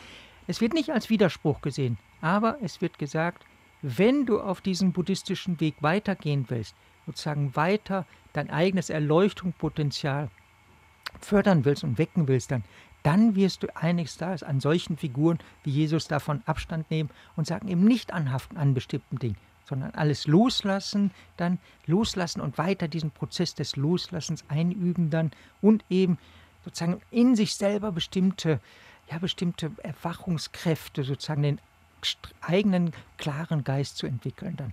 Es 0.47 0.61
wird 0.61 0.74
nicht 0.74 0.91
als 0.91 1.09
Widerspruch 1.11 1.62
gesehen, 1.62 1.97
aber 2.20 2.59
es 2.61 2.80
wird 2.80 2.99
gesagt, 2.99 3.45
wenn 3.83 4.26
du 4.26 4.41
auf 4.41 4.61
diesem 4.61 4.93
buddhistischen 4.93 5.61
Weg 5.61 5.76
weitergehen 5.81 6.47
willst, 6.49 6.74
sozusagen 7.07 7.57
weiter 7.57 8.07
dein 8.33 8.51
eigenes 8.51 8.91
Erleuchtungspotenzial 8.91 10.28
fördern 11.20 11.64
willst 11.64 11.85
und 11.85 11.99
wecken 11.99 12.28
willst, 12.28 12.51
dann, 12.51 12.64
dann 13.03 13.35
wirst 13.35 13.62
du 13.62 13.74
einiges 13.74 14.16
da 14.16 14.35
an 14.35 14.61
solchen 14.61 14.97
Figuren 14.97 15.39
wie 15.64 15.70
Jesus 15.70 16.09
davon 16.09 16.43
Abstand 16.47 16.91
nehmen 16.91 17.11
und 17.37 17.47
sagen 17.47 17.68
eben 17.68 17.85
nicht 17.85 18.12
anhaften 18.12 18.57
an 18.57 18.74
bestimmten 18.74 19.18
Dingen, 19.18 19.37
sondern 19.64 19.93
alles 19.93 20.26
loslassen, 20.26 21.11
dann 21.37 21.59
loslassen 21.87 22.41
und 22.41 22.59
weiter 22.59 22.89
diesen 22.89 23.11
Prozess 23.11 23.55
des 23.55 23.76
Loslassens 23.76 24.45
einüben 24.49 25.11
dann 25.11 25.31
und 25.61 25.85
eben 25.89 26.18
sozusagen 26.64 27.01
in 27.11 27.35
sich 27.35 27.55
selber 27.55 27.91
bestimmte, 27.91 28.61
ja, 29.11 29.18
bestimmte 29.18 29.72
Erwachungskräfte, 29.83 31.03
sozusagen 31.03 31.43
den 31.43 31.61
eigenen 32.40 32.92
klaren 33.18 33.64
Geist 33.64 33.96
zu 33.96 34.07
entwickeln 34.07 34.57
dann. 34.57 34.72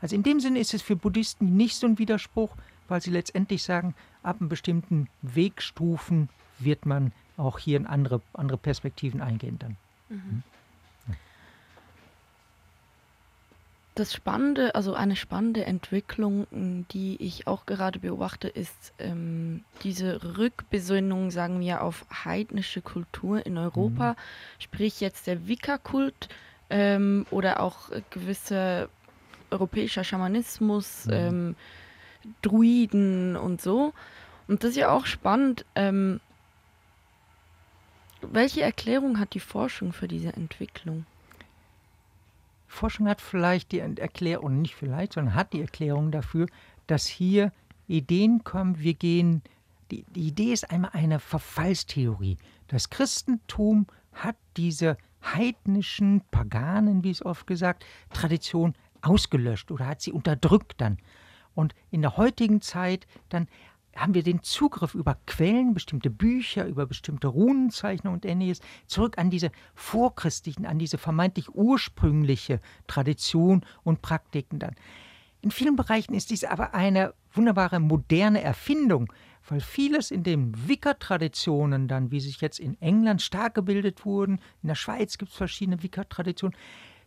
Also 0.00 0.14
in 0.14 0.22
dem 0.22 0.40
Sinne 0.40 0.58
ist 0.58 0.74
es 0.74 0.82
für 0.82 0.96
Buddhisten 0.96 1.56
nicht 1.56 1.76
so 1.76 1.86
ein 1.86 1.98
Widerspruch, 1.98 2.54
weil 2.88 3.00
sie 3.00 3.10
letztendlich 3.10 3.62
sagen, 3.62 3.94
ab 4.22 4.40
einem 4.40 4.48
bestimmten 4.48 5.08
Wegstufen 5.22 6.28
wird 6.58 6.86
man 6.86 7.12
auch 7.36 7.58
hier 7.58 7.76
in 7.76 7.86
andere, 7.86 8.20
andere 8.32 8.58
Perspektiven 8.58 9.20
eingehen 9.20 9.58
dann. 9.58 9.76
Mhm. 10.08 10.42
Das 13.98 14.14
Spannende, 14.14 14.76
also 14.76 14.94
eine 14.94 15.16
spannende 15.16 15.64
Entwicklung, 15.64 16.46
die 16.92 17.16
ich 17.20 17.48
auch 17.48 17.66
gerade 17.66 17.98
beobachte, 17.98 18.46
ist 18.46 18.92
ähm, 19.00 19.64
diese 19.82 20.38
Rückbesinnung, 20.38 21.32
sagen 21.32 21.58
wir, 21.58 21.82
auf 21.82 22.06
heidnische 22.24 22.80
Kultur 22.80 23.44
in 23.44 23.58
Europa. 23.58 24.12
Mhm. 24.12 24.16
Sprich 24.60 25.00
jetzt 25.00 25.26
der 25.26 25.48
Wicca-Kult, 25.48 26.28
ähm, 26.70 27.26
oder 27.30 27.60
auch 27.60 27.90
gewisse 28.10 28.88
europäischer 29.50 30.04
Schamanismus, 30.04 31.06
mhm. 31.06 31.12
ähm, 31.12 31.56
Druiden 32.42 33.36
und 33.36 33.60
so. 33.60 33.92
Und 34.46 34.62
das 34.62 34.70
ist 34.70 34.76
ja 34.76 34.90
auch 34.90 35.06
spannend. 35.06 35.64
Ähm, 35.74 36.20
welche 38.20 38.62
Erklärung 38.62 39.18
hat 39.18 39.34
die 39.34 39.40
Forschung 39.40 39.92
für 39.92 40.08
diese 40.08 40.32
Entwicklung? 40.32 41.06
Forschung 42.66 43.08
hat 43.08 43.20
vielleicht 43.20 43.72
die 43.72 43.78
Erklärung, 43.78 44.60
nicht 44.60 44.74
vielleicht, 44.74 45.14
sondern 45.14 45.34
hat 45.34 45.52
die 45.52 45.60
Erklärung 45.60 46.10
dafür, 46.10 46.46
dass 46.86 47.06
hier 47.06 47.52
Ideen 47.86 48.44
kommen, 48.44 48.78
wir 48.78 48.94
gehen 48.94 49.42
die, 49.90 50.04
die 50.14 50.28
Idee 50.28 50.52
ist 50.52 50.70
einmal 50.70 50.90
eine 50.92 51.18
Verfallstheorie. 51.18 52.36
Das 52.68 52.90
Christentum 52.90 53.86
hat 54.12 54.36
diese 54.56 54.98
heidnischen, 55.22 56.22
paganen, 56.30 57.04
wie 57.04 57.10
es 57.10 57.24
oft 57.24 57.46
gesagt, 57.46 57.84
Tradition 58.12 58.74
ausgelöscht 59.02 59.70
oder 59.70 59.86
hat 59.86 60.00
sie 60.00 60.12
unterdrückt 60.12 60.80
dann. 60.80 60.98
Und 61.54 61.74
in 61.90 62.02
der 62.02 62.16
heutigen 62.16 62.60
Zeit 62.60 63.06
dann 63.28 63.48
haben 63.96 64.14
wir 64.14 64.22
den 64.22 64.42
Zugriff 64.42 64.94
über 64.94 65.18
Quellen, 65.26 65.74
bestimmte 65.74 66.10
Bücher, 66.10 66.66
über 66.66 66.86
bestimmte 66.86 67.26
Runenzeichnungen 67.26 68.16
und 68.16 68.24
ähnliches 68.24 68.60
zurück 68.86 69.18
an 69.18 69.30
diese 69.30 69.50
vorchristlichen, 69.74 70.66
an 70.66 70.78
diese 70.78 70.98
vermeintlich 70.98 71.54
ursprüngliche 71.54 72.60
Tradition 72.86 73.64
und 73.82 74.02
Praktiken 74.02 74.58
dann. 74.58 74.76
In 75.40 75.50
vielen 75.50 75.76
Bereichen 75.76 76.14
ist 76.14 76.30
dies 76.30 76.44
aber 76.44 76.74
eine 76.74 77.14
wunderbare 77.32 77.80
moderne 77.80 78.42
Erfindung, 78.42 79.12
weil 79.48 79.60
vieles 79.60 80.10
in 80.10 80.22
den 80.22 80.68
Wicca-Traditionen 80.68 81.88
dann, 81.88 82.10
wie 82.10 82.20
sich 82.20 82.40
jetzt 82.40 82.60
in 82.60 82.80
England 82.80 83.22
stark 83.22 83.54
gebildet 83.54 84.04
wurden, 84.04 84.40
in 84.62 84.68
der 84.68 84.74
Schweiz 84.74 85.18
gibt 85.18 85.32
es 85.32 85.36
verschiedene 85.36 85.82
Wicca-Traditionen, 85.82 86.56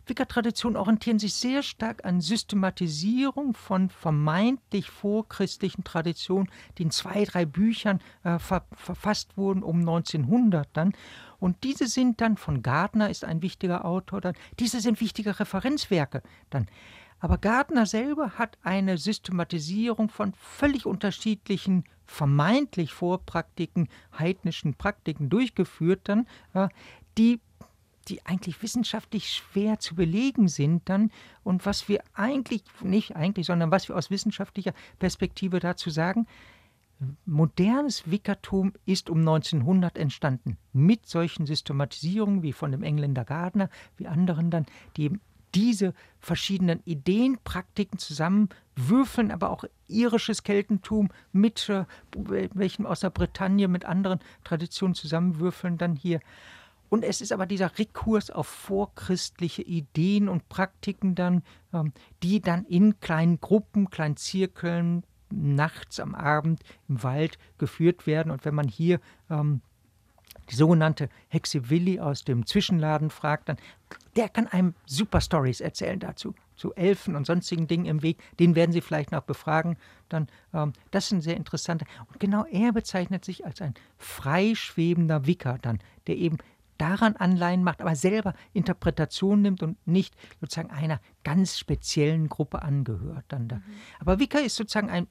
Wicca-Traditionen 0.06 0.76
orientieren 0.76 1.20
sich 1.20 1.34
sehr 1.34 1.62
stark 1.62 2.04
an 2.04 2.20
Systematisierung 2.20 3.54
von 3.54 3.88
vermeintlich 3.88 4.90
vorchristlichen 4.90 5.84
Traditionen, 5.84 6.50
die 6.76 6.82
in 6.82 6.90
zwei, 6.90 7.24
drei 7.24 7.44
Büchern 7.44 8.00
äh, 8.24 8.38
ver 8.40 8.64
verfasst 8.72 9.36
wurden 9.36 9.62
um 9.62 9.78
1900 9.78 10.68
dann. 10.72 10.92
Und 11.38 11.62
diese 11.62 11.86
sind 11.86 12.20
dann 12.20 12.36
von 12.36 12.62
Gardner, 12.62 13.10
ist 13.10 13.24
ein 13.24 13.42
wichtiger 13.42 13.84
Autor 13.84 14.20
dann, 14.20 14.34
diese 14.58 14.80
sind 14.80 15.00
wichtige 15.00 15.38
Referenzwerke 15.38 16.22
dann. 16.50 16.66
Aber 17.20 17.38
Gardner 17.38 17.86
selber 17.86 18.32
hat 18.32 18.58
eine 18.64 18.98
Systematisierung 18.98 20.08
von 20.08 20.34
völlig 20.34 20.86
unterschiedlichen, 20.86 21.84
vermeintlich 22.06 22.92
Vorpraktiken, 22.92 23.88
heidnischen 24.18 24.74
Praktiken 24.74 25.28
durchgeführt, 25.28 26.00
dann, 26.04 26.26
die 27.18 27.40
die 28.08 28.24
eigentlich 28.26 28.62
wissenschaftlich 28.62 29.28
schwer 29.30 29.78
zu 29.78 29.94
belegen 29.94 30.48
sind 30.48 30.88
dann. 30.88 31.10
Und 31.44 31.66
was 31.66 31.88
wir 31.88 32.02
eigentlich, 32.14 32.62
nicht 32.82 33.16
eigentlich, 33.16 33.46
sondern 33.46 33.70
was 33.70 33.88
wir 33.88 33.96
aus 33.96 34.10
wissenschaftlicher 34.10 34.72
Perspektive 34.98 35.60
dazu 35.60 35.90
sagen, 35.90 36.26
modernes 37.26 38.10
Wickertum 38.10 38.72
ist 38.86 39.10
um 39.10 39.18
1900 39.20 39.98
entstanden, 39.98 40.56
mit 40.72 41.06
solchen 41.06 41.46
Systematisierungen 41.46 42.42
wie 42.42 42.52
von 42.52 42.70
dem 42.70 42.82
Engländer 42.82 43.24
Gardner, 43.24 43.70
wie 43.96 44.06
anderen 44.06 44.50
dann, 44.50 44.66
die 44.96 45.04
eben 45.04 45.20
diese 45.54 45.94
verschiedenen 46.20 46.80
Ideen, 46.84 47.38
Praktiken 47.44 47.98
zusammenwürfeln, 47.98 49.30
aber 49.30 49.50
auch 49.50 49.64
irisches 49.88 50.42
Keltentum 50.42 51.10
mit 51.32 51.68
äh, 51.68 51.84
welchen 52.14 52.86
aus 52.86 53.00
der 53.00 53.10
Bretagne, 53.10 53.68
mit 53.68 53.84
anderen 53.84 54.20
Traditionen 54.44 54.94
zusammenwürfeln, 54.94 55.78
dann 55.78 55.96
hier 55.96 56.20
und 56.92 57.04
es 57.04 57.22
ist 57.22 57.32
aber 57.32 57.46
dieser 57.46 57.78
Rekurs 57.78 58.30
auf 58.30 58.46
vorchristliche 58.46 59.62
Ideen 59.62 60.28
und 60.28 60.50
Praktiken 60.50 61.14
dann, 61.14 61.42
ähm, 61.72 61.94
die 62.22 62.42
dann 62.42 62.66
in 62.66 63.00
kleinen 63.00 63.40
Gruppen, 63.40 63.88
kleinen 63.88 64.18
Zirkeln, 64.18 65.02
nachts 65.30 66.00
am 66.00 66.14
Abend 66.14 66.60
im 66.90 67.02
Wald 67.02 67.38
geführt 67.56 68.06
werden. 68.06 68.30
Und 68.30 68.44
wenn 68.44 68.54
man 68.54 68.68
hier 68.68 69.00
ähm, 69.30 69.62
die 70.50 70.54
sogenannte 70.54 71.08
Hexe 71.28 71.70
Willi 71.70 71.98
aus 71.98 72.24
dem 72.24 72.44
Zwischenladen 72.44 73.08
fragt, 73.08 73.48
dann 73.48 73.56
der 74.16 74.28
kann 74.28 74.46
einem 74.46 74.74
super 74.86 75.20
Stories 75.20 75.60
erzählen 75.60 75.98
dazu, 75.98 76.34
zu 76.54 76.74
Elfen 76.74 77.16
und 77.16 77.26
sonstigen 77.26 77.66
Dingen 77.66 77.86
im 77.86 78.02
Weg. 78.02 78.18
Den 78.38 78.54
werden 78.54 78.72
Sie 78.72 78.80
vielleicht 78.80 79.10
noch 79.10 79.22
befragen. 79.22 79.76
Dann, 80.08 80.28
ähm, 80.52 80.72
das 80.90 81.06
ist 81.06 81.12
ein 81.12 81.20
sehr 81.20 81.36
interessanter. 81.36 81.86
Und 82.08 82.20
genau 82.20 82.44
er 82.44 82.72
bezeichnet 82.72 83.24
sich 83.24 83.44
als 83.46 83.60
ein 83.62 83.74
freischwebender 83.98 85.26
Wicker 85.26 85.58
dann, 85.60 85.78
der 86.06 86.16
eben 86.16 86.38
daran 86.78 87.16
Anleihen 87.16 87.62
macht, 87.62 87.80
aber 87.80 87.94
selber 87.94 88.34
Interpretation 88.52 89.40
nimmt 89.40 89.62
und 89.62 89.78
nicht 89.86 90.14
sozusagen 90.40 90.70
einer 90.70 91.00
ganz 91.24 91.58
speziellen 91.58 92.28
Gruppe 92.28 92.62
angehört. 92.62 93.24
Dann 93.28 93.48
da. 93.48 93.56
Mhm. 93.56 93.62
Aber 94.00 94.18
Wicca 94.18 94.38
ist 94.38 94.56
sozusagen 94.56 94.90
ein 94.90 95.06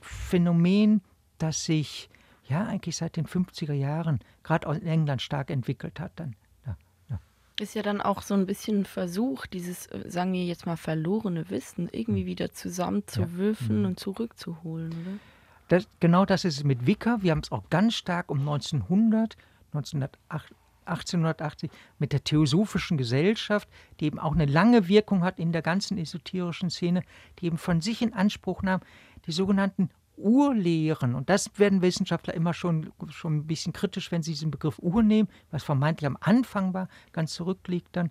Phänomen, 0.00 1.02
das 1.38 1.64
sich 1.64 2.08
ja 2.44 2.64
eigentlich 2.66 2.96
seit 2.96 3.16
den 3.16 3.26
50er 3.26 3.74
Jahren 3.74 4.20
gerade 4.42 4.68
in 4.76 4.86
England 4.86 5.22
stark 5.22 5.50
entwickelt 5.50 6.00
hat. 6.00 6.12
Dann. 6.16 6.34
Ist 7.60 7.74
ja 7.74 7.82
dann 7.82 8.00
auch 8.00 8.22
so 8.22 8.34
ein 8.34 8.46
bisschen 8.46 8.80
ein 8.80 8.84
Versuch, 8.84 9.46
dieses, 9.46 9.86
äh, 9.86 10.08
sagen 10.08 10.32
wir 10.32 10.44
jetzt 10.44 10.66
mal, 10.66 10.76
verlorene 10.76 11.50
Wissen 11.50 11.88
irgendwie 11.90 12.22
mhm. 12.22 12.28
wieder 12.28 12.52
zusammenzuwürfen 12.52 13.76
ja. 13.76 13.80
Mhm. 13.80 13.86
und 13.86 14.00
zurückzuholen, 14.00 14.92
oder? 14.92 15.18
Das, 15.68 15.88
genau 16.00 16.24
das 16.24 16.44
ist 16.44 16.58
es 16.58 16.64
mit 16.64 16.86
Wicca. 16.86 17.18
Wir 17.20 17.32
haben 17.32 17.40
es 17.40 17.52
auch 17.52 17.68
ganz 17.68 17.94
stark 17.94 18.30
um 18.30 18.38
1900, 18.38 19.36
1908, 19.72 20.54
1880 20.86 21.70
mit 21.98 22.12
der 22.12 22.24
Theosophischen 22.24 22.96
Gesellschaft, 22.96 23.68
die 24.00 24.06
eben 24.06 24.18
auch 24.18 24.34
eine 24.34 24.46
lange 24.46 24.88
Wirkung 24.88 25.22
hat 25.22 25.38
in 25.38 25.52
der 25.52 25.62
ganzen 25.62 25.98
esoterischen 25.98 26.70
Szene, 26.70 27.02
die 27.38 27.46
eben 27.46 27.58
von 27.58 27.80
sich 27.80 28.00
in 28.00 28.14
Anspruch 28.14 28.62
nahm, 28.62 28.80
die 29.26 29.32
sogenannten 29.32 29.90
Urlehren, 30.18 31.14
und 31.14 31.30
das 31.30 31.50
werden 31.56 31.82
Wissenschaftler 31.82 32.34
immer 32.34 32.54
schon, 32.54 32.92
schon 33.08 33.38
ein 33.38 33.46
bisschen 33.46 33.72
kritisch, 33.72 34.10
wenn 34.12 34.22
sie 34.22 34.32
diesen 34.32 34.50
Begriff 34.50 34.78
Ur 34.78 35.02
nehmen, 35.02 35.28
was 35.50 35.62
vermeintlich 35.62 36.06
am 36.06 36.18
Anfang 36.20 36.74
war, 36.74 36.88
ganz 37.12 37.34
zurückliegt 37.34 37.88
dann. 37.92 38.10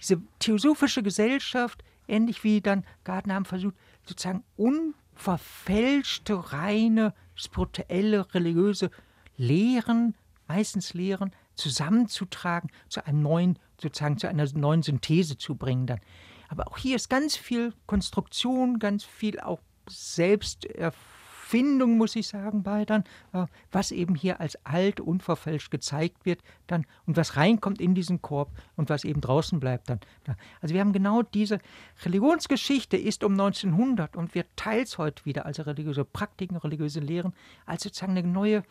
Diese 0.00 0.20
theosophische 0.38 1.02
Gesellschaft, 1.02 1.82
ähnlich 2.06 2.44
wie 2.44 2.60
dann 2.60 2.84
Gardner 3.04 3.34
haben 3.34 3.44
versucht, 3.44 3.74
sozusagen 4.06 4.44
unverfälschte, 4.56 6.52
reine, 6.52 7.14
spirituelle, 7.34 8.32
religiöse 8.34 8.90
Lehren, 9.36 10.14
meistens 10.46 10.94
Lehren, 10.94 11.32
zusammenzutragen, 11.54 12.70
zu 12.88 13.04
einem 13.06 13.22
neuen, 13.22 13.58
sozusagen 13.80 14.18
zu 14.18 14.28
einer 14.28 14.46
neuen 14.54 14.82
Synthese 14.82 15.36
zu 15.36 15.56
bringen 15.56 15.86
dann. 15.86 16.00
Aber 16.48 16.68
auch 16.68 16.78
hier 16.78 16.96
ist 16.96 17.10
ganz 17.10 17.36
viel 17.36 17.74
Konstruktion, 17.86 18.78
ganz 18.78 19.04
viel 19.04 19.38
auch 19.40 19.60
Selbsterfindung, 21.48 21.96
muss 21.96 22.16
ich 22.16 22.28
sagen, 22.28 22.62
bei 22.62 22.84
dann, 22.84 23.04
äh, 23.32 23.46
was 23.72 23.90
eben 23.90 24.14
hier 24.14 24.40
als 24.40 24.64
alt, 24.64 25.00
unverfälscht 25.00 25.70
gezeigt 25.70 26.24
wird 26.24 26.40
dann 26.66 26.86
und 27.06 27.16
was 27.16 27.36
reinkommt 27.36 27.80
in 27.80 27.94
diesen 27.94 28.22
Korb 28.22 28.50
und 28.76 28.90
was 28.90 29.04
eben 29.04 29.20
draußen 29.20 29.58
bleibt 29.58 29.90
dann. 29.90 30.00
Also 30.60 30.74
wir 30.74 30.80
haben 30.80 30.92
genau 30.92 31.22
diese 31.22 31.58
Religionsgeschichte 32.04 32.96
ist 32.96 33.24
um 33.24 33.32
1900 33.32 34.16
und 34.16 34.34
wird 34.34 34.48
teils 34.56 34.98
heute 34.98 35.24
wieder, 35.24 35.46
also 35.46 35.62
religiöse 35.62 36.04
Praktiken, 36.04 36.56
religiöse 36.56 37.00
Lehren, 37.00 37.32
als 37.66 37.82
sozusagen 37.82 38.16
eine 38.16 38.26
neue 38.26 38.62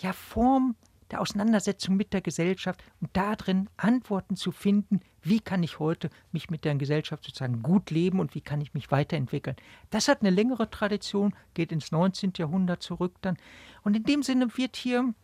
ja, 0.00 0.12
Form 0.12 0.76
der 1.10 1.20
Auseinandersetzung 1.20 1.96
mit 1.96 2.12
der 2.12 2.20
Gesellschaft 2.20 2.82
und 3.00 3.10
darin 3.12 3.68
Antworten 3.76 4.36
zu 4.36 4.52
finden, 4.52 5.00
wie 5.22 5.40
kann 5.40 5.62
ich 5.62 5.78
heute 5.78 6.10
mich 6.32 6.50
mit 6.50 6.64
der 6.64 6.74
Gesellschaft 6.74 7.24
sozusagen 7.24 7.62
gut 7.62 7.90
leben 7.90 8.20
und 8.20 8.34
wie 8.34 8.40
kann 8.40 8.60
ich 8.60 8.74
mich 8.74 8.90
weiterentwickeln. 8.90 9.56
Das 9.90 10.08
hat 10.08 10.20
eine 10.20 10.30
längere 10.30 10.70
Tradition, 10.70 11.34
geht 11.54 11.72
ins 11.72 11.92
19. 11.92 12.32
Jahrhundert 12.36 12.82
zurück 12.82 13.14
dann. 13.22 13.36
Und 13.82 13.96
in 13.96 14.04
dem 14.04 14.22
Sinne 14.22 14.56
wird 14.56 14.76
hier 14.76 15.14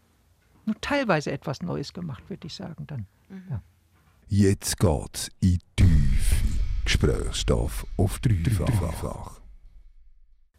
nur 0.66 0.80
teilweise 0.80 1.30
etwas 1.30 1.62
Neues 1.62 1.92
gemacht, 1.92 2.28
würde 2.28 2.46
ich 2.46 2.54
sagen 2.54 2.86
dann. 2.86 3.06
Mhm. 3.28 3.44
Ja. 3.50 3.62
Jetzt 4.28 4.78
geht's 4.78 5.30
in 5.40 5.58
Tiefe. 5.76 6.34
Gesprächsstoff 6.84 7.86
auf 7.96 8.18
dreifach. 8.18 9.43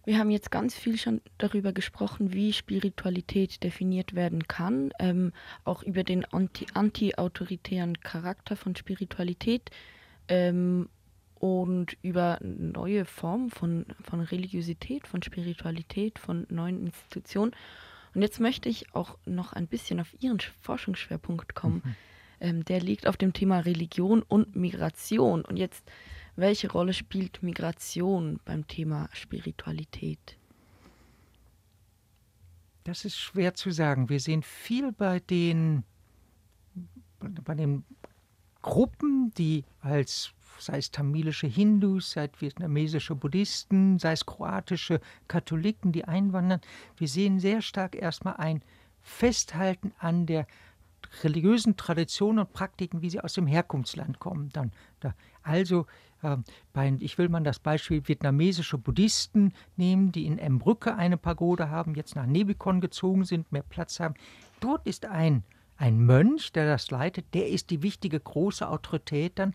Wir 0.05 0.19
haben 0.19 0.29
jetzt 0.29 0.51
ganz 0.51 0.75
viel 0.75 0.97
schon 0.97 1.19
darüber 1.39 1.73
gesprochen, 1.73 2.31
wie 2.31 2.53
Spiritualität 2.53 3.63
definiert 3.63 4.13
werden 4.13 4.47
kann, 4.47 4.91
ähm, 4.99 5.33
auch 5.63 5.81
über 5.81 6.03
den 6.03 6.25
anti-autoritären 6.25 7.89
anti 7.89 8.01
Charakter 8.01 8.55
von 8.55 8.75
Spiritualität 8.75 9.71
ähm, 10.27 10.89
und 11.39 11.97
über 12.03 12.37
neue 12.41 13.05
Formen 13.05 13.49
von, 13.49 13.87
von 14.03 14.19
Religiosität, 14.21 15.07
von 15.07 15.23
Spiritualität, 15.23 16.19
von 16.19 16.45
neuen 16.49 16.85
Institutionen. 16.85 17.51
Und 18.13 18.21
jetzt 18.21 18.39
möchte 18.39 18.69
ich 18.69 18.93
auch 18.93 19.17
noch 19.25 19.53
ein 19.53 19.67
bisschen 19.67 19.99
auf 19.99 20.15
Ihren 20.19 20.39
Forschungsschwerpunkt 20.61 21.55
kommen. 21.55 21.81
Mhm. 21.83 21.95
Ähm, 22.39 22.65
der 22.65 22.79
liegt 22.79 23.07
auf 23.07 23.17
dem 23.17 23.33
Thema 23.33 23.61
Religion 23.61 24.21
und 24.21 24.55
Migration. 24.55 25.43
Und 25.43 25.57
jetzt 25.57 25.83
welche 26.35 26.71
Rolle 26.71 26.93
spielt 26.93 27.43
Migration 27.43 28.39
beim 28.45 28.67
Thema 28.67 29.09
Spiritualität? 29.13 30.37
Das 32.83 33.05
ist 33.05 33.17
schwer 33.17 33.55
zu 33.55 33.71
sagen. 33.71 34.09
Wir 34.09 34.19
sehen 34.19 34.43
viel 34.43 34.91
bei 34.91 35.19
den, 35.19 35.83
bei 37.19 37.55
den 37.55 37.83
Gruppen, 38.61 39.33
die 39.37 39.63
als 39.81 40.33
sei 40.59 40.77
es 40.77 40.91
tamilische 40.91 41.47
Hindus, 41.47 42.11
sei 42.11 42.25
es 42.25 42.41
vietnamesische 42.41 43.15
Buddhisten, 43.15 43.99
sei 43.99 44.13
es 44.13 44.25
kroatische 44.25 45.01
Katholiken, 45.27 45.91
die 45.91 46.05
einwandern. 46.05 46.61
Wir 46.97 47.07
sehen 47.07 47.39
sehr 47.39 47.61
stark 47.61 47.95
erstmal 47.95 48.37
ein 48.37 48.61
Festhalten 49.01 49.93
an 49.99 50.25
der 50.25 50.47
religiösen 51.23 51.77
Traditionen 51.77 52.39
und 52.39 52.53
Praktiken, 52.53 53.01
wie 53.01 53.09
sie 53.09 53.19
aus 53.19 53.33
dem 53.33 53.47
Herkunftsland 53.47 54.19
kommen. 54.19 54.49
Dann, 54.53 54.71
da. 54.99 55.13
Also, 55.43 55.85
ich 56.99 57.17
will 57.17 57.29
mal 57.29 57.43
das 57.43 57.59
Beispiel 57.59 58.07
vietnamesische 58.07 58.77
Buddhisten 58.77 59.53
nehmen, 59.75 60.11
die 60.11 60.25
in 60.25 60.37
Embrücke 60.37 60.95
eine 60.95 61.17
Pagode 61.17 61.69
haben, 61.69 61.95
jetzt 61.95 62.15
nach 62.15 62.25
Nebikon 62.25 62.81
gezogen 62.81 63.25
sind, 63.25 63.51
mehr 63.51 63.63
Platz 63.63 63.99
haben. 63.99 64.15
Dort 64.59 64.85
ist 64.87 65.05
ein, 65.05 65.43
ein 65.77 65.99
Mönch, 65.99 66.51
der 66.53 66.65
das 66.65 66.91
leitet, 66.91 67.33
der 67.33 67.49
ist 67.49 67.69
die 67.69 67.81
wichtige 67.81 68.19
große 68.19 68.67
Autorität 68.67 69.33
dann. 69.39 69.53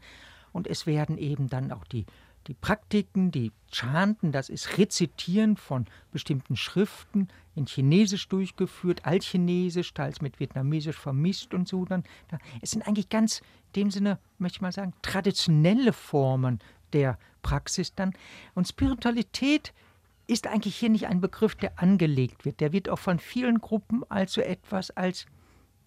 Und 0.53 0.67
es 0.67 0.87
werden 0.87 1.17
eben 1.19 1.49
dann 1.49 1.71
auch 1.73 1.85
die 1.85 2.07
die 2.51 2.55
Praktiken, 2.55 3.31
die 3.31 3.53
Chanten, 3.71 4.33
das 4.33 4.49
ist 4.49 4.77
Rezitieren 4.77 5.57
von 5.57 5.87
bestimmten 6.11 6.57
Schriften 6.57 7.29
in 7.55 7.67
Chinesisch 7.67 8.27
durchgeführt, 8.27 9.07
Altchinesisch, 9.07 9.95
teils 9.95 10.21
mit 10.21 10.41
Vietnamesisch 10.41 10.99
vermischt 10.99 11.55
und 11.55 11.69
so 11.69 11.85
dann. 11.85 12.03
Es 12.61 12.73
sind 12.73 12.83
eigentlich 12.89 13.09
ganz, 13.09 13.39
in 13.39 13.83
dem 13.83 13.91
Sinne, 13.93 14.19
möchte 14.39 14.57
ich 14.57 14.63
mal 14.63 14.73
sagen, 14.73 14.95
traditionelle 15.01 15.93
Formen 15.93 16.59
der 16.93 17.21
Praxis 17.43 17.95
dann. 17.95 18.15
Und 18.57 18.67
Spiritualität 18.67 19.73
ist 20.27 20.49
eigentlich 20.49 20.75
hier 20.75 20.91
nicht 20.91 21.07
ein 21.07 21.21
Begriff, 21.21 21.55
der 21.55 21.81
angelegt 21.81 22.45
wird. 22.45 22.59
Der 22.59 22.73
wird 22.73 22.89
auch 22.89 22.99
von 22.99 23.21
vielen 23.21 23.61
Gruppen 23.61 24.03
als 24.09 24.33
so 24.33 24.41
etwas, 24.41 24.91
als 24.91 25.27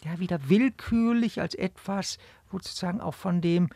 ja 0.02 0.18
wieder 0.18 0.48
willkürlich, 0.48 1.42
als 1.42 1.54
etwas, 1.54 2.16
wo 2.50 2.56
sozusagen 2.56 3.02
auch 3.02 3.14
von 3.14 3.42
dem 3.42 3.68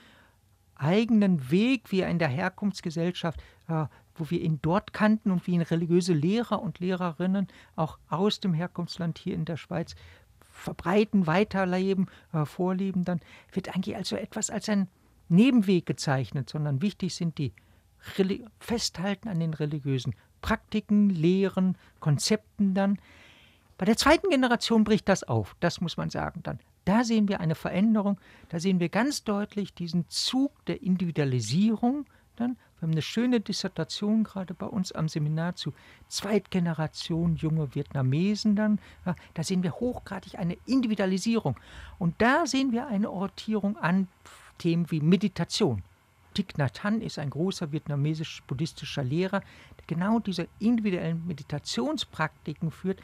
eigenen 0.78 1.50
Weg, 1.50 1.90
wie 1.90 2.00
er 2.00 2.10
in 2.10 2.18
der 2.18 2.28
Herkunftsgesellschaft, 2.28 3.40
äh, 3.68 3.86
wo 4.14 4.30
wir 4.30 4.40
ihn 4.40 4.58
dort 4.62 4.92
kannten 4.92 5.30
und 5.30 5.46
wie 5.46 5.52
ihn 5.52 5.62
religiöse 5.62 6.12
Lehrer 6.12 6.60
und 6.60 6.80
Lehrerinnen 6.80 7.48
auch 7.76 7.98
aus 8.08 8.40
dem 8.40 8.54
Herkunftsland 8.54 9.18
hier 9.18 9.34
in 9.34 9.44
der 9.44 9.56
Schweiz 9.56 9.94
verbreiten, 10.40 11.26
weiterleben, 11.26 12.06
äh, 12.32 12.44
vorleben, 12.44 13.04
dann 13.04 13.20
wird 13.52 13.74
eigentlich 13.74 13.96
also 13.96 14.16
etwas 14.16 14.50
als 14.50 14.68
ein 14.68 14.88
Nebenweg 15.28 15.86
gezeichnet, 15.86 16.50
sondern 16.50 16.82
wichtig 16.82 17.14
sind 17.14 17.38
die 17.38 17.52
Reli 18.16 18.44
Festhalten 18.58 19.28
an 19.28 19.40
den 19.40 19.54
religiösen 19.54 20.14
Praktiken, 20.40 21.10
Lehren, 21.10 21.76
Konzepten 22.00 22.74
dann. 22.74 22.98
Bei 23.76 23.84
der 23.84 23.96
zweiten 23.96 24.30
Generation 24.30 24.84
bricht 24.84 25.08
das 25.08 25.24
auf, 25.24 25.56
das 25.60 25.80
muss 25.80 25.96
man 25.96 26.10
sagen 26.10 26.42
dann. 26.42 26.58
Da 26.88 27.04
sehen 27.04 27.28
wir 27.28 27.40
eine 27.40 27.54
Veränderung, 27.54 28.16
da 28.48 28.58
sehen 28.60 28.80
wir 28.80 28.88
ganz 28.88 29.22
deutlich 29.22 29.74
diesen 29.74 30.08
Zug 30.08 30.64
der 30.64 30.82
Individualisierung. 30.82 32.06
Dann, 32.36 32.56
wir 32.78 32.86
haben 32.86 32.92
eine 32.92 33.02
schöne 33.02 33.40
Dissertation 33.40 34.24
gerade 34.24 34.54
bei 34.54 34.64
uns 34.64 34.92
am 34.92 35.06
Seminar 35.06 35.54
zu 35.54 35.74
Zweitgeneration 36.08 37.36
junge 37.36 37.74
Vietnamesen 37.74 38.56
dann. 38.56 38.78
Ja, 39.04 39.16
da 39.34 39.42
sehen 39.42 39.62
wir 39.62 39.72
hochgradig 39.72 40.38
eine 40.38 40.56
Individualisierung. 40.64 41.56
Und 41.98 42.14
da 42.22 42.46
sehen 42.46 42.72
wir 42.72 42.86
eine 42.86 43.10
Ortierung 43.10 43.76
an 43.76 44.08
Themen 44.56 44.90
wie 44.90 45.02
Meditation. 45.02 45.82
Thich 46.32 46.56
Nhat 46.56 46.84
Hanh 46.84 47.02
ist 47.02 47.18
ein 47.18 47.28
großer 47.28 47.70
vietnamesisch-buddhistischer 47.70 49.04
Lehrer, 49.04 49.40
der 49.40 49.86
genau 49.86 50.20
diese 50.20 50.48
individuellen 50.58 51.26
Meditationspraktiken 51.26 52.70
führt. 52.70 53.00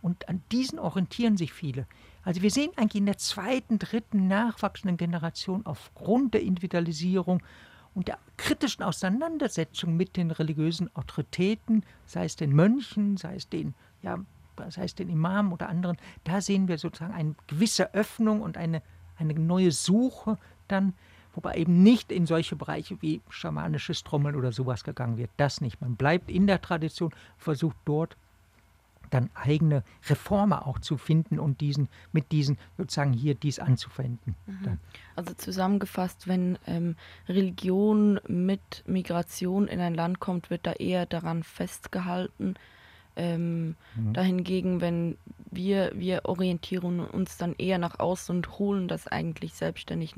Und 0.00 0.28
an 0.28 0.42
diesen 0.50 0.80
orientieren 0.80 1.36
sich 1.36 1.52
viele. 1.52 1.86
Also 2.24 2.42
wir 2.42 2.50
sehen 2.50 2.70
eigentlich 2.76 3.00
in 3.00 3.06
der 3.06 3.18
zweiten, 3.18 3.78
dritten 3.78 4.28
nachwachsenden 4.28 4.96
Generation 4.96 5.66
aufgrund 5.66 6.34
der 6.34 6.42
Individualisierung 6.42 7.42
und 7.94 8.08
der 8.08 8.18
kritischen 8.36 8.84
Auseinandersetzung 8.84 9.96
mit 9.96 10.16
den 10.16 10.30
religiösen 10.30 10.94
Autoritäten, 10.94 11.84
sei 12.06 12.24
es 12.24 12.36
den 12.36 12.52
Mönchen, 12.52 13.16
sei 13.16 13.34
es 13.34 13.48
den, 13.48 13.74
ja, 14.02 14.18
sei 14.68 14.84
es 14.84 14.94
den 14.94 15.08
Imamen 15.08 15.52
oder 15.52 15.68
anderen, 15.68 15.96
da 16.24 16.40
sehen 16.40 16.68
wir 16.68 16.78
sozusagen 16.78 17.12
eine 17.12 17.34
gewisse 17.48 17.92
Öffnung 17.94 18.40
und 18.40 18.56
eine, 18.56 18.82
eine 19.18 19.34
neue 19.34 19.72
Suche 19.72 20.38
dann, 20.68 20.94
wobei 21.34 21.56
eben 21.56 21.82
nicht 21.82 22.12
in 22.12 22.26
solche 22.26 22.56
Bereiche 22.56 23.00
wie 23.02 23.20
schamanisches 23.28 24.04
Trommeln 24.04 24.36
oder 24.36 24.52
sowas 24.52 24.84
gegangen 24.84 25.16
wird. 25.16 25.30
Das 25.36 25.60
nicht. 25.60 25.80
Man 25.80 25.96
bleibt 25.96 26.30
in 26.30 26.46
der 26.46 26.60
Tradition, 26.60 27.12
versucht 27.36 27.76
dort 27.84 28.16
dann 29.12 29.30
eigene 29.34 29.84
Reformer 30.08 30.66
auch 30.66 30.78
zu 30.78 30.96
finden 30.96 31.38
und 31.38 31.60
diesen 31.60 31.88
mit 32.12 32.32
diesen 32.32 32.58
sozusagen 32.78 33.12
hier 33.12 33.34
dies 33.34 33.58
anzuwenden. 33.58 34.34
Mhm. 34.46 34.78
Also 35.16 35.34
zusammengefasst, 35.34 36.28
wenn 36.28 36.58
ähm, 36.66 36.96
Religion 37.28 38.20
mit 38.26 38.82
Migration 38.86 39.68
in 39.68 39.80
ein 39.80 39.94
Land 39.94 40.20
kommt, 40.20 40.50
wird 40.50 40.66
da 40.66 40.72
eher 40.72 41.06
daran 41.06 41.42
festgehalten. 41.42 42.54
Ähm, 43.14 43.76
mhm. 43.94 44.14
Dahingegen, 44.14 44.80
wenn 44.80 45.18
wir, 45.50 45.92
wir 45.94 46.22
orientieren 46.24 47.00
uns 47.00 47.36
dann 47.36 47.54
eher 47.58 47.76
nach 47.76 47.98
außen 47.98 48.34
und 48.34 48.58
holen 48.58 48.88
das 48.88 49.06
eigentlich 49.06 49.52
selbstständig 49.52 50.14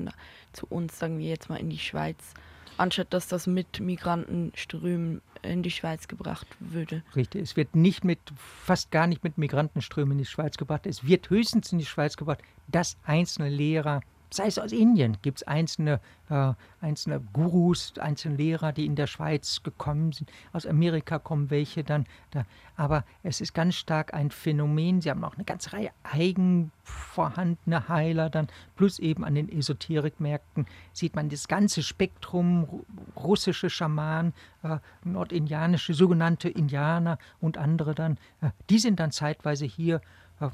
zu 0.53 0.65
uns, 0.67 0.97
sagen 0.97 1.19
wir 1.19 1.27
jetzt 1.27 1.49
mal 1.49 1.57
in 1.57 1.69
die 1.69 1.79
Schweiz 1.79 2.33
anstatt 2.77 3.13
dass 3.13 3.27
das 3.27 3.47
mit 3.47 3.79
Migrantenströmen 3.79 5.21
in 5.41 5.63
die 5.63 5.71
Schweiz 5.71 6.07
gebracht 6.07 6.47
würde. 6.59 7.03
Richtig, 7.15 7.41
es 7.41 7.55
wird 7.55 7.75
nicht 7.75 8.03
mit, 8.03 8.19
fast 8.35 8.91
gar 8.91 9.07
nicht 9.07 9.23
mit 9.23 9.37
Migrantenströmen 9.37 10.13
in 10.13 10.17
die 10.19 10.25
Schweiz 10.25 10.57
gebracht. 10.57 10.85
Es 10.85 11.05
wird 11.05 11.29
höchstens 11.29 11.71
in 11.71 11.79
die 11.79 11.85
Schweiz 11.85 12.17
gebracht, 12.17 12.41
dass 12.67 12.97
einzelne 13.05 13.49
Lehrer 13.49 14.01
sei 14.35 14.47
es 14.47 14.59
aus 14.59 14.71
Indien, 14.71 15.17
gibt 15.21 15.39
es 15.39 15.47
einzelne, 15.47 15.99
äh, 16.29 16.53
einzelne 16.81 17.21
Gurus, 17.33 17.93
einzelne 17.99 18.35
Lehrer, 18.35 18.71
die 18.71 18.85
in 18.85 18.95
der 18.95 19.07
Schweiz 19.07 19.63
gekommen 19.63 20.11
sind. 20.11 20.31
Aus 20.53 20.65
Amerika 20.65 21.19
kommen 21.19 21.49
welche 21.49 21.83
dann. 21.83 22.05
Da. 22.31 22.45
Aber 22.75 23.05
es 23.23 23.41
ist 23.41 23.53
ganz 23.53 23.75
stark 23.75 24.13
ein 24.13 24.31
Phänomen. 24.31 25.01
Sie 25.01 25.09
haben 25.09 25.23
auch 25.23 25.35
eine 25.35 25.45
ganze 25.45 25.73
Reihe 25.73 25.91
eigen 26.03 26.71
vorhandene 26.83 27.87
Heiler 27.89 28.29
dann, 28.29 28.47
plus 28.75 28.99
eben 28.99 29.23
an 29.23 29.35
den 29.35 29.49
Esoterikmärkten 29.49 30.65
sieht 30.93 31.15
man 31.15 31.29
das 31.29 31.47
ganze 31.47 31.81
Spektrum, 31.81 32.85
russische 33.15 33.69
Schamanen, 33.69 34.33
äh, 34.63 34.77
nordindianische, 35.03 35.93
sogenannte 35.93 36.49
Indianer 36.49 37.17
und 37.39 37.57
andere 37.57 37.95
dann. 37.95 38.17
Äh, 38.41 38.49
die 38.69 38.79
sind 38.79 38.99
dann 38.99 39.11
zeitweise 39.11 39.65
hier 39.65 40.01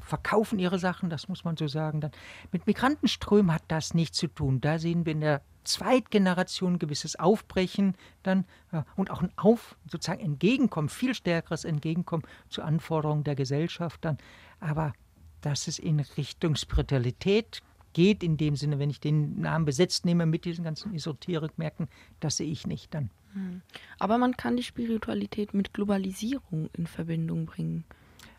verkaufen 0.00 0.58
ihre 0.58 0.78
Sachen, 0.78 1.10
das 1.10 1.28
muss 1.28 1.44
man 1.44 1.56
so 1.56 1.66
sagen. 1.66 2.00
Dann. 2.00 2.12
Mit 2.52 2.66
Migrantenströmen 2.66 3.52
hat 3.52 3.64
das 3.68 3.94
nichts 3.94 4.18
zu 4.18 4.28
tun. 4.28 4.60
Da 4.60 4.78
sehen 4.78 5.04
wir 5.04 5.12
in 5.12 5.20
der 5.20 5.42
Zweitgeneration 5.64 6.74
ein 6.74 6.78
gewisses 6.78 7.16
Aufbrechen 7.16 7.96
dann 8.22 8.44
äh, 8.72 8.82
und 8.96 9.10
auch 9.10 9.22
ein 9.22 9.32
Auf, 9.36 9.76
sozusagen 9.88 10.20
Entgegenkommen, 10.20 10.88
viel 10.88 11.14
stärkeres 11.14 11.64
Entgegenkommen 11.64 12.24
zu 12.48 12.62
Anforderungen 12.62 13.24
der 13.24 13.34
Gesellschaft 13.34 14.04
dann. 14.04 14.18
Aber 14.60 14.92
dass 15.40 15.68
es 15.68 15.78
in 15.78 16.00
Richtung 16.00 16.56
Spiritualität 16.56 17.62
geht, 17.92 18.22
in 18.22 18.36
dem 18.36 18.56
Sinne, 18.56 18.78
wenn 18.78 18.90
ich 18.90 19.00
den 19.00 19.40
Namen 19.40 19.64
besetzt 19.64 20.04
nehme 20.04 20.26
mit 20.26 20.44
diesen 20.44 20.64
ganzen 20.64 20.94
Esoterikmärkten, 20.94 21.88
das 22.20 22.38
sehe 22.38 22.50
ich 22.50 22.66
nicht 22.66 22.94
dann. 22.94 23.10
Hm. 23.34 23.62
Aber 23.98 24.18
man 24.18 24.36
kann 24.36 24.56
die 24.56 24.62
Spiritualität 24.62 25.54
mit 25.54 25.74
Globalisierung 25.74 26.70
in 26.72 26.86
Verbindung 26.86 27.46
bringen. 27.46 27.84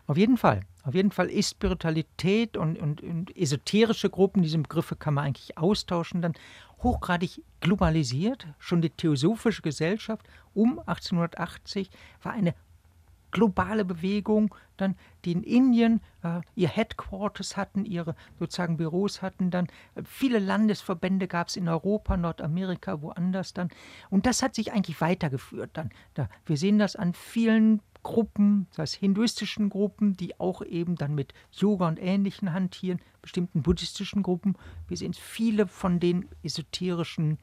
Auf 0.06 0.16
jeden 0.16 0.36
Fall. 0.36 0.60
Auf 0.82 0.94
jeden 0.94 1.10
Fall 1.10 1.30
ist 1.30 1.50
Spiritualität 1.50 2.56
und, 2.56 2.78
und, 2.78 3.00
und, 3.02 3.34
esoterische 3.36 4.10
Gruppen, 4.10 4.42
diese 4.42 4.58
Begriffe 4.58 4.96
kann 4.96 5.14
man 5.14 5.24
eigentlich 5.24 5.56
austauschen, 5.56 6.20
dann 6.20 6.34
hochgradig 6.82 7.42
globalisiert. 7.60 8.46
Schon 8.58 8.82
die 8.82 8.90
Theosophische 8.90 9.62
Gesellschaft 9.62 10.26
um 10.52 10.78
1880 10.80 11.88
war 12.22 12.32
eine 12.32 12.54
globale 13.30 13.84
Bewegung, 13.84 14.54
dann 14.76 14.94
die 15.24 15.32
in 15.32 15.42
Indien 15.42 16.00
äh, 16.22 16.40
ihr 16.54 16.68
Headquarters 16.68 17.56
hatten, 17.56 17.84
ihre 17.84 18.14
sozusagen 18.38 18.76
Büros 18.76 19.22
hatten, 19.22 19.50
dann 19.50 19.66
äh, 19.94 20.02
viele 20.04 20.38
Landesverbände 20.38 21.26
gab 21.26 21.48
es 21.48 21.56
in 21.56 21.68
Europa, 21.68 22.16
Nordamerika, 22.16 23.02
woanders 23.02 23.52
dann. 23.52 23.70
Und 24.08 24.26
das 24.26 24.42
hat 24.42 24.54
sich 24.54 24.72
eigentlich 24.72 25.00
weitergeführt 25.00 25.70
dann. 25.74 25.90
Da, 26.14 26.28
wir 26.46 26.56
sehen 26.56 26.78
das 26.78 26.94
an 26.94 27.12
vielen 27.12 27.80
Gruppen, 28.04 28.68
das 28.70 28.78
heißt 28.78 28.94
hinduistischen 28.94 29.68
Gruppen, 29.68 30.16
die 30.16 30.38
auch 30.38 30.62
eben 30.62 30.94
dann 30.94 31.16
mit 31.16 31.34
Yoga 31.50 31.88
und 31.88 32.00
Ähnlichen 32.00 32.52
hantieren, 32.52 33.00
bestimmten 33.20 33.62
buddhistischen 33.62 34.22
Gruppen. 34.22 34.56
Wir 34.86 34.96
sehen 34.96 35.14
viele 35.14 35.66
von 35.66 35.98
den 35.98 36.28
esoterischen 36.44 37.38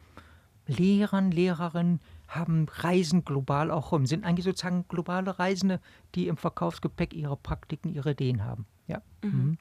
Lehrern, 0.68 1.32
Lehrerinnen 1.32 2.00
haben 2.30 2.68
Reisen 2.70 3.26
global 3.26 3.72
auch 3.72 3.92
rum, 3.92 4.06
sind 4.06 4.24
eigentlich 4.24 4.46
sozusagen 4.46 4.86
globale 4.88 5.38
Reisende, 5.38 5.82
die 6.16 6.28
im 6.28 6.38
Verkaufsgepäck 6.38 7.14
ihre 7.14 7.36
Praktiken, 7.36 7.94
ihre 7.94 8.12
Ideen 8.12 8.46
haben. 8.46 8.66
Ja. 8.88 9.02
Mhm. 9.24 9.32
Mhm. 9.32 9.58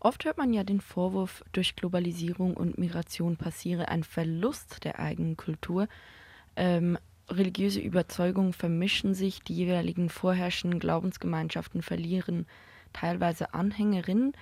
Oft 0.00 0.24
hört 0.24 0.38
man 0.38 0.52
ja 0.52 0.64
den 0.64 0.80
Vorwurf, 0.80 1.44
durch 1.52 1.76
Globalisierung 1.76 2.56
und 2.56 2.78
Migration 2.78 3.36
passiere 3.36 3.88
ein 3.88 4.02
Verlust 4.02 4.84
der 4.84 4.98
eigenen 4.98 5.36
Kultur. 5.36 5.88
Ähm, 6.56 6.98
religiöse 7.28 7.80
Überzeugungen 7.80 8.52
vermischen 8.52 9.14
sich, 9.14 9.40
die 9.40 9.54
jeweiligen 9.54 10.08
vorherrschenden 10.08 10.80
Glaubensgemeinschaften 10.80 11.82
verlieren 11.82 12.46
teilweise 12.92 13.54
Anhängerinnen, 13.54 14.32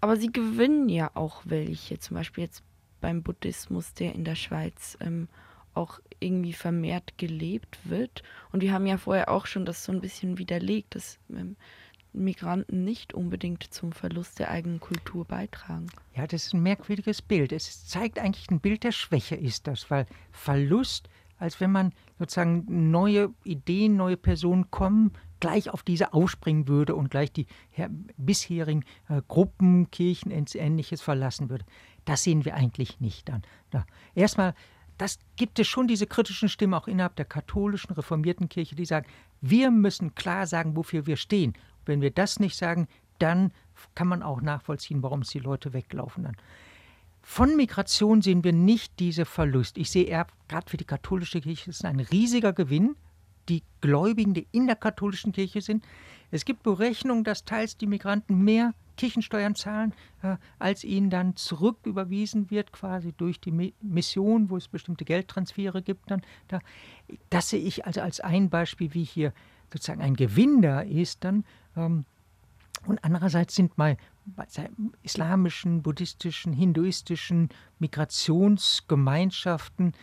aber 0.00 0.16
sie 0.16 0.32
gewinnen 0.32 0.88
ja 0.88 1.10
auch 1.14 1.42
welche, 1.44 1.98
zum 1.98 2.16
Beispiel 2.16 2.44
jetzt 2.44 2.62
beim 3.00 3.22
Buddhismus, 3.22 3.94
der 3.94 4.14
in 4.14 4.24
der 4.24 4.34
Schweiz 4.34 4.96
ähm, 5.00 5.28
auch 5.74 6.00
irgendwie 6.18 6.52
vermehrt 6.52 7.16
gelebt 7.18 7.78
wird. 7.84 8.22
Und 8.52 8.62
wir 8.62 8.72
haben 8.72 8.86
ja 8.86 8.98
vorher 8.98 9.30
auch 9.30 9.46
schon 9.46 9.64
das 9.64 9.84
so 9.84 9.92
ein 9.92 10.00
bisschen 10.00 10.38
widerlegt, 10.38 10.94
dass 10.94 11.18
ähm, 11.30 11.56
Migranten 12.12 12.84
nicht 12.84 13.14
unbedingt 13.14 13.62
zum 13.72 13.92
Verlust 13.92 14.38
der 14.38 14.50
eigenen 14.50 14.80
Kultur 14.80 15.24
beitragen. 15.24 15.86
Ja, 16.14 16.26
das 16.26 16.46
ist 16.46 16.54
ein 16.54 16.62
merkwürdiges 16.62 17.22
Bild. 17.22 17.52
Es 17.52 17.86
zeigt 17.86 18.18
eigentlich 18.18 18.50
ein 18.50 18.60
Bild 18.60 18.84
der 18.84 18.92
Schwäche, 18.92 19.36
ist 19.36 19.66
das, 19.66 19.90
weil 19.90 20.06
Verlust, 20.32 21.08
als 21.38 21.60
wenn 21.60 21.72
man 21.72 21.92
sozusagen 22.18 22.90
neue 22.90 23.32
Ideen, 23.44 23.96
neue 23.96 24.16
Personen 24.16 24.70
kommen, 24.70 25.12
gleich 25.40 25.70
auf 25.70 25.82
diese 25.82 26.12
aufspringen 26.12 26.68
würde 26.68 26.94
und 26.94 27.10
gleich 27.10 27.32
die 27.32 27.46
bisherigen 28.16 28.84
äh, 29.08 29.22
Gruppen, 29.26 29.90
Kirchen, 29.90 30.30
Ähnliches 30.30 31.00
verlassen 31.00 31.48
würde. 31.48 31.64
Das 32.04 32.22
sehen 32.24 32.44
wir 32.44 32.54
eigentlich 32.54 33.00
nicht. 33.00 33.30
Ja. 33.72 33.86
Erstmal, 34.14 34.54
das 34.98 35.18
gibt 35.36 35.58
es 35.58 35.66
schon 35.66 35.88
diese 35.88 36.06
kritischen 36.06 36.50
Stimmen 36.50 36.74
auch 36.74 36.86
innerhalb 36.86 37.16
der 37.16 37.24
katholischen 37.24 37.94
reformierten 37.94 38.48
Kirche, 38.50 38.74
die 38.74 38.84
sagen, 38.84 39.06
wir 39.40 39.70
müssen 39.70 40.14
klar 40.14 40.46
sagen, 40.46 40.76
wofür 40.76 41.06
wir 41.06 41.16
stehen. 41.16 41.54
Wenn 41.90 42.00
wir 42.00 42.12
das 42.12 42.40
nicht 42.40 42.56
sagen, 42.56 42.88
dann 43.18 43.52
kann 43.94 44.08
man 44.08 44.22
auch 44.22 44.40
nachvollziehen, 44.40 45.02
warum 45.02 45.22
es 45.22 45.30
die 45.30 45.40
Leute 45.40 45.72
weglaufen 45.72 46.24
dann. 46.24 46.36
Von 47.22 47.56
Migration 47.56 48.22
sehen 48.22 48.44
wir 48.44 48.52
nicht 48.52 48.98
diese 48.98 49.24
Verlust. 49.24 49.76
Ich 49.76 49.90
sehe 49.90 50.04
eher, 50.04 50.26
gerade 50.48 50.70
für 50.70 50.76
die 50.76 50.86
katholische 50.86 51.40
Kirche, 51.40 51.70
ist 51.70 51.84
ein 51.84 52.00
riesiger 52.00 52.52
Gewinn. 52.52 52.96
Die 53.48 53.62
Gläubigen, 53.80 54.32
die 54.32 54.46
in 54.52 54.66
der 54.66 54.76
katholischen 54.76 55.32
Kirche 55.32 55.60
sind. 55.60 55.84
Es 56.30 56.44
gibt 56.44 56.62
Berechnungen, 56.62 57.24
dass 57.24 57.44
teils 57.44 57.76
die 57.76 57.86
Migranten 57.86 58.42
mehr 58.44 58.72
Kirchensteuern 58.96 59.54
zahlen, 59.54 59.94
äh, 60.22 60.36
als 60.58 60.84
ihnen 60.84 61.10
dann 61.10 61.34
zurücküberwiesen 61.34 62.50
wird, 62.50 62.70
quasi 62.70 63.12
durch 63.12 63.40
die 63.40 63.72
Mission, 63.80 64.50
wo 64.50 64.56
es 64.56 64.68
bestimmte 64.68 65.04
Geldtransfere 65.04 65.82
gibt. 65.82 66.10
Dann, 66.10 66.22
da, 66.48 66.60
das 67.30 67.48
sehe 67.48 67.60
ich 67.60 67.86
also 67.86 68.02
als 68.02 68.20
ein 68.20 68.50
Beispiel, 68.50 68.94
wie 68.94 69.04
hier 69.04 69.32
sozusagen 69.72 70.02
ein 70.02 70.16
Gewinn 70.16 70.62
da 70.62 70.80
ist. 70.80 71.24
Dann, 71.24 71.44
und 71.74 72.04
andererseits 73.02 73.54
sind 73.54 73.78
mal 73.78 73.96
islamischen, 75.02 75.82
buddhistischen, 75.82 76.52
hinduistischen 76.52 77.48
Migrationsgemeinschaften, 77.78 79.94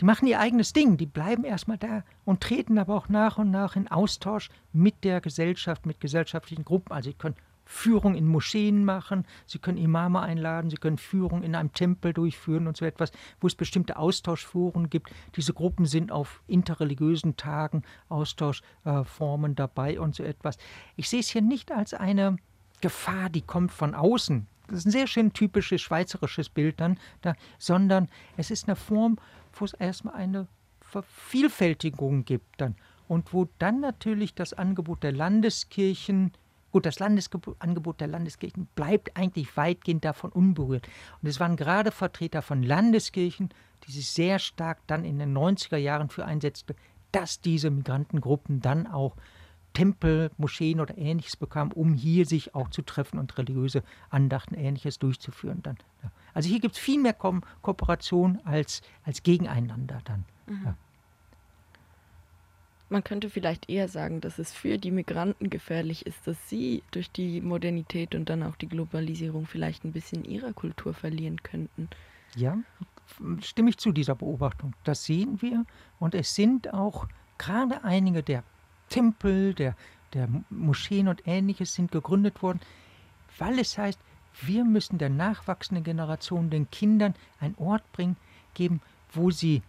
die 0.00 0.06
machen 0.06 0.26
ihr 0.26 0.40
eigenes 0.40 0.72
Ding, 0.72 0.96
die 0.96 1.04
bleiben 1.04 1.44
erstmal 1.44 1.76
da 1.76 2.04
und 2.24 2.40
treten 2.40 2.78
aber 2.78 2.94
auch 2.94 3.10
nach 3.10 3.36
und 3.36 3.50
nach 3.50 3.76
in 3.76 3.88
Austausch 3.88 4.48
mit 4.72 5.04
der 5.04 5.20
Gesellschaft, 5.20 5.84
mit 5.84 6.00
gesellschaftlichen 6.00 6.64
Gruppen. 6.64 6.92
Also 6.92 7.10
sie 7.10 7.16
können 7.16 7.36
Führung 7.70 8.16
in 8.16 8.26
Moscheen 8.26 8.84
machen, 8.84 9.24
sie 9.46 9.60
können 9.60 9.78
Imame 9.78 10.20
einladen, 10.20 10.70
sie 10.70 10.76
können 10.76 10.98
Führung 10.98 11.44
in 11.44 11.54
einem 11.54 11.72
Tempel 11.72 12.12
durchführen 12.12 12.66
und 12.66 12.76
so 12.76 12.84
etwas, 12.84 13.12
wo 13.40 13.46
es 13.46 13.54
bestimmte 13.54 13.96
Austauschforen 13.96 14.90
gibt. 14.90 15.08
Diese 15.36 15.54
Gruppen 15.54 15.86
sind 15.86 16.10
auf 16.10 16.42
interreligiösen 16.48 17.36
Tagen, 17.36 17.84
Austauschformen 18.08 19.52
äh, 19.52 19.54
dabei 19.54 20.00
und 20.00 20.16
so 20.16 20.24
etwas. 20.24 20.58
Ich 20.96 21.08
sehe 21.08 21.20
es 21.20 21.28
hier 21.28 21.42
nicht 21.42 21.70
als 21.70 21.94
eine 21.94 22.38
Gefahr, 22.80 23.30
die 23.30 23.42
kommt 23.42 23.70
von 23.70 23.94
außen. 23.94 24.48
Das 24.66 24.78
ist 24.78 24.86
ein 24.86 24.90
sehr 24.90 25.06
schön 25.06 25.32
typisches 25.32 25.80
schweizerisches 25.80 26.48
Bild 26.48 26.80
dann, 26.80 26.98
da, 27.22 27.34
sondern 27.58 28.08
es 28.36 28.50
ist 28.50 28.66
eine 28.66 28.74
Form, 28.74 29.16
wo 29.52 29.64
es 29.64 29.74
erstmal 29.74 30.14
eine 30.14 30.48
Vervielfältigung 30.80 32.24
gibt 32.24 32.60
dann 32.60 32.74
und 33.06 33.32
wo 33.32 33.48
dann 33.60 33.78
natürlich 33.78 34.34
das 34.34 34.54
Angebot 34.54 35.04
der 35.04 35.12
Landeskirchen 35.12 36.32
Gut, 36.72 36.86
das 36.86 36.98
Landesangebot 36.98 38.00
der 38.00 38.08
Landeskirchen 38.08 38.68
bleibt 38.74 39.16
eigentlich 39.16 39.56
weitgehend 39.56 40.04
davon 40.04 40.30
unberührt. 40.30 40.88
Und 41.20 41.28
es 41.28 41.40
waren 41.40 41.56
gerade 41.56 41.90
Vertreter 41.90 42.42
von 42.42 42.62
Landeskirchen, 42.62 43.50
die 43.86 43.92
sich 43.92 44.10
sehr 44.10 44.38
stark 44.38 44.78
dann 44.86 45.04
in 45.04 45.18
den 45.18 45.36
90er 45.36 45.76
Jahren 45.76 46.10
für 46.10 46.24
einsetzten, 46.24 46.76
dass 47.12 47.40
diese 47.40 47.70
Migrantengruppen 47.70 48.60
dann 48.60 48.86
auch 48.86 49.16
Tempel, 49.72 50.30
Moscheen 50.36 50.80
oder 50.80 50.96
ähnliches 50.98 51.36
bekamen, 51.36 51.72
um 51.72 51.94
hier 51.94 52.26
sich 52.26 52.54
auch 52.54 52.70
zu 52.70 52.82
treffen 52.82 53.18
und 53.18 53.36
religiöse 53.38 53.82
Andachten 54.08 54.54
ähnliches 54.54 54.98
durchzuführen. 54.98 55.62
Dann. 55.62 55.76
Also 56.34 56.48
hier 56.48 56.60
gibt 56.60 56.74
es 56.74 56.80
viel 56.80 57.00
mehr 57.00 57.12
Ko 57.12 57.40
Kooperation 57.62 58.40
als, 58.44 58.82
als 59.04 59.22
Gegeneinander 59.22 60.00
dann. 60.04 60.24
Mhm. 60.46 60.62
Ja. 60.64 60.76
Man 62.90 63.04
könnte 63.04 63.30
vielleicht 63.30 63.70
eher 63.70 63.86
sagen, 63.86 64.20
dass 64.20 64.40
es 64.40 64.52
für 64.52 64.76
die 64.76 64.90
Migranten 64.90 65.48
gefährlich 65.48 66.06
ist, 66.06 66.26
dass 66.26 66.36
sie 66.48 66.82
durch 66.90 67.10
die 67.12 67.40
Modernität 67.40 68.16
und 68.16 68.28
dann 68.28 68.42
auch 68.42 68.56
die 68.56 68.68
Globalisierung 68.68 69.46
vielleicht 69.46 69.84
ein 69.84 69.92
bisschen 69.92 70.24
ihrer 70.24 70.52
Kultur 70.52 70.92
verlieren 70.92 71.40
könnten. 71.44 71.88
Ja, 72.34 72.58
stimme 73.42 73.70
ich 73.70 73.78
zu 73.78 73.92
dieser 73.92 74.16
Beobachtung. 74.16 74.74
Das 74.82 75.04
sehen 75.04 75.40
wir 75.40 75.64
und 76.00 76.16
es 76.16 76.34
sind 76.34 76.74
auch 76.74 77.06
gerade 77.38 77.84
einige 77.84 78.24
der 78.24 78.42
Tempel, 78.88 79.54
der, 79.54 79.76
der 80.12 80.28
Moscheen 80.50 81.06
und 81.06 81.28
ähnliches 81.28 81.74
sind 81.74 81.92
gegründet 81.92 82.42
worden, 82.42 82.60
weil 83.38 83.60
es 83.60 83.78
heißt, 83.78 84.00
wir 84.42 84.64
müssen 84.64 84.98
der 84.98 85.10
nachwachsenden 85.10 85.84
Generation, 85.84 86.50
den 86.50 86.68
Kindern, 86.70 87.14
einen 87.38 87.54
Ort 87.56 87.84
bringen, 87.92 88.16
geben, 88.54 88.80
wo 89.12 89.30
sie 89.30 89.62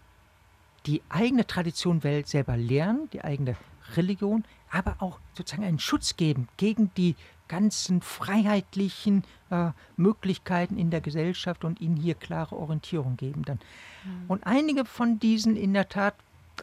die 0.85 1.01
eigene 1.09 1.45
Tradition 1.45 2.03
Welt 2.03 2.27
selber 2.27 2.57
lernen, 2.57 3.09
die 3.13 3.23
eigene 3.23 3.55
Religion, 3.95 4.43
aber 4.69 4.95
auch 4.99 5.19
sozusagen 5.33 5.63
einen 5.63 5.79
Schutz 5.79 6.17
geben 6.17 6.47
gegen 6.57 6.91
die 6.95 7.15
ganzen 7.47 8.01
freiheitlichen 8.01 9.25
äh, 9.49 9.71
Möglichkeiten 9.97 10.77
in 10.77 10.89
der 10.89 11.01
Gesellschaft 11.01 11.65
und 11.65 11.81
ihnen 11.81 11.97
hier 11.97 12.15
klare 12.15 12.55
Orientierung 12.55 13.17
geben 13.17 13.43
dann. 13.43 13.59
Mhm. 14.05 14.25
Und 14.29 14.47
einige 14.47 14.85
von 14.85 15.19
diesen 15.19 15.57
in 15.57 15.73
der 15.73 15.89
Tat 15.89 16.15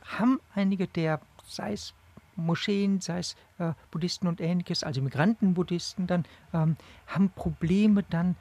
haben 0.05 0.41
einige 0.55 0.87
der, 0.87 1.21
sei 1.47 1.75
es 1.75 1.93
Moscheen, 2.37 3.01
sei 3.01 3.19
es 3.19 3.37
äh, 3.59 3.73
Buddhisten 3.91 4.29
und 4.29 4.41
ähnliches, 4.41 4.83
also 4.83 5.03
Migrantenbuddhisten 5.03 6.07
dann, 6.07 6.25
ähm, 6.55 6.77
haben 7.07 7.31
Probleme 7.31 8.05
dann 8.09 8.37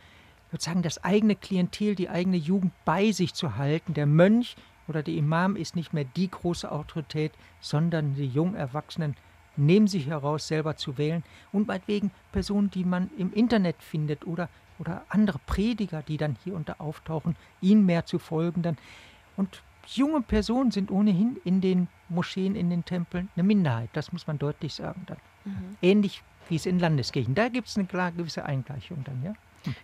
sozusagen 0.51 0.84
das 0.84 1.03
eigene 1.03 1.36
Klientel, 1.36 1.95
die 1.95 2.07
eigene 2.07 2.38
Jugend 2.38 2.71
bei 2.86 3.11
sich 3.11 3.34
zu 3.34 3.57
halten. 3.57 3.93
Der 3.93 4.05
Mönch 4.05 4.55
oder 4.88 5.03
der 5.03 5.13
Imam 5.13 5.55
ist 5.55 5.75
nicht 5.75 5.93
mehr 5.93 6.05
die 6.05 6.29
große 6.29 6.71
Autorität, 6.71 7.33
sondern 7.59 8.15
die 8.15 8.27
jungen 8.27 8.55
Erwachsenen 8.55 9.15
nehmen 9.57 9.88
sich 9.88 10.07
heraus, 10.07 10.47
selber 10.47 10.77
zu 10.77 10.97
wählen 10.97 11.23
und 11.51 11.67
meinetwegen 11.67 12.11
Personen, 12.31 12.69
die 12.69 12.83
man 12.83 13.09
im 13.17 13.33
Internet 13.33 13.81
findet 13.81 14.25
oder, 14.25 14.49
oder 14.79 15.03
andere 15.09 15.39
Prediger, 15.45 16.03
die 16.03 16.17
dann 16.17 16.38
hier 16.43 16.55
unter 16.55 16.79
auftauchen, 16.79 17.35
ihnen 17.61 17.85
mehr 17.85 18.05
zu 18.05 18.19
folgen 18.19 18.61
dann. 18.61 18.77
Und 19.35 19.63
junge 19.88 20.21
Personen 20.21 20.71
sind 20.71 20.91
ohnehin 20.91 21.38
in 21.43 21.61
den 21.61 21.88
Moscheen, 22.09 22.55
in 22.55 22.69
den 22.69 22.85
Tempeln 22.85 23.29
eine 23.35 23.43
Minderheit, 23.43 23.89
das 23.93 24.11
muss 24.11 24.27
man 24.27 24.38
deutlich 24.38 24.73
sagen 24.73 25.03
dann. 25.07 25.17
Mhm. 25.45 25.77
Ähnlich 25.81 26.23
wie 26.49 26.55
es 26.55 26.65
in 26.65 26.79
Landeskirchen. 26.79 27.35
Da 27.35 27.49
gibt 27.49 27.67
es 27.67 27.77
eine 27.77 27.88
klar 27.88 28.11
gewisse 28.11 28.45
Eingleichung 28.45 29.03
dann, 29.03 29.21
ja. 29.23 29.33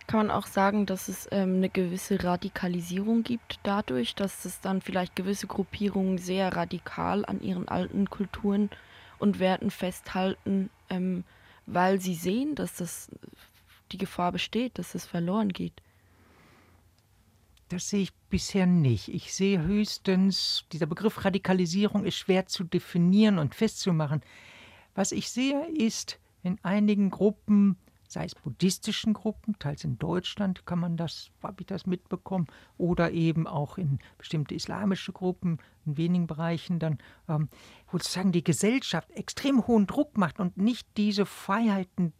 Kann 0.06 0.26
man 0.26 0.30
auch 0.30 0.46
sagen, 0.46 0.86
dass 0.86 1.08
es 1.08 1.28
ähm, 1.30 1.56
eine 1.56 1.68
gewisse 1.68 2.22
Radikalisierung 2.22 3.22
gibt 3.22 3.58
dadurch, 3.62 4.14
dass 4.14 4.44
es 4.44 4.60
dann 4.60 4.80
vielleicht 4.80 5.16
gewisse 5.16 5.46
Gruppierungen 5.46 6.18
sehr 6.18 6.54
radikal 6.54 7.24
an 7.24 7.40
ihren 7.40 7.68
alten 7.68 8.08
Kulturen 8.10 8.70
und 9.18 9.38
Werten 9.38 9.70
festhalten, 9.70 10.70
ähm, 10.90 11.24
weil 11.66 12.00
sie 12.00 12.14
sehen, 12.14 12.54
dass 12.54 12.76
das 12.76 13.08
die 13.92 13.98
Gefahr 13.98 14.32
besteht, 14.32 14.78
dass 14.78 14.94
es 14.94 15.06
verloren 15.06 15.48
geht? 15.50 15.80
Das 17.68 17.88
sehe 17.88 18.02
ich 18.02 18.12
bisher 18.28 18.66
nicht. 18.66 19.08
Ich 19.08 19.32
sehe 19.34 19.62
höchstens, 19.62 20.64
dieser 20.72 20.86
Begriff 20.86 21.24
Radikalisierung 21.24 22.04
ist 22.04 22.16
schwer 22.16 22.46
zu 22.46 22.64
definieren 22.64 23.38
und 23.38 23.54
festzumachen. 23.54 24.22
Was 24.94 25.12
ich 25.12 25.30
sehe, 25.30 25.66
ist 25.74 26.18
in 26.42 26.58
einigen 26.62 27.10
Gruppen 27.10 27.76
sei 28.14 28.24
es 28.24 28.34
buddhistischen 28.34 29.12
Gruppen, 29.12 29.58
teils 29.58 29.84
in 29.84 29.98
Deutschland 29.98 30.64
kann 30.64 30.78
man 30.78 30.96
das, 30.96 31.30
habe 31.42 31.60
ich 31.60 31.66
das 31.66 31.84
mitbekommen, 31.84 32.46
oder 32.78 33.10
eben 33.10 33.46
auch 33.46 33.76
in 33.76 33.98
bestimmte 34.16 34.54
islamische 34.54 35.12
Gruppen, 35.12 35.58
in 35.84 35.96
wenigen 35.96 36.26
Bereichen 36.26 36.78
dann, 36.78 36.98
ähm, 37.28 37.48
wo 37.90 37.98
sozusagen 37.98 38.32
die 38.32 38.44
Gesellschaft 38.44 39.10
extrem 39.10 39.66
hohen 39.66 39.86
Druck 39.86 40.16
macht 40.16 40.40
und 40.40 40.56
nicht 40.56 40.86
diese 40.96 41.26
Freiheiten, 41.26 42.12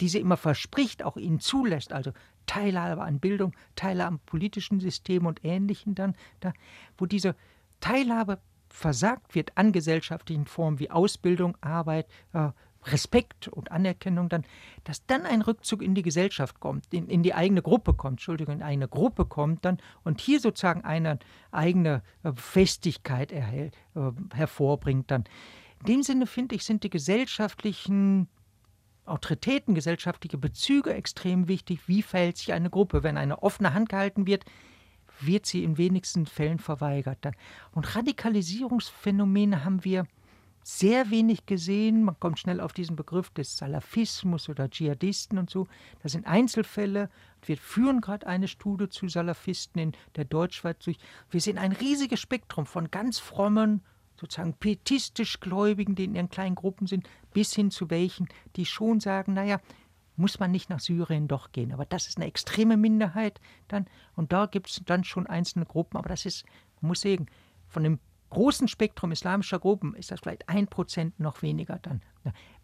die 0.00 0.08
sie 0.08 0.20
immer 0.20 0.36
verspricht, 0.36 1.02
auch 1.02 1.16
ihnen 1.16 1.40
zulässt, 1.40 1.92
also 1.92 2.12
Teilhabe 2.46 3.02
an 3.02 3.18
Bildung, 3.18 3.54
Teilhabe 3.74 4.08
am 4.08 4.18
politischen 4.20 4.80
System 4.80 5.26
und 5.26 5.44
Ähnlichem 5.44 5.94
dann, 5.94 6.14
da, 6.40 6.52
wo 6.96 7.06
diese 7.06 7.34
Teilhabe 7.80 8.38
versagt 8.68 9.34
wird 9.34 9.56
an 9.56 9.72
gesellschaftlichen 9.72 10.46
Formen 10.46 10.78
wie 10.78 10.90
Ausbildung, 10.90 11.56
Arbeit, 11.60 12.06
äh, 12.32 12.50
Respekt 12.92 13.48
und 13.48 13.70
Anerkennung 13.70 14.28
dann, 14.28 14.44
dass 14.84 15.04
dann 15.06 15.26
ein 15.26 15.42
Rückzug 15.42 15.82
in 15.82 15.94
die 15.94 16.02
Gesellschaft 16.02 16.60
kommt, 16.60 16.92
in, 16.92 17.08
in 17.08 17.22
die 17.22 17.34
eigene 17.34 17.62
Gruppe 17.62 17.94
kommt, 17.94 18.14
Entschuldigung, 18.14 18.56
in 18.56 18.62
eine 18.62 18.88
Gruppe 18.88 19.24
kommt 19.24 19.64
dann 19.64 19.78
und 20.04 20.20
hier 20.20 20.40
sozusagen 20.40 20.84
eine 20.84 21.18
eigene 21.50 22.02
äh, 22.22 22.32
Festigkeit 22.34 23.32
erhält, 23.32 23.76
äh, 23.94 24.10
hervorbringt 24.34 25.10
dann. 25.10 25.24
In 25.80 25.86
dem 25.86 26.02
Sinne 26.02 26.26
finde 26.26 26.54
ich, 26.54 26.64
sind 26.64 26.82
die 26.82 26.90
gesellschaftlichen 26.90 28.28
Autoritäten, 29.04 29.74
gesellschaftliche 29.74 30.38
Bezüge 30.38 30.92
extrem 30.92 31.48
wichtig. 31.48 31.80
Wie 31.86 32.02
verhält 32.02 32.36
sich 32.36 32.52
eine 32.52 32.70
Gruppe? 32.70 33.02
Wenn 33.02 33.16
eine 33.16 33.42
offene 33.42 33.72
Hand 33.72 33.88
gehalten 33.88 34.26
wird, 34.26 34.44
wird 35.20 35.46
sie 35.46 35.64
in 35.64 35.78
wenigsten 35.78 36.26
Fällen 36.26 36.58
verweigert. 36.58 37.18
Und 37.72 37.96
Radikalisierungsphänomene 37.96 39.64
haben 39.64 39.84
wir 39.84 40.06
sehr 40.68 41.08
wenig 41.10 41.46
gesehen. 41.46 42.04
Man 42.04 42.20
kommt 42.20 42.38
schnell 42.38 42.60
auf 42.60 42.74
diesen 42.74 42.94
Begriff 42.94 43.30
des 43.30 43.56
Salafismus 43.56 44.50
oder 44.50 44.68
Dschihadisten 44.68 45.38
und 45.38 45.48
so. 45.48 45.66
Das 46.02 46.12
sind 46.12 46.26
Einzelfälle. 46.26 47.08
Wir 47.40 47.56
führen 47.56 48.02
gerade 48.02 48.26
eine 48.26 48.48
Studie 48.48 48.90
zu 48.90 49.08
Salafisten 49.08 49.80
in 49.80 49.92
der 50.16 50.26
Deutschschweiz 50.26 50.84
durch. 50.84 50.98
Wir 51.30 51.40
sehen 51.40 51.56
ein 51.56 51.72
riesiges 51.72 52.20
Spektrum 52.20 52.66
von 52.66 52.90
ganz 52.90 53.18
frommen, 53.18 53.80
sozusagen 54.20 54.52
pietistisch 54.52 55.40
Gläubigen, 55.40 55.94
die 55.94 56.04
in 56.04 56.14
ihren 56.14 56.28
kleinen 56.28 56.54
Gruppen 56.54 56.86
sind, 56.86 57.08
bis 57.32 57.54
hin 57.54 57.70
zu 57.70 57.88
welchen, 57.88 58.28
die 58.56 58.66
schon 58.66 59.00
sagen, 59.00 59.32
naja, 59.32 59.62
muss 60.16 60.38
man 60.38 60.50
nicht 60.50 60.68
nach 60.68 60.80
Syrien 60.80 61.28
doch 61.28 61.50
gehen. 61.50 61.72
Aber 61.72 61.86
das 61.86 62.08
ist 62.08 62.18
eine 62.18 62.26
extreme 62.26 62.76
Minderheit 62.76 63.40
dann. 63.68 63.86
Und 64.16 64.34
da 64.34 64.44
gibt 64.44 64.68
es 64.68 64.82
dann 64.84 65.02
schon 65.02 65.26
einzelne 65.26 65.64
Gruppen. 65.64 65.96
Aber 65.96 66.10
das 66.10 66.26
ist, 66.26 66.44
man 66.82 66.88
muss 66.88 67.00
sagen, 67.00 67.24
von 67.68 67.84
dem 67.84 68.00
großen 68.30 68.68
Spektrum 68.68 69.12
islamischer 69.12 69.58
Gruppen 69.58 69.94
ist 69.94 70.10
das 70.10 70.20
vielleicht 70.20 70.48
ein 70.48 70.66
Prozent 70.66 71.18
noch 71.18 71.42
weniger 71.42 71.78
dann. 71.80 72.02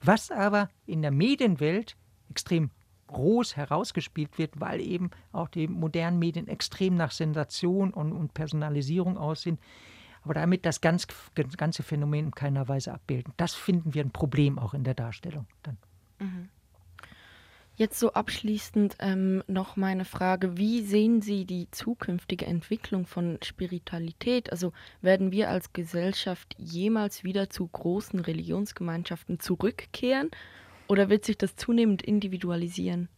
Was 0.03 0.31
aber 0.31 0.69
in 0.87 1.03
der 1.03 1.11
Medienwelt 1.11 1.97
extrem 2.31 2.71
groß 3.07 3.57
herausgespielt 3.57 4.39
wird, 4.39 4.61
weil 4.61 4.81
eben 4.81 5.11
auch 5.33 5.49
die 5.49 5.69
modernen 5.69 6.19
Medien 6.19 6.49
extrem 6.49 6.97
nach 6.97 7.11
Sensation 7.11 7.93
und, 7.93 8.13
und 8.13 8.35
Personalisierung 8.35 9.17
aussehen, 9.17 9.59
aber 10.23 10.35
damit 10.35 10.65
das, 10.65 10.81
ganz, 10.81 11.07
ganze 11.57 11.83
Phänomen 11.83 12.27
in 12.27 12.31
keiner 12.35 12.67
Weise 12.67 12.93
abbilden. 12.93 13.35
Das 13.37 13.55
finden 13.55 13.95
wir 13.95 14.03
ein 14.03 14.11
Problem 14.11 14.59
auch 14.59 14.75
in 14.75 14.85
der 14.85 14.95
Darstellung 14.95 15.47
dann. 15.63 15.77
Mhm. 16.19 16.49
Jetzt 17.77 17.99
so 17.99 18.13
abschließend 18.13 18.97
ähm, 19.01 19.43
noch 19.49 19.75
meine 19.75 20.05
Frage, 20.05 20.57
wie 20.57 20.83
sehen 20.83 21.23
Sie 21.23 21.45
die 21.45 21.69
zukünftige 21.73 22.47
Entwicklung 22.47 23.05
von 23.05 23.39
Spiritualität? 23.43 24.53
Also 24.53 24.73
werden 25.03 25.33
wir 25.33 25.51
als 25.51 25.73
Gesellschaft 25.73 26.55
jemals 26.57 27.25
wieder 27.25 27.51
zu 27.51 27.67
großen 27.67 28.21
Religionsgemeinschaften 28.21 29.41
zurückkehren 29.41 30.31
oder 30.87 31.09
wird 31.09 31.25
sich 31.25 31.37
das 31.37 31.57
zunehmend 31.57 32.03
individualisieren? 32.03 33.09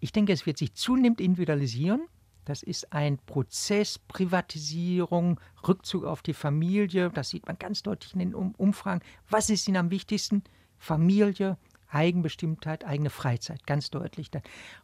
Ich 0.00 0.12
denke, 0.12 0.32
es 0.32 0.46
wird 0.46 0.56
sich 0.56 0.72
zunehmend 0.72 1.20
individualisieren. 1.20 2.00
Das 2.46 2.62
ist 2.62 2.94
ein 2.94 3.18
Prozess, 3.18 3.98
Privatisierung, 3.98 5.38
Rückzug 5.68 6.04
auf 6.04 6.22
die 6.22 6.32
Familie. 6.32 7.10
Das 7.10 7.28
sieht 7.28 7.46
man 7.46 7.58
ganz 7.58 7.82
deutlich 7.82 8.14
in 8.14 8.20
den 8.20 8.34
Umfragen. 8.34 9.02
Was 9.28 9.50
ist 9.50 9.68
Ihnen 9.68 9.76
am 9.76 9.90
wichtigsten? 9.90 10.42
Familie, 10.78 11.58
Eigenbestimmtheit, 11.90 12.84
eigene 12.84 13.10
Freizeit, 13.10 13.66
ganz 13.66 13.90
deutlich. 13.90 14.30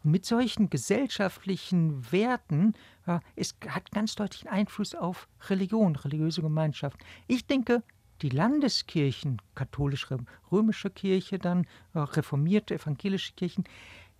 Und 0.02 0.10
mit 0.10 0.24
solchen 0.24 0.70
gesellschaftlichen 0.70 2.10
Werten 2.12 2.74
ja, 3.06 3.20
es 3.36 3.54
hat 3.68 3.90
ganz 3.92 4.14
deutlich 4.16 4.48
einen 4.48 4.60
Einfluss 4.60 4.94
auf 4.94 5.28
Religion, 5.48 5.96
religiöse 5.96 6.42
Gemeinschaft. 6.42 6.98
Ich 7.28 7.46
denke, 7.46 7.82
die 8.22 8.30
Landeskirchen, 8.30 9.40
katholische, 9.54 10.18
römische 10.50 10.90
Kirche, 10.90 11.38
dann 11.38 11.66
äh, 11.94 11.98
reformierte, 11.98 12.74
evangelische 12.74 13.34
Kirchen, 13.34 13.64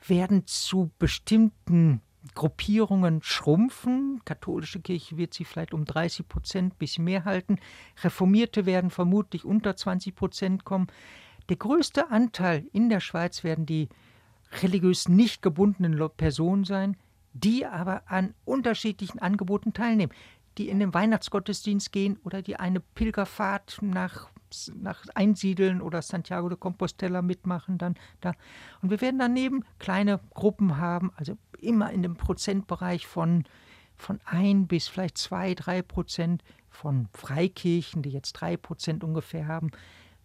werden 0.06 0.46
zu 0.46 0.90
bestimmten 0.98 2.02
Gruppierungen 2.34 3.22
schrumpfen. 3.22 4.20
Katholische 4.24 4.80
Kirche 4.80 5.16
wird 5.16 5.32
sie 5.32 5.44
vielleicht 5.44 5.72
um 5.72 5.84
30 5.84 6.28
Prozent 6.28 6.78
bis 6.78 6.98
mehr 6.98 7.24
halten. 7.24 7.58
Reformierte 8.02 8.66
werden 8.66 8.90
vermutlich 8.90 9.44
unter 9.44 9.76
20 9.76 10.14
Prozent 10.14 10.64
kommen. 10.64 10.88
Der 11.48 11.56
größte 11.56 12.10
Anteil 12.10 12.66
in 12.72 12.88
der 12.88 13.00
Schweiz 13.00 13.44
werden 13.44 13.66
die 13.66 13.88
religiös 14.62 15.08
nicht 15.08 15.42
gebundenen 15.42 16.08
Personen 16.16 16.64
sein, 16.64 16.96
die 17.32 17.66
aber 17.66 18.02
an 18.06 18.34
unterschiedlichen 18.44 19.18
Angeboten 19.18 19.72
teilnehmen, 19.72 20.12
die 20.58 20.68
in 20.68 20.78
den 20.78 20.94
Weihnachtsgottesdienst 20.94 21.92
gehen 21.92 22.18
oder 22.24 22.42
die 22.42 22.56
eine 22.56 22.80
Pilgerfahrt 22.80 23.78
nach, 23.82 24.30
nach 24.74 25.04
Einsiedeln 25.14 25.82
oder 25.82 26.00
Santiago 26.00 26.48
de 26.48 26.56
Compostela 26.56 27.20
mitmachen 27.22 27.78
dann 27.78 27.94
da. 28.20 28.32
Und 28.80 28.90
wir 28.90 29.00
werden 29.00 29.18
daneben 29.18 29.64
kleine 29.78 30.20
Gruppen 30.32 30.78
haben, 30.78 31.12
also 31.16 31.36
immer 31.60 31.90
in 31.92 32.02
dem 32.02 32.16
Prozentbereich 32.16 33.06
von 33.06 33.44
von 33.96 34.20
ein 34.24 34.66
bis 34.66 34.88
vielleicht 34.88 35.18
zwei, 35.18 35.54
drei 35.54 35.82
Prozent 35.82 36.42
von 36.68 37.08
Freikirchen, 37.12 38.02
die 38.02 38.10
jetzt 38.10 38.34
drei 38.34 38.56
Prozent 38.56 39.02
ungefähr 39.02 39.48
haben, 39.48 39.70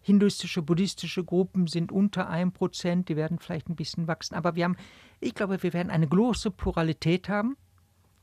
Hinduistische, 0.02 0.62
buddhistische 0.62 1.24
Gruppen 1.24 1.66
sind 1.66 1.92
unter 1.92 2.28
einem 2.28 2.52
Prozent, 2.52 3.08
die 3.08 3.16
werden 3.16 3.38
vielleicht 3.38 3.68
ein 3.68 3.76
bisschen 3.76 4.08
wachsen. 4.08 4.34
Aber 4.34 4.56
wir 4.56 4.64
haben, 4.64 4.76
ich 5.20 5.34
glaube, 5.34 5.62
wir 5.62 5.72
werden 5.72 5.90
eine 5.90 6.08
große 6.08 6.50
Pluralität 6.50 7.28
haben. 7.28 7.56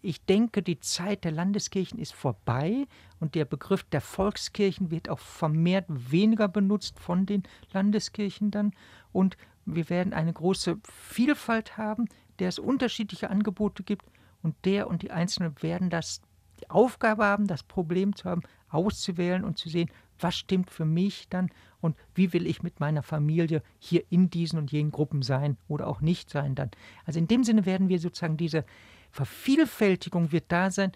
Ich 0.02 0.24
denke, 0.26 0.62
die 0.62 0.80
Zeit 0.80 1.24
der 1.26 1.32
Landeskirchen 1.32 2.00
ist 2.00 2.14
vorbei 2.14 2.86
und 3.20 3.36
der 3.36 3.46
Begriff 3.46 3.84
der 3.84 4.02
Volkskirchen 4.02 4.92
wird 4.92 5.10
auch 5.10 5.20
vermehrt 5.20 5.86
weniger 5.90 6.48
benutzt 6.48 7.00
von 7.00 7.26
den 7.26 7.44
Landeskirchen 7.74 8.52
dann. 8.52 8.72
Und 9.12 9.38
wir 9.66 9.90
werden 9.90 10.14
eine 10.14 10.32
große 10.32 10.78
Vielfalt 10.84 11.78
haben, 11.78 12.08
der 12.40 12.50
es 12.50 12.60
unterschiedliche 12.60 13.30
Angebote 13.30 13.84
gibt 13.84 14.06
und 14.42 14.56
der 14.64 14.88
und 14.88 15.02
die 15.02 15.12
Einzelnen 15.12 15.62
werden 15.62 15.90
das 15.90 16.22
die 16.60 16.70
Aufgabe 16.70 17.26
haben, 17.26 17.48
das 17.48 17.64
Problem 17.64 18.16
zu 18.16 18.30
haben, 18.30 18.42
auszuwählen 18.70 19.44
und 19.44 19.58
zu 19.58 19.70
sehen, 19.70 19.90
was 20.20 20.36
stimmt 20.36 20.70
für 20.70 20.86
mich 20.86 21.30
dann 21.30 21.50
und 21.82 21.96
wie 22.14 22.34
will 22.34 22.46
ich 22.48 22.64
mit 22.64 22.80
meiner 22.80 23.04
Familie 23.04 23.62
hier 23.78 24.04
in 24.10 24.30
diesen 24.30 24.60
und 24.60 24.72
jenen 24.72 24.92
Gruppen 24.92 25.22
sein 25.22 25.58
oder 25.68 25.88
auch 25.88 26.02
nicht 26.02 26.30
sein 26.30 26.56
dann. 26.56 26.72
Also 27.06 27.20
in 27.20 27.28
dem 27.28 27.44
Sinne 27.44 27.66
werden 27.66 27.90
wir 27.90 28.00
sozusagen 28.00 28.38
diese 28.38 28.66
Vervielfältigung 29.12 30.32
wird 30.32 30.46
da 30.50 30.72
sein, 30.72 30.92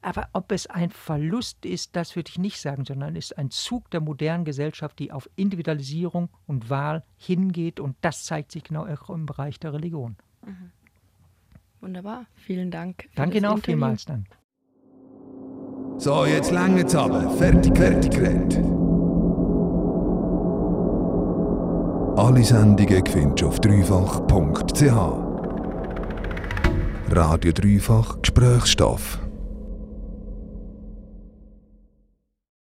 aber 0.00 0.28
ob 0.32 0.50
es 0.50 0.66
ein 0.66 0.90
Verlust 0.90 1.64
ist, 1.64 1.94
das 1.94 2.16
würde 2.16 2.28
ich 2.30 2.38
nicht 2.38 2.60
sagen, 2.60 2.84
sondern 2.84 3.14
es 3.14 3.26
ist 3.30 3.38
ein 3.38 3.50
Zug 3.50 3.88
der 3.90 4.00
modernen 4.00 4.44
Gesellschaft, 4.44 4.98
die 4.98 5.12
auf 5.12 5.30
Individualisierung 5.36 6.28
und 6.46 6.70
Wahl 6.70 7.04
hingeht 7.16 7.78
und 7.78 7.96
das 8.00 8.24
zeigt 8.24 8.50
sich 8.50 8.64
genau 8.64 8.84
auch 8.84 9.10
im 9.10 9.26
Bereich 9.26 9.60
der 9.60 9.72
Religion. 9.72 10.16
Mhm. 10.44 10.72
Wunderbar, 11.80 12.26
vielen 12.34 12.70
Dank. 12.70 13.08
Danke 13.14 13.38
Ihnen 13.38 13.46
auch 13.46 13.58
vielmals 13.58 14.04
dann. 14.04 14.26
So, 15.98 16.26
jetzt 16.26 16.50
lange 16.50 16.84
aber. 16.96 17.30
Fertig, 17.38 17.76
fertig 17.76 18.10
geredet. 18.10 18.58
Alle 22.16 22.44
Sendungen 22.44 23.06
findest 23.06 23.40
du 23.40 23.48
auf 23.48 23.60
dreifach.ch. 23.60 24.92
Radio 27.10 27.52
Dreifach 27.52 28.20
Gesprächsstoff. 28.20 29.21